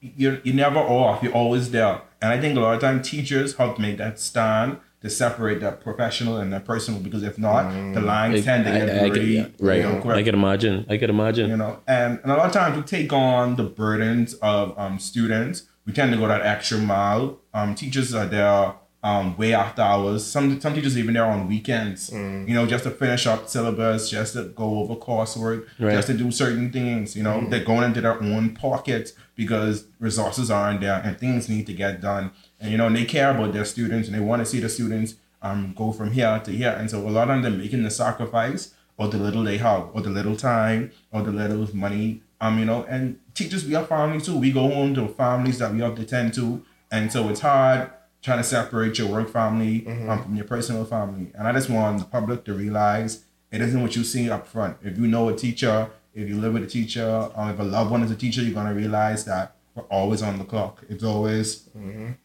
you're 0.00 0.40
you're 0.44 0.54
never 0.54 0.78
off. 0.78 1.22
You're 1.22 1.32
always 1.34 1.70
there. 1.70 2.02
And 2.22 2.32
I 2.32 2.40
think 2.40 2.56
a 2.56 2.60
lot 2.60 2.74
of 2.74 2.80
time 2.80 3.00
teachers 3.02 3.56
help 3.56 3.78
make 3.78 3.96
that 3.98 4.18
stand 4.18 4.78
to 5.02 5.08
separate 5.08 5.60
that 5.60 5.80
professional 5.80 6.36
and 6.36 6.52
that 6.52 6.64
personal 6.66 7.00
because 7.00 7.22
if 7.22 7.38
not, 7.38 7.70
the 7.94 8.00
lines 8.00 8.44
tend 8.44 8.64
to 8.66 8.70
Mm. 8.70 8.74
I, 8.74 8.78
get 8.86 8.90
I, 8.90 9.06
I, 9.06 9.10
very 9.10 9.36
yeah, 9.36 9.46
right. 9.60 9.76
you 9.78 9.82
know, 9.84 10.00
quick 10.00 10.16
I 10.16 10.22
can 10.22 10.34
imagine. 10.34 10.84
I 10.90 10.96
can 10.98 11.10
imagine. 11.10 11.48
you 11.50 11.56
know 11.56 11.78
and, 11.88 12.20
and 12.22 12.30
a 12.32 12.36
lot 12.36 12.46
of 12.46 12.52
times 12.52 12.76
we 12.76 12.82
take 12.82 13.12
on 13.12 13.56
the 13.56 13.64
burdens 13.64 14.34
of 14.34 14.78
um, 14.78 14.98
students 14.98 15.64
we 15.86 15.92
tend 15.94 16.12
to 16.12 16.18
go 16.18 16.28
that 16.28 16.42
extra 16.42 16.76
mile 16.78 17.38
um, 17.54 17.74
teachers 17.74 18.14
are 18.14 18.26
there 18.26 18.74
um, 19.02 19.34
way 19.38 19.54
after 19.54 19.80
hours 19.80 20.26
some 20.26 20.60
some 20.60 20.74
teachers 20.74 20.98
even 20.98 21.14
there 21.14 21.24
on 21.24 21.48
weekends 21.48 22.10
Mm. 22.10 22.46
you 22.46 22.54
know 22.54 22.66
just 22.66 22.84
to 22.84 22.90
finish 22.90 23.26
up 23.26 23.48
syllabus 23.48 24.10
just 24.10 24.34
to 24.34 24.42
go 24.62 24.80
over 24.80 24.94
coursework 24.96 25.64
Right. 25.78 25.92
just 25.94 26.08
to 26.08 26.14
do 26.14 26.30
certain 26.30 26.70
things 26.70 27.16
you 27.16 27.22
know 27.22 27.46
they're 27.48 27.64
going 27.64 27.84
into 27.84 28.02
their 28.02 28.22
own 28.22 28.54
pockets 28.54 29.14
because 29.34 29.86
resources 29.98 30.50
aren't 30.50 30.82
there 30.82 31.00
and 31.02 31.18
things 31.18 31.48
need 31.48 31.66
to 31.68 31.72
get 31.72 32.02
done 32.02 32.30
and 32.60 32.70
you 32.70 32.78
know 32.78 32.86
and 32.86 32.96
they 32.96 33.04
care 33.04 33.30
about 33.30 33.52
their 33.52 33.64
students 33.64 34.08
and 34.08 34.16
they 34.16 34.20
want 34.20 34.40
to 34.40 34.46
see 34.46 34.60
the 34.60 34.68
students 34.68 35.14
um, 35.42 35.72
go 35.76 35.90
from 35.90 36.12
here 36.12 36.40
to 36.44 36.50
here 36.50 36.76
and 36.78 36.90
so 36.90 37.08
a 37.08 37.10
lot 37.10 37.30
of 37.30 37.42
them 37.42 37.58
making 37.58 37.82
the 37.82 37.90
sacrifice 37.90 38.74
or 39.00 39.08
the 39.08 39.16
little 39.16 39.42
they 39.42 39.56
have, 39.56 39.88
or 39.94 40.02
the 40.02 40.10
little 40.10 40.36
time, 40.36 40.92
or 41.10 41.22
the 41.22 41.32
little 41.32 41.74
money. 41.74 42.20
Um, 42.38 42.58
you 42.58 42.66
know, 42.66 42.84
and 42.84 43.18
teachers, 43.34 43.64
we 43.64 43.74
are 43.74 43.84
family 43.84 44.20
too. 44.20 44.36
We 44.36 44.52
go 44.52 44.68
home 44.68 44.94
to 44.94 45.08
families 45.08 45.58
that 45.58 45.72
we 45.72 45.80
have 45.80 45.94
to 45.94 46.04
tend 46.04 46.34
to, 46.34 46.62
and 46.92 47.10
so 47.10 47.30
it's 47.30 47.40
hard 47.40 47.90
trying 48.20 48.36
to 48.36 48.44
separate 48.44 48.98
your 48.98 49.08
work 49.08 49.30
family 49.30 49.86
um, 49.86 50.22
from 50.22 50.36
your 50.36 50.44
personal 50.44 50.84
family. 50.84 51.32
And 51.34 51.48
I 51.48 51.52
just 51.52 51.70
want 51.70 51.98
the 51.98 52.04
public 52.04 52.44
to 52.44 52.52
realize 52.52 53.24
it 53.50 53.62
isn't 53.62 53.80
what 53.80 53.96
you 53.96 54.04
see 54.04 54.28
up 54.28 54.46
front. 54.46 54.76
If 54.82 54.98
you 54.98 55.06
know 55.06 55.30
a 55.30 55.34
teacher, 55.34 55.88
if 56.12 56.28
you 56.28 56.36
live 56.36 56.52
with 56.52 56.64
a 56.64 56.66
teacher, 56.66 57.30
or 57.34 57.50
if 57.50 57.58
a 57.58 57.62
loved 57.62 57.90
one 57.90 58.02
is 58.02 58.10
a 58.10 58.16
teacher, 58.16 58.42
you're 58.42 58.52
gonna 58.52 58.74
realize 58.74 59.24
that 59.24 59.56
we're 59.74 59.84
always 59.84 60.22
on 60.22 60.38
the 60.38 60.44
clock. 60.44 60.82
It's 60.88 61.04
always 61.04 61.68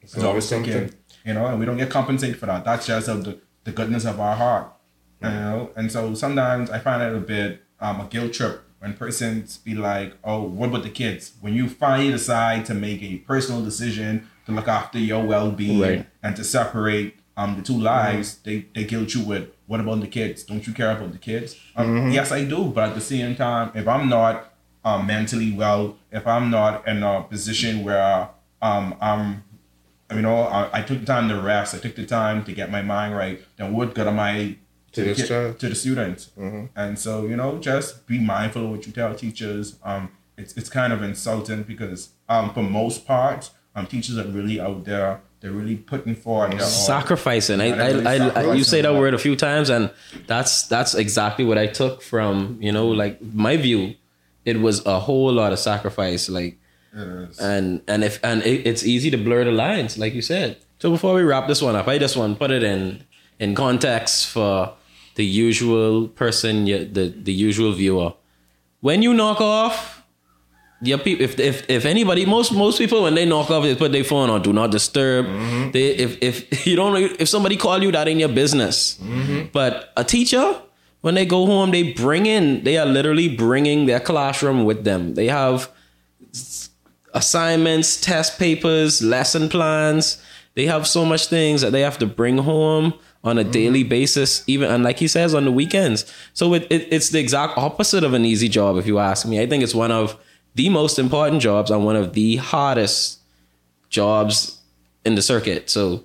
it's, 0.02 0.18
always 0.18 0.24
always 0.24 0.50
ticking. 0.50 0.94
You 1.26 1.34
know, 1.34 1.46
and 1.48 1.60
we 1.60 1.66
don't 1.66 1.78
get 1.78 1.90
compensated 1.90 2.38
for 2.38 2.46
that. 2.48 2.64
That's 2.66 2.86
just 2.86 3.08
of 3.08 3.24
the, 3.24 3.40
the 3.64 3.72
goodness 3.72 4.06
of 4.06 4.20
our 4.20 4.36
heart. 4.36 4.72
You 5.22 5.30
know, 5.30 5.72
and 5.76 5.92
so 5.92 6.14
sometimes 6.14 6.70
I 6.70 6.78
find 6.80 7.02
it 7.02 7.16
a 7.16 7.20
bit 7.20 7.64
um, 7.80 8.00
a 8.02 8.06
guilt 8.06 8.34
trip 8.34 8.62
when 8.80 8.94
persons 8.94 9.58
be 9.58 9.74
like, 9.74 10.14
"Oh, 10.24 10.44
what 10.44 10.70
about 10.70 10.84
the 10.84 10.90
kids?" 10.92 11.34
When 11.42 11.54
you 11.56 11.68
finally 11.68 12.12
decide 12.12 12.66
to 12.68 12.76
make 12.76 13.02
a 13.02 13.18
personal 13.18 13.64
decision 13.64 14.28
to 14.46 14.52
look 14.52 14.68
after 14.68 15.00
your 15.00 15.24
well 15.24 15.50
being 15.52 15.80
Right. 15.82 16.06
and 16.22 16.36
to 16.36 16.44
separate 16.44 17.18
um, 17.38 17.56
the 17.56 17.64
two 17.64 17.80
lives, 17.80 18.38
they 18.44 18.66
they 18.76 18.84
guilt 18.84 19.16
you 19.16 19.22
with, 19.26 19.50
"What 19.66 19.80
about 19.80 20.02
the 20.02 20.08
kids? 20.08 20.44
Don't 20.44 20.66
you 20.68 20.74
care 20.74 20.92
about 20.92 21.12
the 21.12 21.18
kids?" 21.18 21.56
Um, 21.76 22.12
Yes, 22.12 22.32
I 22.32 22.44
do, 22.44 22.66
but 22.66 22.90
at 22.90 22.96
the 22.96 23.02
same 23.02 23.36
time, 23.36 23.72
if 23.74 23.88
I'm 23.88 24.08
not 24.10 24.54
um, 24.86 25.06
mentally 25.08 25.52
well, 25.52 25.98
if 26.12 26.26
I'm 26.28 26.50
not 26.50 26.88
in 26.88 27.04
a 27.04 27.24
position 27.24 27.84
where 27.84 28.30
um, 28.62 28.96
I'm 29.02 29.44
you 30.14 30.22
know, 30.22 30.42
I, 30.44 30.70
I 30.80 30.82
took 30.84 31.00
the 31.00 31.06
time 31.06 31.28
to 31.30 31.42
rest. 31.42 31.74
I 31.74 31.80
took 31.80 31.96
the 31.96 32.06
time 32.06 32.44
to 32.46 32.52
get 32.54 32.70
my 32.72 32.84
mind 32.84 33.16
right. 33.16 33.42
Then 33.58 33.74
what 33.74 33.96
good 33.96 34.08
am 34.08 34.20
I 34.20 34.58
To 34.94 35.04
this 35.04 35.28
get- 35.28 35.60
to 35.60 35.70
the 35.70 35.76
students? 35.76 36.32
And 36.76 36.98
so 37.00 37.26
you 37.26 37.36
know, 37.36 37.58
just 37.60 38.06
be 38.08 38.20
mindful 38.20 38.66
of 38.66 38.70
what 38.72 38.86
you 38.86 38.94
tell 38.94 39.14
teachers. 39.16 39.78
Um, 39.84 40.12
it's 40.38 40.56
it's 40.56 40.70
kind 40.70 40.94
of 40.94 41.02
insulting 41.02 41.64
because 41.64 42.10
um, 42.30 42.54
for 42.54 42.62
most 42.62 43.06
part, 43.08 43.50
um, 43.76 43.88
teachers 43.88 44.18
are 44.18 44.28
really 44.28 44.60
out 44.60 44.86
there. 44.86 45.22
They're 45.42 45.52
really 45.52 45.76
putting 45.76 46.16
forward. 46.16 46.52
their 46.54 46.62
all. 46.62 46.68
sacrificing. 46.68 47.60
I, 47.62 47.66
Yeah, 47.68 47.86
really 47.88 48.06
I, 48.06 48.12
I, 48.12 48.14
I, 48.14 48.18
you 48.18 48.28
sacrificing 48.30 48.64
say 48.64 48.82
that 48.82 48.94
word 48.94 49.14
a 49.14 49.18
few 49.18 49.36
times, 49.36 49.70
and 49.70 49.92
that's 50.28 50.68
that's 50.68 50.94
exactly 50.96 51.46
what 51.46 51.58
I 51.58 51.68
took 51.68 52.02
from 52.02 52.58
you 52.62 52.72
know, 52.72 52.88
like 52.88 53.22
my 53.22 53.58
view. 53.58 53.96
It 54.46 54.62
was 54.62 54.86
a 54.86 55.00
whole 55.00 55.34
lot 55.34 55.52
of 55.52 55.60
sacrifice, 55.60 56.30
like, 56.30 56.58
and 57.40 57.82
and 57.88 58.04
if 58.04 58.20
and 58.24 58.42
it, 58.44 58.66
it's 58.66 58.86
easy 58.86 59.12
to 59.12 59.18
blur 59.18 59.44
the 59.44 59.52
lines, 59.52 59.98
like 59.98 60.14
you 60.14 60.22
said. 60.22 60.58
So 60.80 60.92
before 60.92 61.14
we 61.16 61.24
wrap 61.24 61.48
this 61.48 61.62
one 61.62 61.76
up, 61.76 61.88
I 61.88 61.98
just 61.98 62.16
want 62.16 62.34
to 62.34 62.40
put 62.40 62.52
it 62.52 62.64
in 62.64 63.04
in 63.40 63.56
context 63.56 64.28
for 64.28 64.74
the 65.16 65.26
usual 65.26 66.08
person, 66.08 66.66
the 66.66 67.14
the 67.16 67.34
usual 67.34 67.74
viewer. 67.74 68.14
When 68.82 69.02
you 69.02 69.14
knock 69.14 69.42
off, 69.42 70.04
your 70.82 70.98
people, 70.98 71.24
if 71.24 71.40
if 71.40 71.70
if 71.70 71.86
anybody, 71.86 72.26
most 72.26 72.52
most 72.52 72.78
people 72.78 73.04
when 73.04 73.16
they 73.16 73.26
knock 73.26 73.50
off, 73.50 73.64
they 73.64 73.76
put 73.76 73.92
their 73.92 74.04
phone 74.04 74.30
on 74.30 74.42
do 74.42 74.54
not 74.54 74.72
disturb. 74.72 75.26
Mm-hmm. 75.26 75.72
They 75.72 75.96
if 75.96 76.22
if 76.22 76.68
you 76.68 76.76
don't 76.76 76.96
if 77.20 77.30
somebody 77.30 77.58
call 77.58 77.82
you, 77.82 77.92
that 77.92 78.08
ain't 78.08 78.20
your 78.20 78.30
business. 78.30 78.98
Mm-hmm. 79.02 79.48
But 79.52 79.92
a 79.98 80.04
teacher, 80.04 80.62
when 81.06 81.14
they 81.14 81.24
go 81.24 81.46
home, 81.46 81.70
they 81.70 81.94
bring 81.94 82.26
in, 82.26 82.64
they 82.64 82.80
are 82.80 82.86
literally 82.88 83.30
bringing 83.30 83.86
their 83.86 84.00
classroom 84.00 84.66
with 84.66 84.86
them. 84.86 85.14
They 85.14 85.28
have 85.28 85.70
assignments, 87.14 88.02
test 88.02 88.40
papers, 88.40 89.04
lesson 89.04 89.48
plans. 89.48 90.20
They 90.56 90.66
have 90.66 90.88
so 90.88 91.06
much 91.06 91.28
things 91.28 91.62
that 91.62 91.72
they 91.74 91.82
have 91.82 92.00
to 92.00 92.08
bring 92.08 92.40
home 92.40 92.96
on 93.24 93.38
a 93.38 93.44
mm-hmm. 93.44 93.52
daily 93.52 93.84
basis, 93.84 94.44
even 94.48 94.72
and 94.72 94.84
like 94.84 94.98
he 94.98 95.08
says 95.08 95.36
on 95.36 95.46
the 95.46 95.52
weekends. 95.52 96.12
So 96.34 96.56
it, 96.56 96.66
it 96.72 96.88
it's 96.92 97.10
the 97.10 97.20
exact 97.20 97.56
opposite 97.56 98.04
of 98.04 98.16
an 98.16 98.26
easy 98.26 98.50
job, 98.50 98.76
if 98.78 98.88
you 98.88 98.98
ask 98.98 99.28
me. 99.28 99.40
I 99.40 99.46
think 99.46 99.64
it's 99.64 99.76
one 99.76 99.92
of 99.92 100.18
the 100.56 100.70
most 100.70 100.98
important 100.98 101.40
jobs 101.40 101.70
and 101.70 101.86
one 101.86 101.96
of 101.96 102.14
the 102.14 102.38
hardest 102.38 103.20
jobs 103.90 104.60
in 105.06 105.14
the 105.14 105.22
circuit. 105.22 105.70
So 105.70 106.04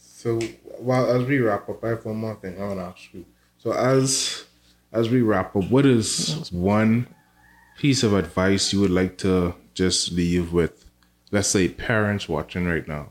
So 0.00 0.40
while 0.78 1.10
as 1.10 1.26
we 1.26 1.40
wrap 1.40 1.68
up, 1.68 1.84
I 1.84 1.88
have 1.88 2.06
one 2.06 2.16
more 2.16 2.36
thing 2.36 2.58
I 2.58 2.64
want 2.68 2.78
to 2.78 2.84
ask 2.84 3.12
you. 3.12 3.26
So 3.62 3.72
as 3.72 4.44
as 4.92 5.08
we 5.08 5.22
wrap 5.22 5.54
up, 5.54 5.70
what 5.70 5.86
is 5.86 6.50
one 6.50 7.06
piece 7.78 8.02
of 8.02 8.12
advice 8.12 8.72
you 8.72 8.80
would 8.80 8.90
like 8.90 9.18
to 9.18 9.54
just 9.72 10.10
leave 10.10 10.52
with, 10.52 10.84
let's 11.30 11.46
say, 11.46 11.68
parents 11.68 12.28
watching 12.28 12.66
right 12.66 12.86
now? 12.88 13.10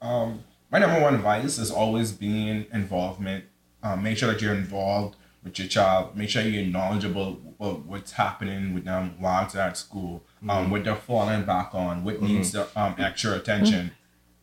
Um, 0.00 0.44
my 0.70 0.78
number 0.78 1.00
one 1.00 1.16
advice 1.16 1.58
is 1.58 1.72
always 1.72 2.12
being 2.12 2.66
involvement. 2.72 3.44
Um, 3.82 4.04
make 4.04 4.16
sure 4.16 4.32
that 4.32 4.40
you're 4.40 4.54
involved 4.54 5.16
with 5.42 5.58
your 5.58 5.66
child. 5.66 6.16
Make 6.16 6.28
sure 6.28 6.42
you're 6.42 6.64
knowledgeable 6.64 7.40
of 7.58 7.88
what's 7.88 8.12
happening 8.12 8.74
with 8.74 8.84
them 8.84 9.16
while 9.18 9.48
they're 9.48 9.62
at 9.62 9.76
school. 9.76 10.22
Um, 10.48 10.70
what 10.70 10.84
they're 10.84 10.94
falling 10.94 11.44
back 11.44 11.74
on, 11.74 12.04
what 12.04 12.22
needs 12.22 12.52
the, 12.52 12.68
um, 12.80 12.94
extra 12.96 13.32
attention. 13.32 13.90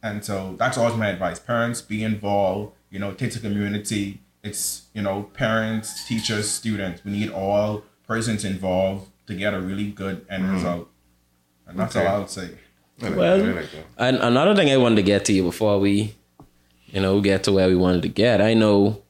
And 0.04 0.26
so 0.26 0.56
that's 0.60 0.78
always 0.78 0.98
my 0.98 1.08
advice. 1.08 1.40
Parents, 1.40 1.82
be 1.82 2.04
involved. 2.04 2.74
You 2.90 3.00
know, 3.00 3.12
take 3.12 3.20
takes 3.20 3.38
a 3.38 3.40
community. 3.40 4.20
It's 4.44 4.88
you 4.94 5.02
know, 5.02 5.24
parents, 5.34 6.08
teachers, 6.08 6.50
students. 6.50 7.04
We 7.04 7.12
need 7.12 7.30
all 7.32 7.84
persons 8.08 8.46
involved 8.46 9.10
to 9.28 9.36
get 9.36 9.54
a 9.54 9.60
really 9.60 9.92
good 9.92 10.26
end 10.30 10.50
result. 10.52 10.88
And 11.68 11.78
that's 11.78 11.96
Okay. 11.96 12.06
all 12.06 12.16
I 12.16 12.20
would 12.20 12.30
say. 12.30 12.50
Well, 13.02 13.12
that, 13.12 13.46
I 13.48 13.52
like 13.54 13.72
that. 13.72 13.86
And 13.98 14.18
another 14.18 14.56
thing 14.56 14.72
I 14.72 14.78
wanted 14.78 14.96
to 14.98 15.04
get 15.04 15.26
to 15.26 15.34
you 15.34 15.44
before 15.44 15.80
we, 15.80 16.16
you 16.88 17.02
know, 17.02 17.22
get 17.22 17.44
to 17.44 17.52
where 17.52 17.68
we 17.68 17.76
wanted 17.76 18.02
to 18.04 18.08
get. 18.10 18.42
I 18.42 18.54
know, 18.56 19.02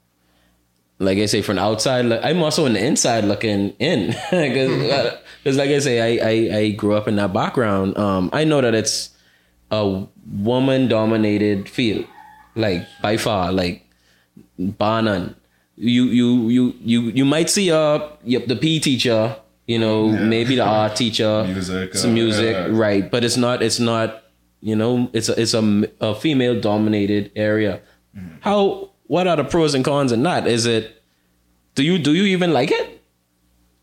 like 0.99 1.17
I 1.17 1.25
say, 1.27 1.41
from 1.41 1.55
the 1.55 1.61
outside, 1.63 2.05
look- 2.05 2.23
I'm 2.23 2.43
also 2.43 2.65
on 2.65 2.73
the 2.73 2.83
inside 2.85 3.23
looking 3.23 3.69
in, 3.79 4.07
because, 4.31 5.15
like 5.57 5.69
I 5.69 5.79
say, 5.79 6.19
I, 6.19 6.29
I 6.29 6.57
I 6.59 6.69
grew 6.71 6.93
up 6.95 7.07
in 7.07 7.15
that 7.15 7.31
background. 7.33 7.97
Um, 7.97 8.29
I 8.33 8.43
know 8.43 8.61
that 8.61 8.75
it's 8.75 9.11
a 9.71 10.05
woman 10.27 10.87
dominated 10.87 11.69
field, 11.69 12.05
like 12.55 12.85
by 13.01 13.15
far, 13.17 13.51
like 13.53 13.85
bar 14.59 15.01
none. 15.01 15.35
You 15.75 16.03
you 16.03 16.49
you 16.49 16.75
you 16.81 17.01
you 17.11 17.25
might 17.25 17.49
see 17.49 17.71
uh 17.71 18.09
yep 18.23 18.47
the 18.47 18.55
P 18.55 18.79
teacher, 18.79 19.37
you 19.65 19.79
know, 19.79 20.09
maybe 20.09 20.55
the 20.55 20.65
art 20.65 20.95
teacher, 20.95 21.45
Music, 21.45 21.95
some 21.95 22.11
uh, 22.11 22.13
music, 22.13 22.55
yeah. 22.55 22.67
right? 22.69 23.09
But 23.09 23.23
it's 23.23 23.37
not 23.37 23.63
it's 23.63 23.79
not 23.79 24.23
you 24.61 24.75
know 24.75 25.09
it's 25.13 25.29
a 25.29 25.41
it's 25.41 25.53
a, 25.53 25.89
a 26.01 26.13
female 26.15 26.59
dominated 26.59 27.31
area. 27.35 27.81
How 28.41 28.91
what 29.07 29.27
are 29.27 29.37
the 29.37 29.43
pros 29.43 29.73
and 29.73 29.85
cons 29.85 30.11
in 30.11 30.23
that? 30.23 30.47
Is 30.47 30.65
it 30.65 31.01
do 31.75 31.83
you 31.83 31.97
do 31.97 32.13
you 32.13 32.23
even 32.23 32.51
like 32.51 32.71
it? 32.71 33.01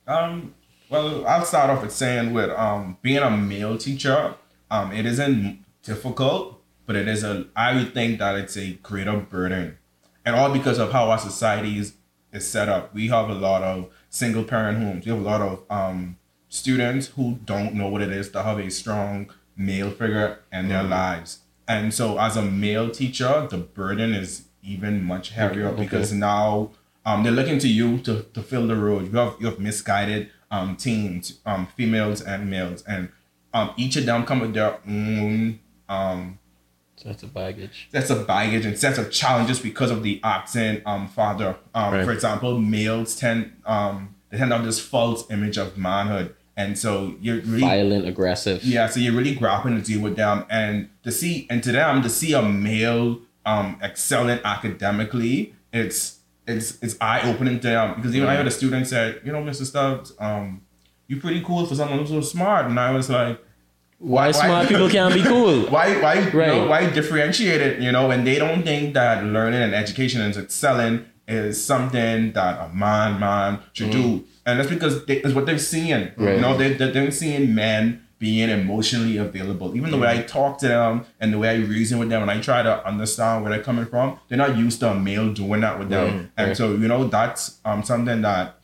Um, 0.07 0.55
well, 0.91 1.27
I'll 1.27 1.45
start 1.45 1.71
off 1.71 1.83
with 1.83 1.93
saying 1.93 2.35
with 2.35 2.51
um 2.51 2.99
being 3.03 3.19
a 3.23 3.31
male 3.31 3.79
teacher, 3.79 4.35
um, 4.71 4.93
it 4.93 5.07
isn't 5.07 5.65
difficult, 5.83 6.61
but 6.85 6.97
it 6.97 7.09
is 7.09 7.25
a 7.25 7.47
I 7.57 7.75
would 7.75 7.95
think 7.95 8.19
that 8.19 8.37
it's 8.37 8.57
a 8.57 8.73
greater 8.83 9.17
burden. 9.17 9.79
And 10.27 10.37
all 10.37 10.53
because 10.53 10.79
of 10.79 10.93
how 10.93 11.09
our 11.09 11.19
society 11.19 11.79
is, 11.79 11.95
is 12.33 12.47
set 12.47 12.69
up. 12.69 12.93
We 12.93 13.09
have 13.09 13.31
a 13.31 13.35
lot 13.35 13.63
of 13.63 13.91
single 14.11 14.45
parent 14.45 14.79
homes. 14.79 15.07
We 15.07 15.13
have 15.13 15.21
a 15.21 15.25
lot 15.25 15.41
of 15.41 15.63
um 15.71 16.19
students 16.49 17.09
who 17.09 17.39
don't 17.45 17.75
know 17.75 17.89
what 17.89 18.03
it 18.03 18.11
is 18.11 18.31
to 18.31 18.43
have 18.43 18.59
a 18.59 18.71
strong 18.71 19.31
male 19.57 19.91
figure 19.91 20.41
in 20.53 20.69
their 20.69 20.83
lives. 20.83 21.41
And 21.69 21.93
so 21.93 22.19
as 22.19 22.37
a 22.37 22.43
male 22.43 22.91
teacher, 22.91 23.47
the 23.51 23.59
burden 23.59 24.13
is 24.13 24.45
even 24.63 25.05
much 25.05 25.31
heavier 25.31 25.73
because 25.73 26.13
now 26.13 26.71
um, 27.05 27.23
they're 27.23 27.33
looking 27.33 27.59
to 27.61 27.69
you 27.69 27.99
to, 28.01 28.23
to 28.35 28.43
fill 28.43 28.67
the 28.67 28.77
role. 28.77 29.03
You 29.03 29.11
have 29.13 29.37
you 29.41 29.47
have 29.47 29.59
misguided 29.59 30.31
um, 30.51 30.77
teens, 30.77 31.39
um, 31.47 31.67
females 31.77 32.21
and 32.21 32.51
males, 32.51 32.83
and 32.83 33.11
um, 33.55 33.73
each 33.77 33.97
of 33.97 34.07
them 34.07 34.25
come 34.25 34.41
with 34.41 34.55
their 34.55 34.79
own 34.87 35.61
um, 35.89 36.39
That's 37.07 37.23
a 37.23 37.27
baggage. 37.29 37.89
sets 37.93 38.11
of 38.11 38.27
baggage 38.27 38.67
and 38.67 38.79
sets 38.79 38.99
of 38.99 39.11
challenges 39.11 39.61
because 39.61 39.91
of 39.91 40.03
the 40.03 40.21
absent 40.25 40.83
um, 40.87 41.09
father. 41.09 41.57
Um, 41.75 41.95
Right. 41.95 42.05
For 42.05 42.13
example, 42.13 42.59
males 42.59 43.15
tend 43.17 43.53
um, 43.65 44.15
they 44.31 44.39
tend 44.39 44.51
to 44.51 44.57
have 44.57 44.67
this 44.67 44.81
false 44.81 45.31
image 45.31 45.57
of 45.57 45.79
manhood, 45.79 46.35
and 46.57 46.77
so 46.79 47.15
you're 47.21 47.41
really 47.43 47.61
Violent, 47.61 48.07
aggressive. 48.07 48.65
yeah, 48.65 48.87
so 48.89 48.99
you're 49.01 49.13
really 49.15 49.35
grappling 49.35 49.77
to 49.77 49.83
deal 49.83 50.01
with 50.01 50.17
them, 50.17 50.45
and 50.51 50.89
to 51.05 51.11
see 51.13 51.47
and 51.49 51.63
to 51.63 51.73
them 51.73 52.03
to 52.03 52.09
see 52.11 52.33
a 52.33 52.43
male 52.43 53.21
um 53.47 53.79
excelling 53.83 54.41
academically, 54.45 55.55
it's 55.73 56.19
it's 56.47 56.79
it's 56.83 56.97
eye 57.01 57.21
opening 57.31 57.61
to 57.61 57.69
them 57.69 57.95
because 57.97 58.15
even 58.17 58.29
I 58.29 58.35
had 58.35 58.47
a 58.47 58.51
student 58.51 58.87
said, 58.87 59.21
you 59.25 59.33
know, 59.33 59.43
Mr. 59.43 59.65
Stubbs, 59.65 60.13
um, 60.19 60.63
you're 61.09 61.21
pretty 61.21 61.41
cool 61.43 61.67
for 61.67 61.75
someone 61.75 61.99
who's 62.01 62.09
so 62.11 62.21
smart, 62.21 62.67
and 62.67 62.79
I 62.81 62.91
was 62.91 63.09
like, 63.11 63.39
Why 63.99 64.31
smart 64.31 64.69
people 64.73 64.89
can't 64.91 65.15
be 65.15 65.23
cool? 65.23 65.63
why 65.69 66.01
why 66.03 66.15
you 66.21 66.31
Right. 66.31 66.49
know, 66.49 66.67
why 66.67 66.89
differentiate 66.91 67.61
it 67.61 67.81
you 67.81 67.91
know 67.93 68.11
and 68.11 68.27
they 68.27 68.39
don't 68.39 68.63
think 68.63 68.95
that 68.95 69.25
learning 69.25 69.63
and 69.63 69.75
education 69.75 70.21
and 70.21 70.37
excelling 70.37 71.07
is 71.29 71.63
something 71.65 72.33
that 72.33 72.55
a 72.67 72.69
man 72.75 73.19
man 73.19 73.59
should 73.73 73.91
do 73.91 74.05
mm. 74.21 74.25
and 74.45 74.61
that's 74.61 74.69
because 74.71 75.05
they, 75.07 75.17
it's 75.25 75.35
what 75.35 75.47
they're 75.47 75.59
seeing 75.59 76.11
Right. 76.17 76.37
you 76.37 76.41
know 76.41 76.57
they, 76.57 76.75
they, 76.75 76.91
they're 76.91 77.11
seeing 77.11 77.55
men 77.55 78.03
being 78.19 78.49
emotionally 78.49 79.17
available 79.17 79.75
even 79.77 79.91
the 79.91 79.99
way 79.99 80.09
i 80.09 80.19
mm. 80.19 80.27
talk 80.27 80.59
to 80.59 80.69
them 80.69 81.05
and 81.21 81.33
the 81.33 81.39
way 81.39 81.49
i 81.51 81.55
reason 81.57 81.99
with 81.99 82.09
them 82.11 82.23
and 82.23 82.31
i 82.31 82.39
try 82.41 82.63
to 82.63 82.87
understand 82.87 83.43
where 83.43 83.53
they're 83.53 83.63
coming 83.71 83.87
from 83.87 84.19
they're 84.29 84.39
not 84.39 84.57
used 84.57 84.79
to 84.81 84.91
a 84.91 84.95
male 84.95 85.33
doing 85.33 85.61
that 85.63 85.79
with 85.79 85.89
them 85.89 86.07
Right. 86.07 86.29
and 86.37 86.47
Right. 86.49 86.57
so 86.57 86.75
you 86.75 86.89
know 86.89 87.09
that's 87.09 87.59
um 87.65 87.83
something 87.83 88.21
that 88.23 88.59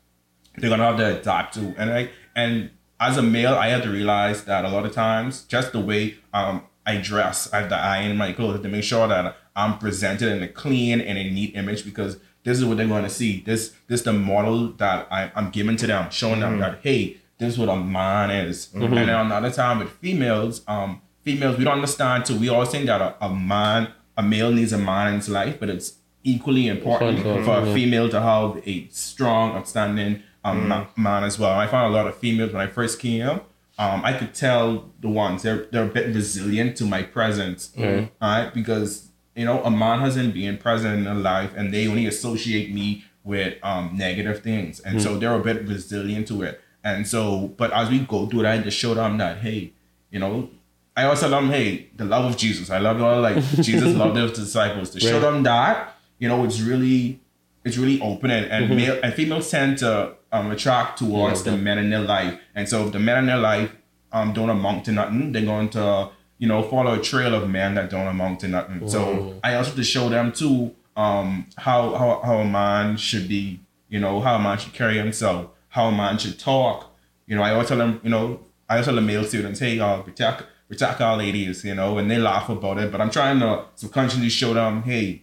they're 0.59 0.71
gonna 0.71 0.85
have 0.85 0.99
to 0.99 1.19
adapt 1.19 1.55
to. 1.55 1.75
And 1.79 1.91
I 1.91 2.11
and 2.37 2.71
as 3.09 3.17
a 3.17 3.23
male, 3.23 3.55
I 3.55 3.69
had 3.69 3.83
to 3.83 3.91
realize 3.91 4.45
that 4.45 4.65
a 4.65 4.69
lot 4.69 4.87
of 4.87 4.93
times, 4.93 5.43
just 5.45 5.73
the 5.73 5.81
way 5.81 6.17
um 6.33 6.63
I 6.85 6.97
dress, 6.97 7.53
I 7.53 7.61
have 7.61 7.69
to 7.69 7.77
iron 7.77 8.17
my 8.17 8.33
clothes 8.33 8.61
to 8.63 8.69
make 8.69 8.85
sure 8.85 9.07
that 9.07 9.37
I'm 9.55 9.79
presented 9.79 10.29
in 10.37 10.43
a 10.43 10.49
clean 10.49 11.01
and 11.01 11.17
a 11.19 11.25
neat 11.31 11.55
image 11.55 11.85
because 11.85 12.19
this 12.45 12.59
is 12.59 12.65
what 12.65 12.77
they're 12.77 12.89
going 12.89 13.05
to 13.05 13.11
see. 13.11 13.41
This 13.49 13.73
this 13.87 14.03
the 14.03 14.13
model 14.13 14.73
that 14.83 15.07
I, 15.11 15.31
I'm 15.37 15.51
giving 15.51 15.77
to 15.77 15.87
them, 15.87 16.11
showing 16.11 16.41
them 16.41 16.59
that 16.59 16.81
hey, 16.83 17.19
this 17.39 17.55
is 17.55 17.59
what 17.59 17.69
a 17.69 17.77
man 17.77 18.31
is. 18.31 18.69
And 18.75 18.83
then 18.97 19.09
another 19.27 19.51
time 19.51 19.79
with 19.81 19.91
females, 19.91 20.63
um, 20.67 21.01
females 21.23 21.57
we 21.59 21.65
don't 21.65 21.75
understand 21.75 22.25
too. 22.27 22.37
We 22.39 22.49
always 22.49 22.71
think 22.71 22.87
that 22.87 23.01
a, 23.01 23.25
a 23.25 23.33
man, 23.35 23.93
a 24.17 24.23
male 24.23 24.51
needs 24.53 24.73
a 24.73 24.79
man 24.79 25.09
in 25.09 25.15
his 25.21 25.29
life, 25.29 25.59
but 25.61 25.69
it's 25.71 25.95
equally 26.25 26.67
important 26.69 27.19
for 27.45 27.59
a 27.59 27.75
female 27.75 28.09
to 28.09 28.21
have 28.21 28.61
a 28.67 28.89
strong, 28.91 29.57
upstanding 29.57 30.23
um, 30.45 30.69
ma- 30.69 30.87
man 30.97 31.25
as 31.25 31.39
well. 31.39 31.59
I 31.59 31.67
found 31.67 31.93
a 31.93 31.97
lot 31.97 32.07
of 32.07 32.17
females 32.17 32.53
when 32.53 32.63
I 32.63 32.67
first 32.67 32.99
came. 32.99 33.41
Um, 33.79 34.03
I 34.05 34.13
could 34.13 34.35
tell 34.35 34.91
the 35.01 35.09
ones 35.09 35.43
they're 35.43 35.67
they're 35.73 35.85
a 35.85 35.89
bit 35.89 36.15
resilient 36.15 36.77
to 36.79 36.85
my 36.85 37.03
presence, 37.03 37.73
Right. 38.21 38.53
Because 38.53 39.09
you 39.35 39.45
know 39.47 39.63
a 39.65 39.71
man 39.71 40.01
hasn't 40.01 40.35
been 40.35 40.59
present 40.59 40.99
in 40.99 41.05
their 41.05 41.15
life, 41.15 41.53
and 41.57 41.73
they 41.73 41.87
only 41.89 42.07
associate 42.07 42.73
me 42.75 43.05
with 43.25 43.55
um, 43.63 43.95
negative 43.97 44.43
things, 44.43 44.81
and 44.81 45.01
so 45.01 45.17
they're 45.19 45.35
a 45.35 45.41
bit 45.43 45.67
resilient 45.67 46.29
to 46.29 46.43
it. 46.43 46.61
And 46.85 47.07
so, 47.07 47.49
but 47.57 47.73
as 47.73 47.89
we 47.89 48.01
go 48.01 48.27
through 48.27 48.43
that, 48.43 48.59
I 48.59 48.63
just 48.63 48.77
show 48.77 48.93
them 48.95 49.17
that 49.19 49.39
hey, 49.39 49.73
you 50.11 50.19
know, 50.19 50.51
I 50.97 51.05
also 51.05 51.31
tell 51.31 51.41
them, 51.41 51.49
hey, 51.51 51.89
the 51.97 52.05
love 52.05 52.25
of 52.27 52.37
Jesus. 52.37 52.69
I 52.69 52.79
love 52.79 53.01
all 53.01 53.21
like 53.23 53.37
Jesus 53.63 53.95
loved 53.97 54.17
his 54.17 54.33
disciples. 54.33 54.91
To 54.91 55.01
show 55.01 55.21
them 55.21 55.45
that, 55.45 55.95
you 56.19 56.29
know, 56.29 56.45
it's 56.45 56.61
really 56.61 57.21
it's 57.65 57.79
really 57.79 58.01
open 58.03 58.31
and 58.31 58.69
male 58.77 58.99
and 59.03 59.15
females 59.15 59.51
tend 59.51 59.79
to 59.79 60.15
um 60.33 60.51
attract 60.51 60.99
towards 60.99 61.45
Yeah, 61.45 61.53
the 61.53 61.59
men 61.59 61.79
in 61.79 61.91
their 61.91 62.01
life. 62.01 62.39
And 62.55 62.69
so 62.69 62.87
if 62.87 62.93
the 62.93 62.99
men 62.99 63.19
in 63.19 63.27
their 63.27 63.39
life 63.39 63.71
um 64.13 64.33
don't 64.33 64.51
amount 64.51 64.85
to 64.87 64.93
nothing, 64.93 65.33
they're 65.33 65.45
going 65.45 65.69
to 65.71 66.11
you 66.39 66.49
know, 66.49 66.61
follow 66.65 66.95
a 66.95 67.01
trail 67.01 67.37
of 67.37 67.49
men 67.49 67.77
that 67.77 67.89
don't 67.89 68.09
amount 68.09 68.41
to 68.41 68.49
nothing. 68.49 68.89
So 68.89 69.39
I 69.45 69.55
also 69.55 69.69
have 69.71 69.77
to 69.77 69.85
show 69.85 70.09
them 70.09 70.33
too 70.33 70.75
um, 70.97 71.47
how, 71.57 71.95
how 71.95 72.21
how 72.25 72.39
a 72.39 72.45
man 72.45 72.97
should 72.97 73.29
be, 73.29 73.61
you 73.89 74.01
know, 74.01 74.21
how 74.21 74.35
a 74.35 74.39
man 74.41 74.59
should 74.59 74.73
carry 74.73 74.97
himself, 74.99 75.51
how 75.69 75.87
a 75.87 75.93
man 75.93 76.19
should 76.19 76.41
talk. 76.41 76.91
You 77.29 77.37
know, 77.37 77.43
I 77.45 77.53
always 77.53 77.69
tell 77.69 77.79
them, 77.79 78.01
you 78.03 78.11
know, 78.11 78.41
I 78.69 78.75
always 78.75 78.87
tell 78.87 78.97
the 78.97 79.01
male 79.01 79.23
students, 79.23 79.61
hey, 79.61 79.77
y'all, 79.77 80.03
protect 80.03 80.43
protect 80.69 81.01
our 81.01 81.17
ladies, 81.17 81.65
you 81.65 81.77
know, 81.77 81.99
and 81.99 82.11
they 82.11 82.19
laugh 82.19 82.49
about 82.49 82.79
it. 82.79 82.91
But 82.91 83.01
I'm 83.01 83.11
trying 83.11 83.39
to 83.39 83.67
subconsciously 83.77 84.29
show 84.31 84.53
them, 84.53 84.83
hey, 84.83 85.23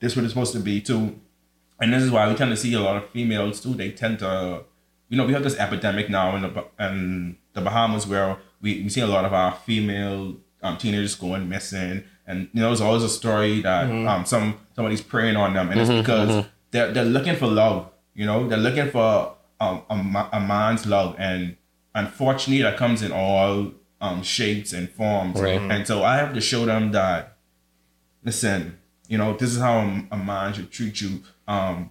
this 0.00 0.16
what 0.16 0.24
it's 0.26 0.34
supposed 0.34 0.52
to 0.52 0.60
be 0.60 0.82
too. 0.82 1.18
And 1.80 1.92
this 1.92 2.02
is 2.02 2.10
why 2.10 2.28
we 2.28 2.34
tend 2.34 2.50
to 2.50 2.56
see 2.56 2.74
a 2.74 2.80
lot 2.80 2.96
of 2.96 3.08
females 3.10 3.60
too. 3.60 3.74
They 3.74 3.90
tend 3.92 4.18
to, 4.20 4.64
you 5.08 5.16
know, 5.16 5.24
we 5.26 5.32
have 5.32 5.42
this 5.44 5.56
epidemic 5.58 6.10
now 6.10 6.34
in 6.36 6.42
the 6.42 6.64
in 6.80 7.36
the 7.52 7.60
Bahamas 7.60 8.06
where 8.06 8.36
we, 8.60 8.82
we 8.82 8.88
see 8.88 9.00
a 9.00 9.06
lot 9.06 9.24
of 9.24 9.32
our 9.32 9.52
female 9.54 10.36
um, 10.62 10.76
teenagers 10.76 11.14
going 11.14 11.48
missing, 11.48 12.02
and 12.26 12.48
you 12.52 12.60
know, 12.60 12.68
there's 12.68 12.80
always 12.80 13.04
a 13.04 13.08
story 13.08 13.60
that 13.62 13.84
um 14.08 14.24
some 14.26 14.58
somebody's 14.74 15.00
preying 15.00 15.36
on 15.36 15.54
them, 15.54 15.70
and 15.70 15.80
it's 15.80 15.90
because 15.90 16.46
they're 16.72 16.92
they're 16.92 17.04
looking 17.04 17.36
for 17.36 17.46
love. 17.46 17.90
You 18.14 18.26
know, 18.26 18.48
they're 18.48 18.58
looking 18.58 18.90
for 18.90 19.34
um, 19.60 19.82
a, 19.88 20.28
a 20.32 20.40
man's 20.40 20.84
love, 20.86 21.14
and 21.18 21.56
unfortunately, 21.94 22.62
that 22.62 22.76
comes 22.76 23.02
in 23.02 23.12
all 23.12 23.72
um 24.00 24.22
shapes 24.22 24.72
and 24.72 24.90
forms. 24.90 25.40
Right. 25.40 25.60
And 25.60 25.86
so 25.86 26.02
I 26.02 26.16
have 26.16 26.34
to 26.34 26.40
show 26.40 26.66
them 26.66 26.90
that 26.92 27.36
listen, 28.24 28.77
you 29.08 29.18
know, 29.18 29.36
this 29.36 29.50
is 29.50 29.58
how 29.58 29.78
a, 29.78 30.06
a 30.12 30.16
man 30.16 30.52
should 30.52 30.70
treat 30.70 31.00
you. 31.00 31.22
Um, 31.46 31.90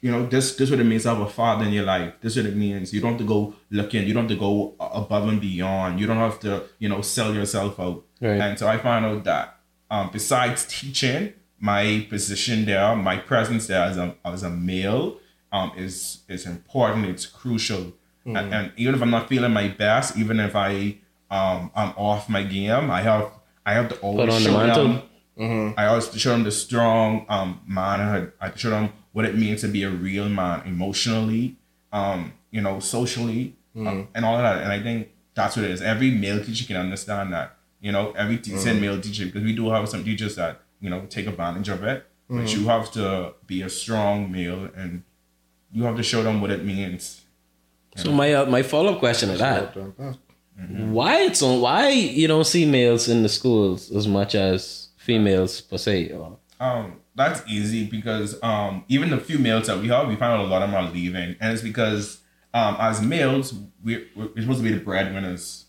you 0.00 0.12
know, 0.12 0.26
this 0.26 0.54
this 0.54 0.70
what 0.70 0.78
it 0.78 0.84
means 0.84 1.02
to 1.02 1.08
have 1.08 1.20
a 1.20 1.28
father 1.28 1.64
in 1.64 1.72
your 1.72 1.84
life. 1.84 2.14
This 2.20 2.36
what 2.36 2.46
it 2.46 2.56
means. 2.56 2.92
You 2.94 3.00
don't 3.00 3.12
have 3.12 3.20
to 3.20 3.26
go 3.26 3.54
looking. 3.70 4.06
You 4.06 4.14
don't 4.14 4.28
have 4.28 4.30
to 4.30 4.38
go 4.38 4.76
above 4.78 5.28
and 5.28 5.40
beyond. 5.40 5.98
You 5.98 6.06
don't 6.06 6.18
have 6.18 6.38
to, 6.40 6.64
you 6.78 6.88
know, 6.88 7.00
sell 7.00 7.34
yourself 7.34 7.80
out. 7.80 8.04
Right. 8.20 8.40
And 8.40 8.58
so 8.58 8.68
I 8.68 8.78
found 8.78 9.06
out 9.06 9.24
that 9.24 9.58
um, 9.90 10.10
besides 10.12 10.66
teaching, 10.66 11.32
my 11.58 12.06
position 12.08 12.64
there, 12.64 12.94
my 12.94 13.16
presence 13.16 13.66
there 13.66 13.82
as 13.82 13.96
a 13.96 14.14
as 14.24 14.44
a 14.44 14.50
male, 14.50 15.18
um, 15.50 15.72
is 15.76 16.20
is 16.28 16.46
important. 16.46 17.06
It's 17.06 17.26
crucial. 17.26 17.92
Mm-hmm. 18.24 18.36
And, 18.36 18.54
and 18.54 18.72
even 18.76 18.94
if 18.94 19.02
I'm 19.02 19.10
not 19.10 19.28
feeling 19.28 19.52
my 19.52 19.68
best, 19.68 20.16
even 20.16 20.38
if 20.38 20.54
I 20.54 20.98
um 21.30 21.72
I'm 21.74 21.90
off 21.96 22.28
my 22.28 22.44
game, 22.44 22.90
I 22.90 23.00
have 23.02 23.32
I 23.66 23.72
have 23.72 23.88
to 23.88 23.96
always 23.96 24.42
show 24.42 24.52
mantle. 24.52 25.02
Them. 25.38 25.74
I 25.76 25.86
always 25.86 26.04
have 26.04 26.12
to 26.14 26.18
show 26.18 26.30
them 26.32 26.44
the 26.44 26.50
strong 26.52 27.24
um 27.28 27.60
manhood. 27.66 28.32
I 28.40 28.46
have 28.46 28.54
to 28.54 28.58
show 28.60 28.70
them 28.70 28.92
what 29.12 29.24
it 29.24 29.36
means 29.36 29.60
to 29.62 29.68
be 29.68 29.82
a 29.84 29.90
real 29.90 30.28
man 30.28 30.62
emotionally, 30.66 31.56
um, 31.92 32.32
you 32.50 32.60
know, 32.60 32.78
socially, 32.80 33.54
um, 33.76 34.08
and 34.14 34.24
all 34.24 34.36
of 34.36 34.42
that. 34.42 34.62
And 34.62 34.72
I 34.72 34.82
think 34.82 35.08
that's 35.34 35.56
what 35.56 35.64
it 35.64 35.70
is. 35.70 35.80
Every 35.82 36.10
male 36.10 36.42
teacher 36.44 36.64
can 36.66 36.76
understand 36.76 37.32
that. 37.32 37.56
You 37.80 37.92
know, 37.92 38.12
every 38.12 38.36
decent 38.38 38.80
male 38.80 39.00
teacher 39.00 39.26
because 39.26 39.42
we 39.44 39.54
do 39.54 39.70
have 39.70 39.88
some 39.88 40.02
teachers 40.04 40.34
that 40.36 40.60
you 40.80 40.90
know 40.90 41.06
take 41.08 41.26
advantage 41.26 41.68
of 41.68 41.82
it. 41.84 42.04
But 42.30 42.54
you 42.54 42.66
have 42.68 42.90
to 42.92 43.32
be 43.46 43.62
a 43.62 43.70
strong 43.70 44.30
male 44.30 44.68
and 44.76 45.02
you 45.72 45.84
have 45.84 45.96
to 45.96 46.02
show 46.02 46.22
them 46.22 46.40
what 46.42 46.50
it 46.50 46.62
means. 46.64 47.22
So 47.96 48.12
my 48.12 48.32
uh, 48.34 48.46
my 48.46 48.62
follow 48.62 48.92
up 48.94 48.98
question 48.98 49.30
to 49.30 49.38
that: 49.38 49.74
Well 49.76 49.94
done, 49.96 50.18
Why 50.92 51.22
it's 51.22 51.40
on? 51.42 51.60
Why 51.60 51.88
you 51.90 52.26
don't 52.28 52.44
see 52.46 52.66
males 52.66 53.08
in 53.08 53.22
the 53.22 53.28
schools 53.28 53.90
as 53.92 54.06
much 54.06 54.34
as 54.34 54.87
females 55.12 55.60
per 55.62 55.78
se? 55.78 56.10
Or- 56.12 56.38
Um, 56.60 57.00
that's 57.14 57.40
easy 57.48 57.86
because 57.86 58.38
um, 58.42 58.84
even 58.88 59.10
the 59.10 59.18
few 59.18 59.38
males 59.38 59.66
that 59.68 59.78
we 59.78 59.88
have, 59.88 60.06
we 60.08 60.16
find 60.16 60.32
out 60.34 60.40
a 60.40 60.48
lot 60.48 60.62
of 60.62 60.70
them 60.70 60.76
are 60.84 60.90
leaving, 60.92 61.36
and 61.40 61.52
it's 61.52 61.62
because 61.62 62.20
um, 62.54 62.76
as 62.78 63.00
males, 63.02 63.54
we're, 63.84 64.04
we're 64.16 64.40
supposed 64.42 64.58
to 64.62 64.64
be 64.64 64.72
the 64.72 64.80
breadwinners. 64.80 65.66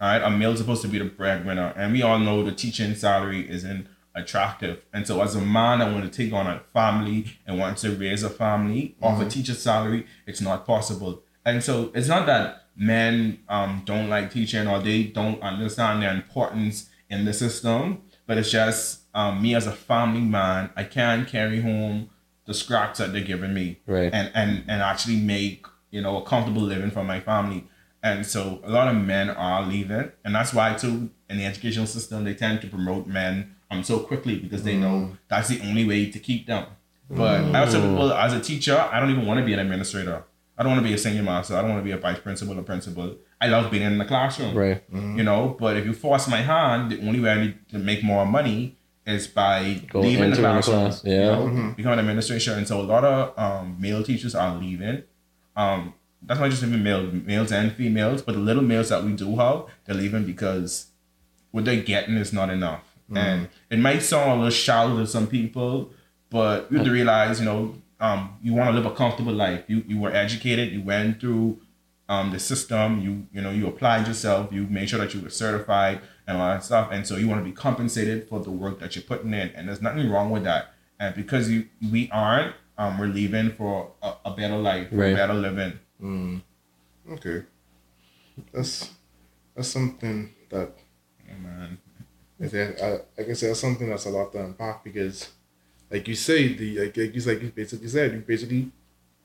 All 0.00 0.08
right, 0.08 0.22
a 0.22 0.30
male's 0.30 0.58
supposed 0.58 0.82
to 0.82 0.88
be 0.88 0.98
the 0.98 1.04
breadwinner, 1.04 1.72
and 1.76 1.92
we 1.92 2.02
all 2.02 2.18
know 2.18 2.42
the 2.42 2.52
teaching 2.52 2.94
salary 2.94 3.48
isn't 3.56 3.86
attractive. 4.14 4.78
And 4.94 5.06
so, 5.06 5.20
as 5.22 5.34
a 5.36 5.40
man 5.40 5.82
I 5.82 5.92
want 5.92 6.10
to 6.10 6.24
take 6.24 6.32
on 6.32 6.46
a 6.46 6.60
family 6.72 7.26
and 7.46 7.58
wants 7.58 7.82
to 7.82 7.90
raise 7.92 8.22
a 8.22 8.30
family 8.30 8.96
off 9.02 9.20
a 9.20 9.28
teacher 9.28 9.54
salary, 9.54 10.06
it's 10.26 10.40
not 10.40 10.66
possible. 10.66 11.22
And 11.44 11.62
so, 11.62 11.90
it's 11.94 12.08
not 12.08 12.24
that 12.26 12.64
men 12.76 13.40
um, 13.48 13.82
don't 13.84 14.08
like 14.08 14.32
teaching 14.32 14.66
or 14.66 14.80
they 14.80 15.04
don't 15.04 15.40
understand 15.42 16.02
their 16.02 16.14
importance 16.14 16.88
in 17.10 17.24
the 17.26 17.32
system, 17.34 18.00
but 18.30 18.38
it's 18.38 18.52
just 18.52 19.00
um, 19.12 19.42
me 19.42 19.56
as 19.56 19.66
a 19.66 19.72
family 19.72 20.20
man, 20.20 20.70
I 20.76 20.84
can't 20.84 21.26
carry 21.26 21.60
home 21.60 22.10
the 22.44 22.54
scraps 22.54 23.00
that 23.00 23.12
they're 23.12 23.24
giving 23.24 23.52
me, 23.52 23.80
Right. 23.88 24.08
And 24.14 24.30
and 24.36 24.62
and 24.68 24.80
actually 24.82 25.16
make 25.16 25.66
you 25.90 26.00
know 26.00 26.16
a 26.18 26.22
comfortable 26.22 26.62
living 26.62 26.92
for 26.92 27.02
my 27.02 27.18
family. 27.18 27.64
And 28.04 28.24
so 28.24 28.60
a 28.62 28.70
lot 28.70 28.86
of 28.86 28.94
men 28.94 29.30
are 29.30 29.62
leaving, 29.66 30.12
and 30.24 30.32
that's 30.32 30.54
why 30.54 30.74
too 30.74 31.10
in 31.28 31.38
the 31.38 31.44
educational 31.44 31.88
system 31.88 32.22
they 32.22 32.34
tend 32.34 32.60
to 32.60 32.68
promote 32.68 33.08
men 33.08 33.56
um 33.68 33.82
so 33.82 33.98
quickly 33.98 34.36
because 34.36 34.62
they 34.62 34.76
know 34.76 35.16
that's 35.26 35.48
the 35.48 35.60
only 35.68 35.84
way 35.84 36.08
to 36.08 36.20
keep 36.20 36.46
them. 36.46 36.66
But 37.10 37.52
I 37.52 37.58
also 37.64 38.12
as 38.12 38.32
a 38.32 38.40
teacher, 38.40 38.78
I 38.92 39.00
don't 39.00 39.10
even 39.10 39.26
want 39.26 39.40
to 39.40 39.44
be 39.44 39.54
an 39.54 39.58
administrator. 39.58 40.22
I 40.60 40.62
don't 40.62 40.72
want 40.72 40.84
to 40.84 40.88
be 40.88 40.94
a 40.94 40.98
senior 40.98 41.22
master. 41.22 41.56
I 41.56 41.62
don't 41.62 41.70
want 41.70 41.80
to 41.80 41.84
be 41.84 41.92
a 41.92 41.96
vice 41.96 42.18
principal 42.18 42.58
or 42.58 42.62
principal. 42.62 43.16
I 43.40 43.46
love 43.48 43.70
being 43.70 43.82
in 43.82 43.96
the 43.96 44.04
classroom 44.04 44.54
Right. 44.54 44.82
you 44.92 45.22
know. 45.22 45.56
But 45.58 45.78
if 45.78 45.86
you 45.86 45.94
force 45.94 46.28
my 46.28 46.42
hand, 46.42 46.90
the 46.92 47.00
only 47.08 47.18
way 47.18 47.30
I 47.30 47.40
need 47.40 47.54
to 47.70 47.78
make 47.78 48.04
more 48.04 48.26
money 48.26 48.76
is 49.06 49.26
by 49.26 49.80
Go 49.88 50.00
leaving 50.00 50.18
the 50.20 50.26
into 50.26 50.42
the 50.42 50.48
classroom, 50.48 50.80
class, 50.80 51.02
you 51.02 51.12
yeah. 51.14 51.26
know, 51.30 51.72
become 51.74 51.92
an 51.94 51.98
administrator. 52.00 52.52
And 52.52 52.68
so 52.68 52.78
a 52.78 52.82
lot 52.82 53.04
of 53.04 53.38
um, 53.38 53.76
male 53.80 54.02
teachers 54.02 54.34
are 54.34 54.54
leaving. 54.54 55.02
Um, 55.56 55.94
that's 56.22 56.38
not 56.38 56.50
just 56.50 56.62
even 56.62 56.82
male, 56.82 57.04
males 57.10 57.50
and 57.52 57.72
females, 57.72 58.20
but 58.20 58.32
the 58.34 58.40
little 58.40 58.62
males 58.62 58.90
that 58.90 59.02
we 59.02 59.14
do 59.14 59.36
have, 59.36 59.64
they're 59.86 59.96
leaving 59.96 60.26
because 60.26 60.88
what 61.52 61.64
they're 61.64 61.82
getting 61.82 62.16
is 62.16 62.34
not 62.34 62.50
enough. 62.50 62.82
And 63.12 63.48
it 63.70 63.78
might 63.78 64.00
sound 64.02 64.30
a 64.32 64.34
little 64.34 64.50
shallow 64.50 64.98
to 64.98 65.06
some 65.06 65.26
people, 65.26 65.90
but 66.28 66.70
you 66.70 66.76
have 66.76 66.86
to 66.86 66.92
realize, 66.92 67.40
you 67.40 67.46
know, 67.46 67.74
um, 68.00 68.36
you 68.42 68.54
want 68.54 68.70
to 68.70 68.74
live 68.80 68.86
a 68.90 68.94
comfortable 68.94 69.32
life. 69.32 69.64
You 69.68 69.84
you 69.86 69.98
were 69.98 70.12
educated, 70.12 70.72
you 70.72 70.82
went 70.82 71.20
through 71.20 71.60
um, 72.08 72.32
the 72.32 72.38
system, 72.38 73.00
you 73.00 73.26
you 73.32 73.40
know, 73.40 73.50
you 73.50 73.66
applied 73.66 74.06
yourself, 74.08 74.52
you 74.52 74.64
made 74.66 74.88
sure 74.88 74.98
that 74.98 75.14
you 75.14 75.20
were 75.20 75.30
certified 75.30 76.00
and 76.26 76.36
all 76.38 76.48
that 76.48 76.64
stuff. 76.64 76.88
And 76.92 77.06
so 77.06 77.16
you 77.16 77.28
want 77.28 77.40
to 77.40 77.44
be 77.44 77.52
compensated 77.52 78.28
for 78.28 78.40
the 78.40 78.50
work 78.50 78.80
that 78.80 78.96
you're 78.96 79.04
putting 79.04 79.32
in. 79.34 79.50
And 79.50 79.68
there's 79.68 79.82
nothing 79.82 80.10
wrong 80.10 80.30
with 80.30 80.44
that. 80.44 80.72
And 80.98 81.14
because 81.14 81.48
you 81.50 81.66
we 81.90 82.08
aren't, 82.10 82.54
um, 82.78 82.98
we're 82.98 83.06
leaving 83.06 83.52
for 83.52 83.92
a, 84.02 84.14
a 84.26 84.30
better 84.34 84.56
life, 84.56 84.88
Right. 84.90 85.12
a 85.12 85.16
better 85.16 85.34
living. 85.34 85.78
Okay, 87.10 87.42
that's 88.52 88.90
that's 89.54 89.68
something 89.68 90.30
that 90.50 90.72
Yeah, 91.26 91.34
man. 91.42 91.78
I 92.42 92.46
think, 92.48 92.80
I, 92.80 92.90
like 93.18 93.28
I 93.28 93.32
that's 93.34 93.60
something 93.60 93.88
that's 93.90 94.06
a 94.06 94.10
lot 94.10 94.32
to 94.32 94.42
unpack 94.44 94.82
because, 94.82 95.28
like 95.90 96.06
you 96.08 96.14
say, 96.14 96.54
the 96.54 96.78
like, 96.78 96.96
like 96.96 97.14
you 97.14 97.20
like 97.22 97.42
you 97.42 97.50
basically 97.50 97.88
said, 97.88 98.12
you 98.12 98.20
basically 98.20 98.70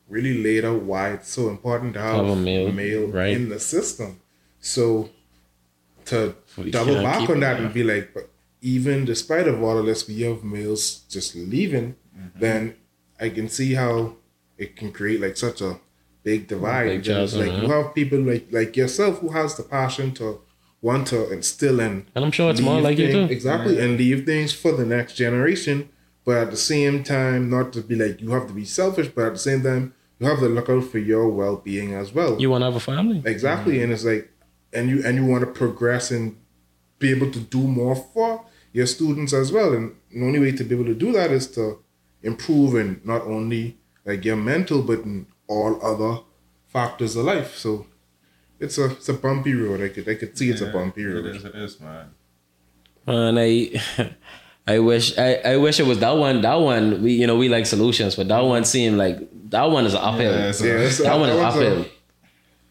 really 0.08 0.42
laid 0.44 0.66
out 0.66 0.82
why 0.82 1.10
it's 1.12 1.30
so 1.30 1.50
important 1.50 1.94
to 1.96 2.02
have, 2.02 2.16
Have 2.18 2.28
a 2.28 2.36
male, 2.36 3.08
right. 3.08 3.34
in 3.34 3.50
the 3.50 3.60
system. 3.60 4.20
So 4.60 5.10
to 6.06 6.36
We 6.58 6.72
double 6.72 7.02
back 7.02 7.30
on 7.30 7.40
that 7.40 7.60
and 7.60 7.74
be 7.74 7.84
like, 7.84 8.14
but 8.14 8.30
even 8.62 9.06
despite 9.06 9.48
of 9.48 9.62
all 9.62 9.78
of 9.78 9.86
this, 9.86 10.08
we 10.08 10.22
have 10.22 10.44
males 10.44 11.02
just 11.10 11.36
leaving. 11.36 11.96
Mm-hmm. 12.18 12.40
Then 12.40 12.76
I 13.20 13.30
can 13.30 13.50
see 13.50 13.74
how 13.74 14.16
it 14.58 14.76
can 14.76 14.92
create 14.92 15.22
like 15.22 15.38
such 15.38 15.62
a 15.62 15.80
big 16.24 16.48
divide. 16.48 16.88
Big 16.88 17.04
chasm, 17.04 17.40
like 17.48 17.62
you 17.62 17.68
have 17.70 17.94
people 17.94 18.20
like 18.20 18.48
like 18.52 18.76
yourself 18.76 19.20
who 19.20 19.30
has 19.30 19.56
the 19.56 19.64
passion 19.64 20.14
to 20.16 20.42
want 20.82 21.08
to 21.08 21.32
instill 21.32 21.80
and 21.80 22.06
And 22.16 22.26
I'm 22.26 22.32
sure 22.32 22.50
it's 22.52 22.62
more 22.62 22.82
like 22.82 22.98
you 22.98 23.12
too. 23.12 23.28
Exactly, 23.32 23.80
and 23.80 23.98
leave 23.98 24.26
things 24.26 24.54
for 24.54 24.72
the 24.72 24.86
next 24.86 25.14
generation. 25.16 25.90
But 26.26 26.38
at 26.38 26.52
the 26.52 26.58
same 26.58 27.04
time, 27.04 27.50
not 27.50 27.72
to 27.74 27.82
be 27.82 27.96
like 27.96 28.20
you 28.20 28.32
have 28.32 28.48
to 28.48 28.54
be 28.54 28.66
selfish, 28.66 29.10
but 29.10 29.26
at 29.28 29.34
the 29.34 29.40
same 29.40 29.62
time, 29.64 29.94
you 30.20 30.28
have 30.28 30.40
to 30.40 30.48
look 30.50 30.70
out 30.70 30.84
for 30.86 30.98
your 30.98 31.30
well 31.30 31.58
being 31.58 31.94
as 31.94 32.14
well. 32.14 32.40
You 32.42 32.50
want 32.50 32.62
to 32.64 32.66
have 32.66 32.76
a 32.76 32.80
family? 32.80 33.22
exactly, 33.26 33.82
and 33.84 33.92
it's 33.94 34.04
like, 34.06 34.32
and 34.74 34.90
you 34.90 35.04
and 35.06 35.16
you 35.18 35.26
want 35.26 35.44
to 35.46 35.52
progress 35.52 36.10
and 36.12 36.36
be 37.00 37.12
able 37.12 37.30
to 37.32 37.40
do 37.40 37.60
more 37.60 37.96
for 37.96 38.44
your 38.74 38.88
students 38.88 39.34
as 39.34 39.52
well. 39.52 39.74
And 39.74 39.96
the 40.12 40.26
only 40.26 40.40
way 40.40 40.52
to 40.54 40.64
be 40.64 40.74
able 40.76 40.86
to 40.86 40.96
do 40.96 41.12
that 41.12 41.32
is 41.32 41.48
to 41.52 41.80
improve 42.24 42.76
in 42.76 43.02
not 43.04 43.22
only 43.24 43.78
like 44.04 44.26
your 44.26 44.36
mental, 44.38 44.82
but 44.82 45.00
in 45.00 45.28
all 45.48 45.80
other 45.86 46.22
factors 46.68 47.16
of 47.16 47.26
life. 47.26 47.56
So 47.56 47.86
it's 48.60 48.78
a 48.80 48.86
it's 48.92 49.10
a 49.10 49.14
bumpy 49.14 49.54
road. 49.54 49.82
I 49.82 49.90
could 49.90 50.10
I 50.10 50.16
could 50.16 50.36
see 50.38 50.50
it's 50.50 50.62
a 50.62 50.72
bumpy 50.72 51.04
It 51.04 51.08
road. 51.08 51.26
is, 51.36 51.46
it 51.46 51.56
is, 51.56 51.80
man. 51.80 52.08
And 53.08 53.38
I, 53.40 53.82
I 54.68 54.80
wish, 54.80 55.16
I, 55.18 55.36
I 55.36 55.58
wish 55.58 55.80
it 55.80 55.86
was 55.86 56.00
that 56.00 56.12
one. 56.18 56.42
That 56.42 56.56
one, 56.56 57.04
we, 57.04 57.14
you 57.14 57.28
know, 57.28 57.38
we 57.38 57.50
like 57.50 57.66
solutions, 57.68 58.16
but 58.16 58.28
that 58.30 58.40
one 58.40 58.66
seemed 58.66 58.98
like 58.98 59.20
that 59.52 59.66
one 59.70 59.86
is 59.86 59.94
an 59.94 60.02
uphill. 60.02 60.34
Yeah, 60.34 60.52
so- 60.52 60.66
Yeah, 60.66 60.72
it's- 60.74 60.98
that 61.00 61.20
one 61.20 61.30
is 61.30 61.38
one's 61.40 61.56
a- 61.56 61.60
uphill. 61.60 61.86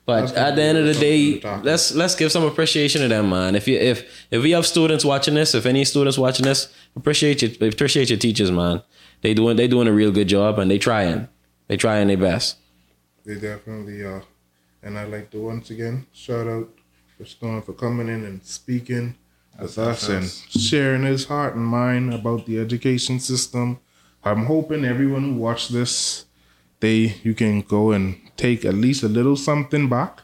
But 0.07 0.37
at 0.37 0.55
the 0.57 0.63
end 0.63 0.77
of 0.77 0.85
the 0.85 0.93
day, 0.93 1.19
something 1.25 1.41
to 1.41 1.49
talk 1.49 1.65
let's 1.65 1.95
let's 1.95 2.15
give 2.15 2.31
some 2.31 2.43
appreciation 2.45 3.01
to 3.01 3.09
them, 3.09 3.31
man. 3.31 3.55
If 3.55 3.67
you 3.67 3.79
if 3.79 4.05
if 4.31 4.43
we 4.43 4.51
have 4.51 4.67
students 4.67 5.03
watching 5.03 5.33
this, 5.35 5.55
if 5.55 5.65
any 5.65 5.83
students 5.87 6.19
watching 6.19 6.45
this, 6.45 6.69
appreciate 6.95 7.41
you 7.41 7.49
appreciate 7.67 8.11
your 8.11 8.19
teachers, 8.19 8.51
man. 8.51 8.83
They 9.23 9.33
doing 9.33 9.57
they 9.57 9.67
doing 9.67 9.89
a 9.89 9.93
real 9.93 10.11
good 10.11 10.29
job 10.29 10.59
and 10.59 10.71
they 10.71 10.77
trying. 10.79 11.27
They 11.69 11.79
trying 11.79 12.09
their 12.09 12.19
best. 12.19 12.59
They 13.25 13.37
definitely 13.37 14.03
are. 14.03 14.25
And 14.83 14.99
I'd 14.99 15.11
like 15.11 15.31
to 15.31 15.39
once 15.39 15.71
again 15.71 16.05
shout 16.13 16.49
out 16.49 16.69
for 17.17 17.25
Storm 17.25 17.63
for 17.63 17.73
coming 17.73 18.09
in 18.09 18.25
and 18.27 18.45
speaking 18.45 19.15
That's 19.59 19.79
us 19.79 20.09
and 20.09 20.27
sharing 20.29 21.05
his 21.05 21.27
heart 21.27 21.55
and 21.55 21.65
mind 21.65 22.13
about 22.13 22.47
the 22.47 22.59
education 22.59 23.21
system. 23.21 23.79
I'm 24.25 24.47
hoping 24.47 24.85
everyone 24.85 25.23
who 25.23 25.35
watched 25.35 25.73
this, 25.73 26.25
they 26.81 27.17
you 27.23 27.35
can 27.35 27.61
go 27.61 27.93
and 27.93 28.17
take 28.37 28.65
at 28.65 28.75
least 28.75 29.03
a 29.03 29.09
little 29.09 29.37
something 29.37 29.89
back 29.89 30.23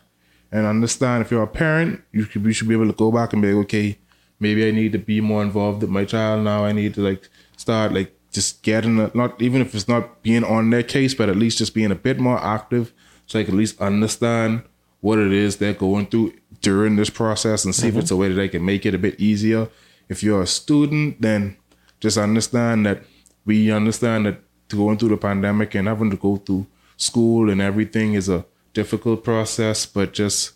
and 0.51 0.67
understand 0.67 1.23
if 1.23 1.31
you're 1.31 1.43
a 1.43 1.47
parent, 1.47 2.03
you 2.13 2.25
should 2.25 2.45
you 2.45 2.53
should 2.53 2.69
be 2.69 2.75
able 2.75 2.89
to 2.89 2.93
go 2.93 3.13
back 3.13 3.33
and 3.33 3.43
be 3.43 3.53
like, 3.53 3.65
okay, 3.65 3.99
maybe 4.41 4.67
I 4.67 4.73
need 4.73 4.93
to 4.93 4.99
be 4.99 5.21
more 5.21 5.43
involved 5.43 5.83
with 5.83 5.91
my 5.91 6.05
child 6.05 6.45
now. 6.45 6.65
I 6.65 6.73
need 6.73 6.95
to 6.95 7.03
like 7.03 7.29
start 7.57 7.93
like 7.93 8.17
just 8.33 8.63
getting 8.63 8.99
a, 8.99 9.11
not 9.15 9.41
even 9.41 9.61
if 9.61 9.75
it's 9.75 9.89
not 9.89 10.23
being 10.23 10.45
on 10.45 10.71
their 10.71 10.83
case, 10.83 11.15
but 11.15 11.29
at 11.29 11.37
least 11.37 11.59
just 11.59 11.75
being 11.75 11.91
a 11.91 11.97
bit 11.97 12.19
more 12.19 12.39
active 12.43 12.93
so 13.27 13.39
I 13.39 13.45
can 13.45 13.55
at 13.55 13.59
least 13.59 13.81
understand 13.81 14.63
what 15.01 15.19
it 15.19 15.33
is 15.33 15.57
they're 15.57 15.73
going 15.75 16.07
through 16.07 16.33
during 16.61 16.97
this 16.97 17.11
process 17.11 17.65
and 17.65 17.75
see 17.75 17.89
if 17.89 17.97
it's 17.97 18.11
a 18.11 18.15
mm-hmm. 18.15 18.21
way 18.21 18.29
that 18.29 18.35
they 18.35 18.49
can 18.49 18.65
make 18.65 18.85
it 18.85 18.95
a 18.95 18.99
bit 18.99 19.19
easier. 19.19 19.69
If 20.09 20.23
you're 20.23 20.43
a 20.43 20.47
student, 20.47 21.21
then 21.21 21.57
just 22.01 22.19
understand 22.19 22.87
that 22.87 23.03
we 23.45 23.71
understand 23.71 24.27
that 24.27 24.41
going 24.69 24.99
through 24.99 25.11
the 25.11 25.17
pandemic 25.17 25.75
and 25.75 25.89
having 25.89 26.11
to 26.11 26.17
go 26.17 26.37
through 26.37 26.67
school 26.97 27.51
and 27.51 27.61
everything 27.61 28.15
is 28.15 28.29
a 28.29 28.45
difficult 28.73 29.25
process, 29.25 29.87
but 29.87 30.13
just 30.13 30.53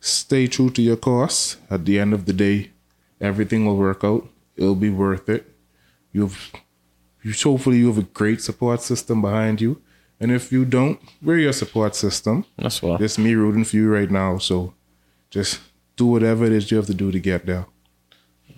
stay 0.00 0.46
true 0.46 0.70
to 0.70 0.82
your 0.82 0.96
course. 0.96 1.56
At 1.68 1.84
the 1.84 1.98
end 1.98 2.14
of 2.14 2.26
the 2.26 2.32
day, 2.32 2.70
everything 3.20 3.66
will 3.66 3.76
work 3.76 4.04
out. 4.04 4.28
It'll 4.56 4.74
be 4.74 4.90
worth 4.90 5.28
it. 5.28 5.52
You've 6.12 6.52
you 7.22 7.32
hopefully 7.32 7.78
you 7.78 7.88
have 7.88 7.98
a 7.98 8.02
great 8.02 8.40
support 8.40 8.82
system 8.82 9.20
behind 9.20 9.60
you. 9.60 9.82
And 10.20 10.30
if 10.30 10.52
you 10.52 10.64
don't, 10.66 11.00
we're 11.22 11.38
your 11.38 11.52
support 11.54 11.96
system. 11.96 12.44
That's 12.58 12.82
why. 12.82 12.98
It's 13.00 13.18
me 13.18 13.34
rooting 13.34 13.64
for 13.64 13.76
you 13.76 13.90
right 13.90 14.10
now. 14.10 14.36
So 14.38 14.74
just 15.30 15.60
do 15.96 16.06
whatever 16.06 16.44
it 16.44 16.52
is 16.52 16.70
you 16.70 16.76
have 16.76 16.86
to 16.86 16.94
do 16.94 17.10
to 17.10 17.18
get 17.18 17.46
there. 17.46 17.66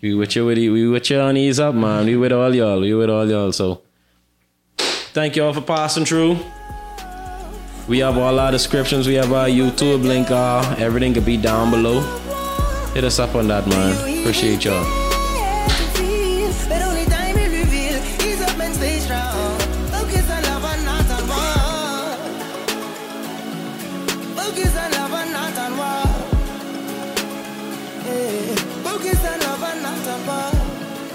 We 0.03 0.15
with 0.15 0.35
you 0.35 0.45
with 0.47 0.59
you, 0.59 0.73
we 0.73 0.89
with 0.89 1.09
you 1.11 1.21
on 1.21 1.37
ease 1.37 1.61
up, 1.61 1.77
man. 1.77 2.07
We 2.07 2.17
with 2.17 2.33
all 2.33 2.53
y'all. 2.53 2.81
We 2.81 2.93
with 2.93 3.09
all 3.09 3.29
y'all. 3.29 3.53
So 3.53 3.83
thank 4.79 5.37
y'all 5.37 5.53
for 5.53 5.61
passing 5.61 6.05
through. 6.05 6.39
We 7.89 7.99
have 7.99 8.19
all 8.19 8.39
our 8.39 8.51
descriptions. 8.51 9.07
We 9.07 9.15
have 9.15 9.33
our 9.33 9.47
YouTube 9.47 10.03
link. 10.05 10.31
Uh, 10.31 10.75
everything 10.79 11.15
could 11.15 11.27
be 11.27 11.37
down 11.37 11.71
below. 11.71 12.01
Hit 12.95 13.05
us 13.05 13.19
up 13.21 13.35
on 13.37 13.49
that, 13.49 13.67
man. 13.69 14.21
Appreciate 14.21 14.65
y'all. 14.65 15.02